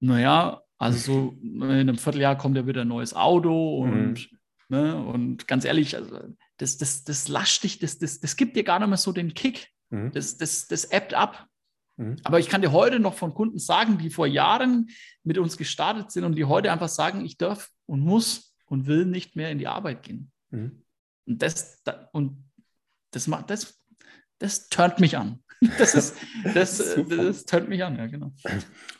naja, 0.00 0.62
also 0.78 0.98
so 0.98 1.38
in 1.42 1.62
einem 1.62 1.98
Vierteljahr 1.98 2.38
kommt 2.38 2.56
ja 2.56 2.66
wieder 2.66 2.82
ein 2.82 2.88
neues 2.88 3.14
Auto 3.14 3.78
und, 3.78 4.30
mhm. 4.30 4.38
ne, 4.68 4.96
und 4.96 5.48
ganz 5.48 5.64
ehrlich, 5.64 5.96
also 5.96 6.20
das, 6.58 6.78
das, 6.78 7.04
das 7.04 7.28
lascht 7.28 7.64
dich, 7.64 7.78
das, 7.78 7.98
das, 7.98 8.20
das 8.20 8.36
gibt 8.36 8.56
dir 8.56 8.64
gar 8.64 8.78
nicht 8.78 8.88
mehr 8.88 8.96
so 8.96 9.12
den 9.12 9.34
Kick. 9.34 9.68
Mhm. 9.90 10.12
Das, 10.12 10.36
das, 10.36 10.66
das 10.68 10.84
ebbt 10.86 11.14
ab. 11.14 11.46
Mhm. 11.96 12.16
Aber 12.24 12.38
ich 12.38 12.48
kann 12.48 12.62
dir 12.62 12.72
heute 12.72 12.98
noch 12.98 13.14
von 13.14 13.34
Kunden 13.34 13.58
sagen, 13.58 13.98
die 13.98 14.10
vor 14.10 14.26
Jahren 14.26 14.90
mit 15.24 15.38
uns 15.38 15.56
gestartet 15.56 16.10
sind 16.10 16.24
und 16.24 16.36
die 16.36 16.44
heute 16.44 16.70
einfach 16.70 16.88
sagen, 16.88 17.24
ich 17.24 17.38
darf 17.38 17.70
und 17.86 18.00
muss 18.00 18.54
und 18.66 18.86
will 18.86 19.06
nicht 19.06 19.36
mehr 19.36 19.50
in 19.50 19.58
die 19.58 19.68
Arbeit 19.68 20.02
gehen. 20.02 20.30
Mhm. 20.50 20.82
Und 21.26 21.42
das, 21.42 21.82
und 22.12 22.44
das 23.10 23.26
macht, 23.26 23.50
das, 23.50 23.80
das 24.38 24.68
turnt 24.68 25.00
mich 25.00 25.16
an. 25.16 25.42
Das 25.78 25.94
ist, 25.94 26.14
das, 26.52 26.76
das 27.08 27.46
turnt 27.46 27.70
mich 27.70 27.82
an, 27.82 27.96
ja, 27.96 28.06
genau. 28.06 28.30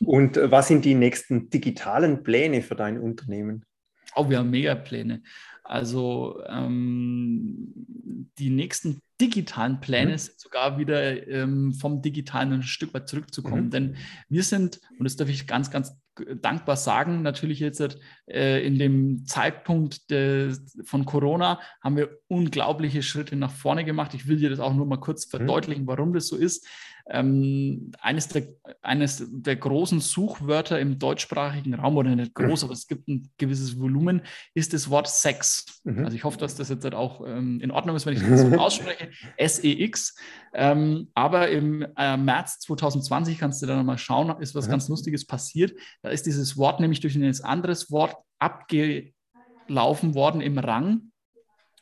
Und 0.01 0.39
äh, 0.39 0.51
was 0.51 0.69
sind 0.69 0.87
die 0.87 0.95
nächsten 0.95 1.51
digitalen 1.51 2.23
Pläne 2.23 2.63
für 2.63 2.75
dein 2.75 2.99
Unternehmen? 2.99 3.67
Oh, 4.15 4.31
wir 4.31 4.39
haben 4.39 4.49
mega 4.49 4.75
Pläne. 4.75 5.23
Also 5.69 6.41
ähm, 6.49 7.73
die 8.39 8.51
nächsten 8.51 9.01
digitalen 9.21 9.81
Pläne 9.81 10.13
mhm. 10.13 10.19
sind 10.19 10.41
sogar 10.41 10.79
wieder 10.79 11.27
ähm, 11.29 11.73
vom 11.75 12.03
Digitalen 12.03 12.53
ein 12.53 12.63
Stück 12.63 12.95
weit 12.95 13.09
zurückzukommen. 13.09 13.67
Mhm. 13.67 13.71
Denn 13.71 13.97
wir 14.29 14.43
sind, 14.43 14.81
und 14.99 15.05
das 15.05 15.17
darf 15.17 15.29
ich 15.29 15.47
ganz, 15.47 15.71
ganz 15.71 15.97
dankbar 16.41 16.77
sagen, 16.77 17.23
natürlich 17.23 17.61
jetzt 17.61 17.99
äh, 18.27 18.67
in 18.67 18.79
dem 18.79 19.27
Zeitpunkt 19.27 20.11
de, 20.11 20.55
von 20.85 21.05
Corona 21.05 21.61
haben 21.83 21.97
wir 21.97 22.19
unglaubliche 22.29 23.03
Schritte 23.03 23.37
nach 23.37 23.51
vorne 23.51 23.85
gemacht. 23.85 24.15
Ich 24.15 24.27
will 24.27 24.39
dir 24.39 24.51
das 24.51 24.61
auch 24.61 24.75
nur 24.75 24.87
mal 24.87 25.01
kurz 25.01 25.27
mhm. 25.27 25.31
verdeutlichen, 25.31 25.87
warum 25.87 26.13
das 26.13 26.29
so 26.29 26.37
ist. 26.37 26.67
Ähm, 27.09 27.93
eines, 28.01 28.27
der, 28.29 28.49
eines 28.83 29.25
der 29.29 29.55
großen 29.55 30.01
Suchwörter 30.01 30.81
im 30.81 30.99
deutschsprachigen 30.99 31.75
Raum, 31.75 31.97
oder 31.97 32.15
nicht 32.15 32.35
groß, 32.35 32.65
aber 32.65 32.73
es 32.73 32.89
gibt 32.89 33.07
ein 33.07 33.31
gewisses 33.39 33.79
Volumen, 33.79 34.23
ist 34.55 34.73
das 34.73 34.91
Wort 34.91 35.07
Sex. 35.07 35.83
Mhm. 35.85 36.05
Also 36.05 36.17
ich 36.17 36.25
hoffe, 36.25 36.39
dass 36.39 36.57
das 36.57 36.69
jetzt 36.69 36.83
halt 36.83 36.97
auch 36.97 37.25
ähm, 37.25 37.61
in 37.61 37.71
Ordnung 37.71 37.95
ist, 37.95 38.07
wenn 38.07 38.15
ich 38.15 38.23
das 38.23 38.41
so 38.41 38.49
ausspreche. 38.59 39.11
S-E-X. 39.37 40.17
Ähm, 40.53 41.09
aber 41.15 41.49
im 41.49 41.87
äh, 41.97 42.17
März 42.17 42.59
2020 42.61 43.39
kannst 43.39 43.63
du 43.63 43.67
da 43.67 43.77
nochmal 43.77 43.99
schauen, 43.99 44.41
ist 44.41 44.57
was 44.57 44.67
mhm. 44.67 44.73
ganz 44.73 44.89
Lustiges 44.89 45.25
passiert. 45.25 45.79
Da 46.03 46.09
ist 46.09 46.27
dieses 46.27 46.57
Wort 46.57 46.81
nämlich 46.81 46.99
durch 46.99 47.15
ein 47.15 47.41
anderes 47.45 47.93
Wort 47.93 48.17
abgelaufen 48.41 50.15
worden 50.15 50.41
im 50.41 50.59
Rang. 50.59 51.13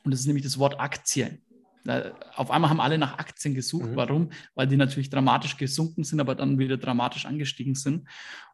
Und 0.05 0.11
das 0.11 0.21
ist 0.21 0.27
nämlich 0.27 0.45
das 0.45 0.59
Wort 0.59 0.79
Aktie 0.81 1.41
auf 2.35 2.51
einmal 2.51 2.71
haben 2.71 2.81
alle 2.81 2.99
nach 2.99 3.19
Aktien 3.19 3.55
gesucht. 3.55 3.91
Mhm. 3.91 3.97
Warum? 3.97 4.31
Weil 4.55 4.67
die 4.67 4.77
natürlich 4.77 5.11
dramatisch 5.11 5.57
gesunken 5.57 6.05
sind, 6.05 6.21
aber 6.21 6.35
dann 6.35 6.59
wieder 6.59 6.77
dramatisch 6.77 7.27
angestiegen 7.27 7.75
sind. 7.75 8.09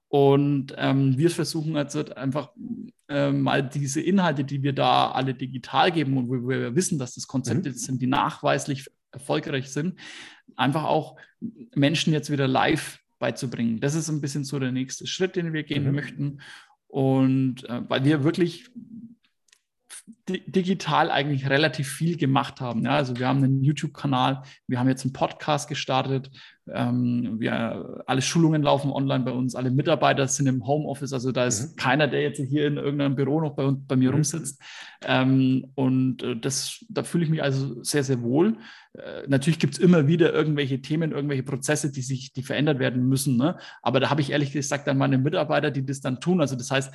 Und 0.08 0.74
ähm, 0.76 1.16
wir 1.16 1.30
versuchen 1.30 1.76
jetzt 1.76 1.94
halt 1.94 2.16
einfach 2.16 2.50
äh, 3.08 3.30
mal 3.30 3.62
diese 3.62 4.00
Inhalte, 4.00 4.42
die 4.42 4.60
wir 4.62 4.72
da 4.72 5.12
alle 5.12 5.34
digital 5.34 5.92
geben 5.92 6.16
und 6.16 6.28
wo 6.28 6.48
wir 6.48 6.74
wissen, 6.74 6.98
dass 6.98 7.14
das 7.14 7.28
Konzepte 7.28 7.70
mhm. 7.70 7.74
sind, 7.74 8.02
die 8.02 8.08
nachweislich 8.08 8.90
erfolgreich 9.12 9.70
sind, 9.70 10.00
einfach 10.56 10.82
auch 10.82 11.16
Menschen 11.76 12.12
jetzt 12.12 12.30
wieder 12.30 12.48
live 12.48 12.98
beizubringen. 13.20 13.78
Das 13.78 13.94
ist 13.94 14.08
ein 14.08 14.20
bisschen 14.20 14.42
so 14.42 14.58
der 14.58 14.72
nächste 14.72 15.06
Schritt, 15.06 15.36
den 15.36 15.52
wir 15.52 15.62
gehen 15.62 15.84
mhm. 15.84 15.94
möchten. 15.94 16.40
Und 16.88 17.68
äh, 17.68 17.82
weil 17.88 18.04
wir 18.04 18.24
wirklich 18.24 18.68
digital 20.28 21.10
eigentlich 21.10 21.48
relativ 21.48 21.88
viel 21.88 22.16
gemacht 22.16 22.60
haben. 22.60 22.84
Ja, 22.84 22.92
also 22.92 23.16
wir 23.16 23.28
haben 23.28 23.42
einen 23.42 23.62
YouTube-Kanal, 23.62 24.42
wir 24.66 24.78
haben 24.78 24.88
jetzt 24.88 25.04
einen 25.04 25.12
Podcast 25.12 25.68
gestartet, 25.68 26.30
ähm, 26.72 27.36
wir, 27.38 28.02
alle 28.06 28.22
Schulungen 28.22 28.62
laufen 28.62 28.92
online 28.92 29.24
bei 29.24 29.32
uns, 29.32 29.54
alle 29.54 29.70
Mitarbeiter 29.70 30.26
sind 30.28 30.46
im 30.46 30.66
Homeoffice, 30.66 31.12
also 31.12 31.32
da 31.32 31.46
ist 31.46 31.72
mhm. 31.72 31.76
keiner, 31.76 32.08
der 32.08 32.22
jetzt 32.22 32.40
hier 32.40 32.66
in 32.66 32.76
irgendeinem 32.76 33.16
Büro 33.16 33.40
noch 33.40 33.54
bei, 33.54 33.70
bei 33.70 33.96
mir 33.96 34.10
mhm. 34.10 34.16
rumsitzt. 34.16 34.62
Ähm, 35.04 35.72
und 35.74 36.22
äh, 36.22 36.36
das, 36.36 36.84
da 36.88 37.02
fühle 37.02 37.24
ich 37.24 37.30
mich 37.30 37.42
also 37.42 37.82
sehr, 37.82 38.04
sehr 38.04 38.22
wohl. 38.22 38.58
Äh, 38.94 39.26
natürlich 39.28 39.58
gibt 39.58 39.74
es 39.74 39.80
immer 39.80 40.06
wieder 40.06 40.32
irgendwelche 40.32 40.80
Themen, 40.80 41.12
irgendwelche 41.12 41.42
Prozesse, 41.42 41.90
die 41.92 42.02
sich, 42.02 42.32
die 42.32 42.42
verändert 42.42 42.78
werden 42.78 43.08
müssen. 43.08 43.36
Ne? 43.36 43.58
Aber 43.82 44.00
da 44.00 44.10
habe 44.10 44.20
ich 44.20 44.30
ehrlich 44.30 44.52
gesagt 44.52 44.86
dann 44.86 44.98
meine 44.98 45.18
Mitarbeiter, 45.18 45.70
die 45.70 45.84
das 45.84 46.00
dann 46.00 46.20
tun. 46.20 46.40
Also 46.40 46.56
das 46.56 46.70
heißt, 46.70 46.92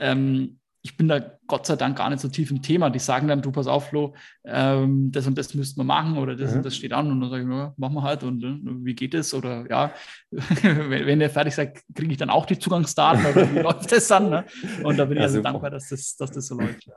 ähm, 0.00 0.58
ich 0.82 0.96
bin 0.96 1.08
da 1.08 1.20
Gott 1.46 1.66
sei 1.66 1.76
Dank 1.76 1.98
gar 1.98 2.08
nicht 2.10 2.20
so 2.20 2.28
tief 2.28 2.50
im 2.50 2.62
Thema. 2.62 2.90
Die 2.90 2.98
sagen 2.98 3.28
dann, 3.28 3.42
du 3.42 3.50
pass 3.50 3.66
auf, 3.66 3.88
Flo, 3.88 4.14
ähm, 4.44 5.10
das 5.10 5.26
und 5.26 5.36
das 5.36 5.54
müssten 5.54 5.80
wir 5.80 5.84
machen 5.84 6.18
oder 6.18 6.36
das 6.36 6.52
mhm. 6.52 6.58
und 6.58 6.66
das 6.66 6.76
steht 6.76 6.92
an. 6.92 7.10
Und 7.10 7.20
dann 7.20 7.30
sage 7.30 7.42
ich, 7.42 7.48
ja, 7.48 7.74
machen 7.76 7.94
wir 7.94 8.02
halt 8.02 8.22
und 8.22 8.44
äh, 8.44 8.84
wie 8.84 8.94
geht 8.94 9.14
es? 9.14 9.34
Oder 9.34 9.68
ja, 9.68 9.92
wenn, 10.30 11.06
wenn 11.06 11.20
ihr 11.20 11.30
fertig 11.30 11.54
seid, 11.54 11.82
kriege 11.94 12.12
ich 12.12 12.18
dann 12.18 12.30
auch 12.30 12.46
die 12.46 12.58
Zugangsdaten 12.58 13.26
oder 13.26 13.52
wie 13.52 13.58
läuft 13.62 13.90
das 13.90 14.08
dann? 14.08 14.30
Ne? 14.30 14.44
Und 14.84 14.98
da 14.98 15.04
bin 15.04 15.16
ich 15.16 15.20
ja, 15.20 15.24
also 15.24 15.36
super. 15.36 15.50
dankbar, 15.50 15.70
dass 15.70 15.88
das, 15.88 16.16
dass 16.16 16.30
das 16.30 16.46
so 16.46 16.58
läuft. 16.58 16.86
Ja. 16.86 16.94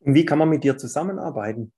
Und 0.00 0.14
wie 0.14 0.24
kann 0.24 0.38
man 0.38 0.48
mit 0.48 0.64
dir 0.64 0.76
zusammenarbeiten? 0.76 1.72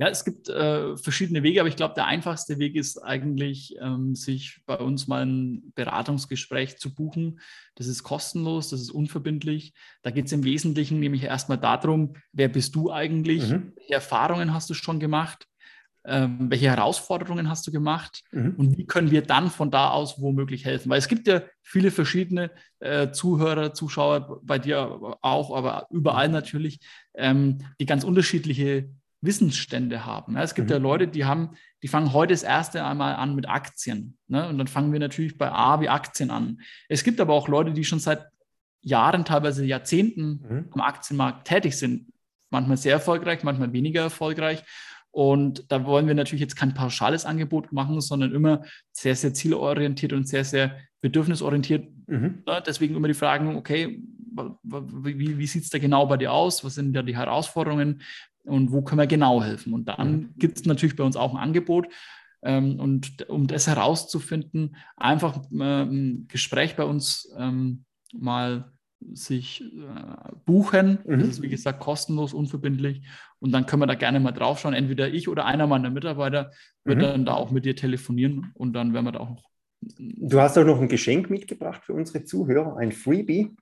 Ja, 0.00 0.08
es 0.08 0.24
gibt 0.24 0.48
äh, 0.48 0.96
verschiedene 0.96 1.42
Wege, 1.42 1.60
aber 1.60 1.68
ich 1.68 1.76
glaube, 1.76 1.92
der 1.92 2.06
einfachste 2.06 2.58
Weg 2.58 2.74
ist 2.74 2.96
eigentlich, 2.96 3.76
ähm, 3.82 4.14
sich 4.14 4.62
bei 4.64 4.78
uns 4.78 5.06
mal 5.08 5.26
ein 5.26 5.72
Beratungsgespräch 5.74 6.78
zu 6.78 6.94
buchen. 6.94 7.38
Das 7.74 7.86
ist 7.86 8.02
kostenlos, 8.02 8.70
das 8.70 8.80
ist 8.80 8.92
unverbindlich. 8.92 9.74
Da 10.00 10.10
geht 10.10 10.24
es 10.24 10.32
im 10.32 10.42
Wesentlichen 10.42 11.00
nämlich 11.00 11.24
erstmal 11.24 11.58
darum, 11.58 12.14
wer 12.32 12.48
bist 12.48 12.74
du 12.76 12.90
eigentlich? 12.90 13.46
Mhm. 13.46 13.74
Welche 13.76 13.92
Erfahrungen 13.92 14.54
hast 14.54 14.70
du 14.70 14.74
schon 14.74 15.00
gemacht? 15.00 15.46
Ähm, 16.06 16.50
welche 16.50 16.70
Herausforderungen 16.70 17.50
hast 17.50 17.66
du 17.66 17.70
gemacht? 17.70 18.22
Mhm. 18.32 18.54
Und 18.56 18.78
wie 18.78 18.86
können 18.86 19.10
wir 19.10 19.20
dann 19.20 19.50
von 19.50 19.70
da 19.70 19.90
aus 19.90 20.18
womöglich 20.18 20.64
helfen? 20.64 20.88
Weil 20.88 20.98
es 20.98 21.08
gibt 21.08 21.28
ja 21.28 21.42
viele 21.62 21.90
verschiedene 21.90 22.52
äh, 22.78 23.10
Zuhörer, 23.10 23.74
Zuschauer, 23.74 24.40
bei 24.44 24.58
dir 24.58 25.18
auch, 25.20 25.54
aber 25.54 25.88
überall 25.90 26.30
natürlich, 26.30 26.80
ähm, 27.14 27.58
die 27.78 27.84
ganz 27.84 28.02
unterschiedliche 28.02 28.88
Wissensstände 29.22 30.06
haben. 30.06 30.36
Es 30.36 30.54
gibt 30.54 30.68
mhm. 30.68 30.72
ja 30.72 30.78
Leute, 30.78 31.08
die 31.08 31.24
haben, 31.24 31.50
die 31.82 31.88
fangen 31.88 32.12
heute 32.12 32.32
das 32.32 32.42
erste 32.42 32.84
einmal 32.84 33.14
an 33.14 33.34
mit 33.34 33.48
Aktien. 33.48 34.16
Ne? 34.28 34.48
Und 34.48 34.58
dann 34.58 34.66
fangen 34.66 34.92
wir 34.92 35.00
natürlich 35.00 35.36
bei 35.36 35.50
A 35.50 35.80
wie 35.80 35.88
Aktien 35.88 36.30
an. 36.30 36.60
Es 36.88 37.04
gibt 37.04 37.20
aber 37.20 37.34
auch 37.34 37.48
Leute, 37.48 37.72
die 37.72 37.84
schon 37.84 37.98
seit 37.98 38.26
Jahren, 38.82 39.24
teilweise 39.24 39.64
Jahrzehnten 39.64 40.44
mhm. 40.48 40.68
am 40.70 40.80
Aktienmarkt 40.80 41.46
tätig 41.46 41.76
sind. 41.76 42.12
Manchmal 42.48 42.78
sehr 42.78 42.94
erfolgreich, 42.94 43.42
manchmal 43.42 43.72
weniger 43.72 44.02
erfolgreich. 44.02 44.64
Und 45.12 45.70
da 45.70 45.84
wollen 45.84 46.06
wir 46.06 46.14
natürlich 46.14 46.40
jetzt 46.40 46.56
kein 46.56 46.72
pauschales 46.72 47.26
Angebot 47.26 47.72
machen, 47.72 48.00
sondern 48.00 48.32
immer 48.32 48.64
sehr, 48.92 49.16
sehr 49.16 49.34
zielorientiert 49.34 50.12
und 50.12 50.26
sehr, 50.26 50.44
sehr 50.44 50.78
bedürfnisorientiert. 51.00 51.88
Mhm. 52.06 52.44
Deswegen 52.66 52.94
immer 52.94 53.08
die 53.08 53.14
Fragen, 53.14 53.56
okay, 53.56 54.02
wie, 54.62 55.38
wie 55.38 55.46
sieht 55.46 55.64
es 55.64 55.70
da 55.70 55.78
genau 55.78 56.06
bei 56.06 56.16
dir 56.16 56.32
aus? 56.32 56.64
Was 56.64 56.76
sind 56.76 56.92
da 56.92 57.02
die 57.02 57.16
Herausforderungen? 57.16 58.02
Und 58.50 58.72
wo 58.72 58.82
können 58.82 59.00
wir 59.00 59.06
genau 59.06 59.42
helfen. 59.42 59.72
Und 59.72 59.86
dann 59.86 60.34
gibt 60.36 60.58
es 60.58 60.66
natürlich 60.66 60.96
bei 60.96 61.04
uns 61.04 61.16
auch 61.16 61.34
ein 61.34 61.40
Angebot. 61.40 61.88
Ähm, 62.42 62.80
und 62.80 63.28
um 63.28 63.46
das 63.46 63.66
herauszufinden, 63.66 64.76
einfach 64.96 65.42
äh, 65.52 65.82
ein 65.82 66.26
Gespräch 66.28 66.76
bei 66.76 66.84
uns 66.84 67.32
ähm, 67.38 67.84
mal 68.12 68.72
sich 69.12 69.62
äh, 69.62 70.32
buchen. 70.44 70.98
Mhm. 71.06 71.18
Das 71.20 71.28
ist, 71.28 71.42
wie 71.42 71.48
gesagt, 71.48 71.80
kostenlos, 71.80 72.34
unverbindlich. 72.34 73.02
Und 73.38 73.52
dann 73.52 73.66
können 73.66 73.82
wir 73.82 73.86
da 73.86 73.94
gerne 73.94 74.20
mal 74.20 74.32
draufschauen. 74.32 74.74
Entweder 74.74 75.08
ich 75.08 75.28
oder 75.28 75.46
einer 75.46 75.66
meiner 75.66 75.90
Mitarbeiter 75.90 76.52
wird 76.84 76.98
mhm. 76.98 77.02
dann 77.02 77.24
da 77.24 77.34
auch 77.34 77.50
mit 77.50 77.64
dir 77.64 77.76
telefonieren 77.76 78.50
und 78.54 78.72
dann 78.72 78.92
werden 78.92 79.06
wir 79.06 79.12
da 79.12 79.20
auch. 79.20 79.42
Du 79.80 80.40
hast 80.40 80.58
auch 80.58 80.64
noch 80.64 80.80
ein 80.80 80.88
Geschenk 80.88 81.30
mitgebracht 81.30 81.82
für 81.84 81.94
unsere 81.94 82.24
Zuhörer, 82.24 82.76
ein 82.76 82.92
Freebie. 82.92 83.56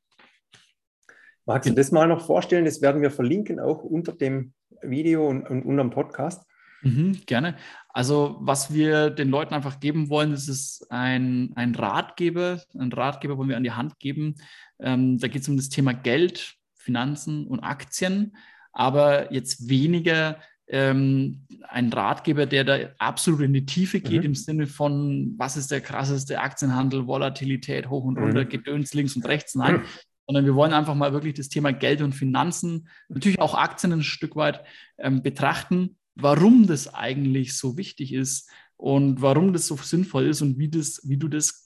Magst 1.48 1.66
du 1.66 1.72
das 1.72 1.90
mal 1.92 2.06
noch 2.06 2.26
vorstellen? 2.26 2.66
Das 2.66 2.82
werden 2.82 3.00
wir 3.00 3.10
verlinken 3.10 3.58
auch 3.58 3.82
unter 3.82 4.12
dem 4.12 4.52
Video 4.82 5.26
und, 5.26 5.48
und 5.48 5.62
unterm 5.62 5.88
Podcast. 5.88 6.44
Mhm, 6.82 7.22
gerne. 7.24 7.56
Also, 7.88 8.36
was 8.40 8.74
wir 8.74 9.08
den 9.08 9.30
Leuten 9.30 9.54
einfach 9.54 9.80
geben 9.80 10.10
wollen, 10.10 10.32
das 10.32 10.46
ist 10.46 10.86
ein, 10.90 11.52
ein 11.56 11.74
Ratgeber. 11.74 12.60
Ein 12.78 12.92
Ratgeber 12.92 13.38
wollen 13.38 13.48
wir 13.48 13.56
an 13.56 13.64
die 13.64 13.72
Hand 13.72 13.98
geben. 13.98 14.34
Ähm, 14.78 15.16
da 15.16 15.26
geht 15.26 15.40
es 15.40 15.48
um 15.48 15.56
das 15.56 15.70
Thema 15.70 15.94
Geld, 15.94 16.54
Finanzen 16.76 17.46
und 17.46 17.60
Aktien, 17.60 18.36
aber 18.72 19.32
jetzt 19.32 19.70
weniger 19.70 20.36
ähm, 20.68 21.46
ein 21.66 21.90
Ratgeber, 21.90 22.44
der 22.44 22.64
da 22.64 22.78
absolut 22.98 23.40
in 23.40 23.54
die 23.54 23.64
Tiefe 23.64 24.00
geht, 24.00 24.20
mhm. 24.20 24.26
im 24.26 24.34
Sinne 24.34 24.66
von, 24.66 25.34
was 25.38 25.56
ist 25.56 25.70
der 25.70 25.80
krasseste 25.80 26.40
Aktienhandel, 26.40 27.06
Volatilität 27.06 27.88
hoch 27.88 28.04
und 28.04 28.18
runter, 28.18 28.44
mhm. 28.44 28.50
Gedöns 28.50 28.92
links 28.92 29.16
und 29.16 29.26
rechts. 29.26 29.54
Nein, 29.54 29.80
sondern 30.28 30.44
wir 30.44 30.54
wollen 30.54 30.74
einfach 30.74 30.94
mal 30.94 31.14
wirklich 31.14 31.32
das 31.32 31.48
Thema 31.48 31.72
Geld 31.72 32.02
und 32.02 32.12
Finanzen, 32.12 32.88
natürlich 33.08 33.40
auch 33.40 33.54
Aktien 33.54 33.94
ein 33.94 34.02
Stück 34.02 34.36
weit 34.36 34.62
ähm, 34.98 35.22
betrachten, 35.22 35.96
warum 36.16 36.66
das 36.66 36.92
eigentlich 36.92 37.56
so 37.56 37.78
wichtig 37.78 38.12
ist 38.12 38.50
und 38.76 39.22
warum 39.22 39.54
das 39.54 39.66
so 39.66 39.76
sinnvoll 39.76 40.26
ist 40.26 40.42
und 40.42 40.58
wie, 40.58 40.68
das, 40.68 41.00
wie 41.08 41.16
du 41.16 41.28
das 41.28 41.64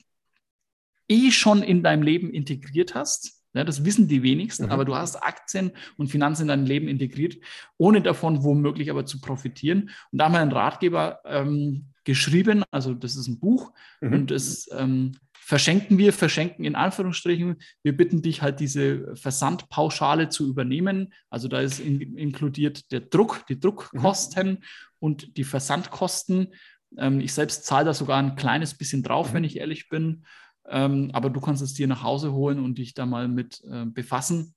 eh 1.08 1.32
schon 1.32 1.64
in 1.64 1.82
deinem 1.82 2.04
Leben 2.04 2.30
integriert 2.30 2.94
hast. 2.94 3.42
Ja, 3.52 3.64
das 3.64 3.84
wissen 3.84 4.06
die 4.06 4.22
wenigsten, 4.22 4.66
mhm. 4.66 4.70
aber 4.70 4.84
du 4.84 4.94
hast 4.94 5.16
Aktien 5.16 5.72
und 5.96 6.08
Finanzen 6.08 6.42
in 6.42 6.48
dein 6.48 6.64
Leben 6.64 6.86
integriert, 6.86 7.36
ohne 7.78 8.00
davon 8.00 8.44
womöglich 8.44 8.90
aber 8.90 9.04
zu 9.06 9.20
profitieren. 9.20 9.90
Und 10.12 10.18
da 10.18 10.26
haben 10.26 10.32
wir 10.34 10.40
einen 10.40 10.52
Ratgeber 10.52 11.20
ähm, 11.24 11.86
geschrieben, 12.04 12.62
also 12.70 12.94
das 12.94 13.16
ist 13.16 13.26
ein 13.26 13.40
Buch 13.40 13.72
mhm. 14.00 14.12
und 14.12 14.30
es 14.30 14.70
ähm, 14.72 15.12
verschenken 15.52 15.98
wir, 15.98 16.14
verschenken 16.14 16.64
in 16.64 16.74
Anführungsstrichen. 16.74 17.56
Wir 17.82 17.94
bitten 17.94 18.22
dich 18.22 18.40
halt 18.40 18.58
diese 18.58 19.14
Versandpauschale 19.14 20.30
zu 20.30 20.48
übernehmen. 20.48 21.12
Also 21.28 21.46
da 21.46 21.60
ist 21.60 21.78
in, 21.78 22.16
inkludiert 22.16 22.90
der 22.90 23.00
Druck, 23.00 23.44
die 23.50 23.60
Druckkosten 23.60 24.48
mhm. 24.48 24.58
und 24.98 25.36
die 25.36 25.44
Versandkosten. 25.44 26.54
Ähm, 26.96 27.20
ich 27.20 27.34
selbst 27.34 27.66
zahle 27.66 27.84
da 27.84 27.92
sogar 27.92 28.16
ein 28.16 28.34
kleines 28.34 28.72
bisschen 28.72 29.02
drauf, 29.02 29.28
mhm. 29.28 29.34
wenn 29.34 29.44
ich 29.44 29.58
ehrlich 29.58 29.90
bin. 29.90 30.24
Ähm, 30.66 31.10
aber 31.12 31.28
du 31.28 31.38
kannst 31.38 31.60
es 31.60 31.74
dir 31.74 31.86
nach 31.86 32.02
Hause 32.02 32.32
holen 32.32 32.58
und 32.58 32.78
dich 32.78 32.94
da 32.94 33.04
mal 33.04 33.28
mit 33.28 33.62
äh, 33.70 33.84
befassen 33.84 34.54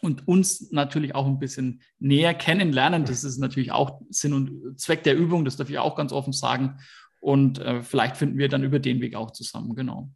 und 0.00 0.26
uns 0.26 0.72
natürlich 0.72 1.14
auch 1.14 1.26
ein 1.26 1.38
bisschen 1.38 1.82
näher 1.98 2.32
kennenlernen. 2.32 3.04
Das 3.04 3.22
ist 3.22 3.36
natürlich 3.36 3.70
auch 3.70 4.00
Sinn 4.08 4.32
und 4.32 4.80
Zweck 4.80 5.02
der 5.02 5.14
Übung, 5.14 5.44
das 5.44 5.56
darf 5.56 5.68
ich 5.68 5.78
auch 5.78 5.94
ganz 5.94 6.10
offen 6.10 6.32
sagen. 6.32 6.78
Und 7.20 7.60
äh, 7.60 7.82
vielleicht 7.82 8.16
finden 8.16 8.38
wir 8.38 8.48
dann 8.48 8.64
über 8.64 8.78
den 8.78 9.00
Weg 9.00 9.14
auch 9.14 9.30
zusammen, 9.30 9.74
genau. 9.74 10.10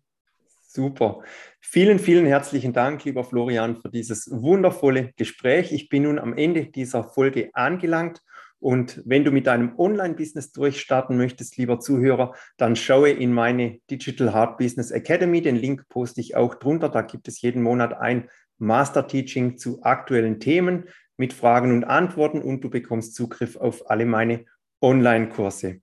Super. 0.60 1.20
Vielen, 1.60 2.00
vielen 2.00 2.26
herzlichen 2.26 2.72
Dank, 2.72 3.04
lieber 3.04 3.22
Florian, 3.22 3.76
für 3.76 3.90
dieses 3.90 4.28
wundervolle 4.30 5.12
Gespräch. 5.16 5.70
Ich 5.70 5.88
bin 5.88 6.02
nun 6.02 6.18
am 6.18 6.36
Ende 6.36 6.66
dieser 6.66 7.04
Folge 7.04 7.50
angelangt. 7.52 8.20
Und 8.58 9.02
wenn 9.04 9.24
du 9.24 9.30
mit 9.30 9.46
deinem 9.46 9.78
Online-Business 9.78 10.50
durchstarten 10.50 11.16
möchtest, 11.16 11.58
lieber 11.58 11.78
Zuhörer, 11.78 12.34
dann 12.56 12.76
schaue 12.76 13.10
in 13.10 13.32
meine 13.32 13.78
Digital 13.90 14.32
Hard 14.32 14.58
Business 14.58 14.90
Academy. 14.90 15.42
Den 15.42 15.56
Link 15.56 15.86
poste 15.88 16.20
ich 16.20 16.34
auch 16.34 16.54
drunter. 16.54 16.88
Da 16.88 17.02
gibt 17.02 17.28
es 17.28 17.40
jeden 17.42 17.62
Monat 17.62 17.92
ein 17.92 18.28
Master-Teaching 18.58 19.58
zu 19.58 19.82
aktuellen 19.82 20.40
Themen 20.40 20.88
mit 21.16 21.34
Fragen 21.34 21.72
und 21.72 21.84
Antworten 21.84 22.42
und 22.42 22.64
du 22.64 22.70
bekommst 22.70 23.14
Zugriff 23.14 23.56
auf 23.56 23.90
alle 23.90 24.06
meine 24.06 24.46
Online-Kurse. 24.80 25.82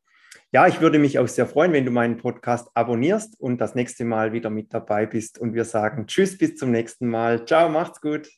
Ja, 0.54 0.68
ich 0.68 0.82
würde 0.82 0.99
mich 0.99 1.18
auch 1.18 1.30
sehr 1.30 1.47
freuen, 1.47 1.72
wenn 1.72 1.86
du 1.86 1.91
meinen 1.91 2.18
Podcast 2.18 2.70
abonnierst 2.74 3.39
und 3.39 3.60
das 3.60 3.74
nächste 3.74 4.04
Mal 4.04 4.34
wieder 4.34 4.49
mit 4.49 4.74
dabei 4.74 5.06
bist. 5.06 5.39
Und 5.39 5.54
wir 5.54 5.64
sagen 5.64 6.08
Tschüss, 6.08 6.38
bis 6.38 6.58
zum 6.58 6.72
nächsten 6.72 7.08
Mal. 7.08 7.45
Ciao, 7.45 7.70
macht's 7.70 8.02
gut. 8.02 8.30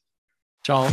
Ciao. 0.63 0.87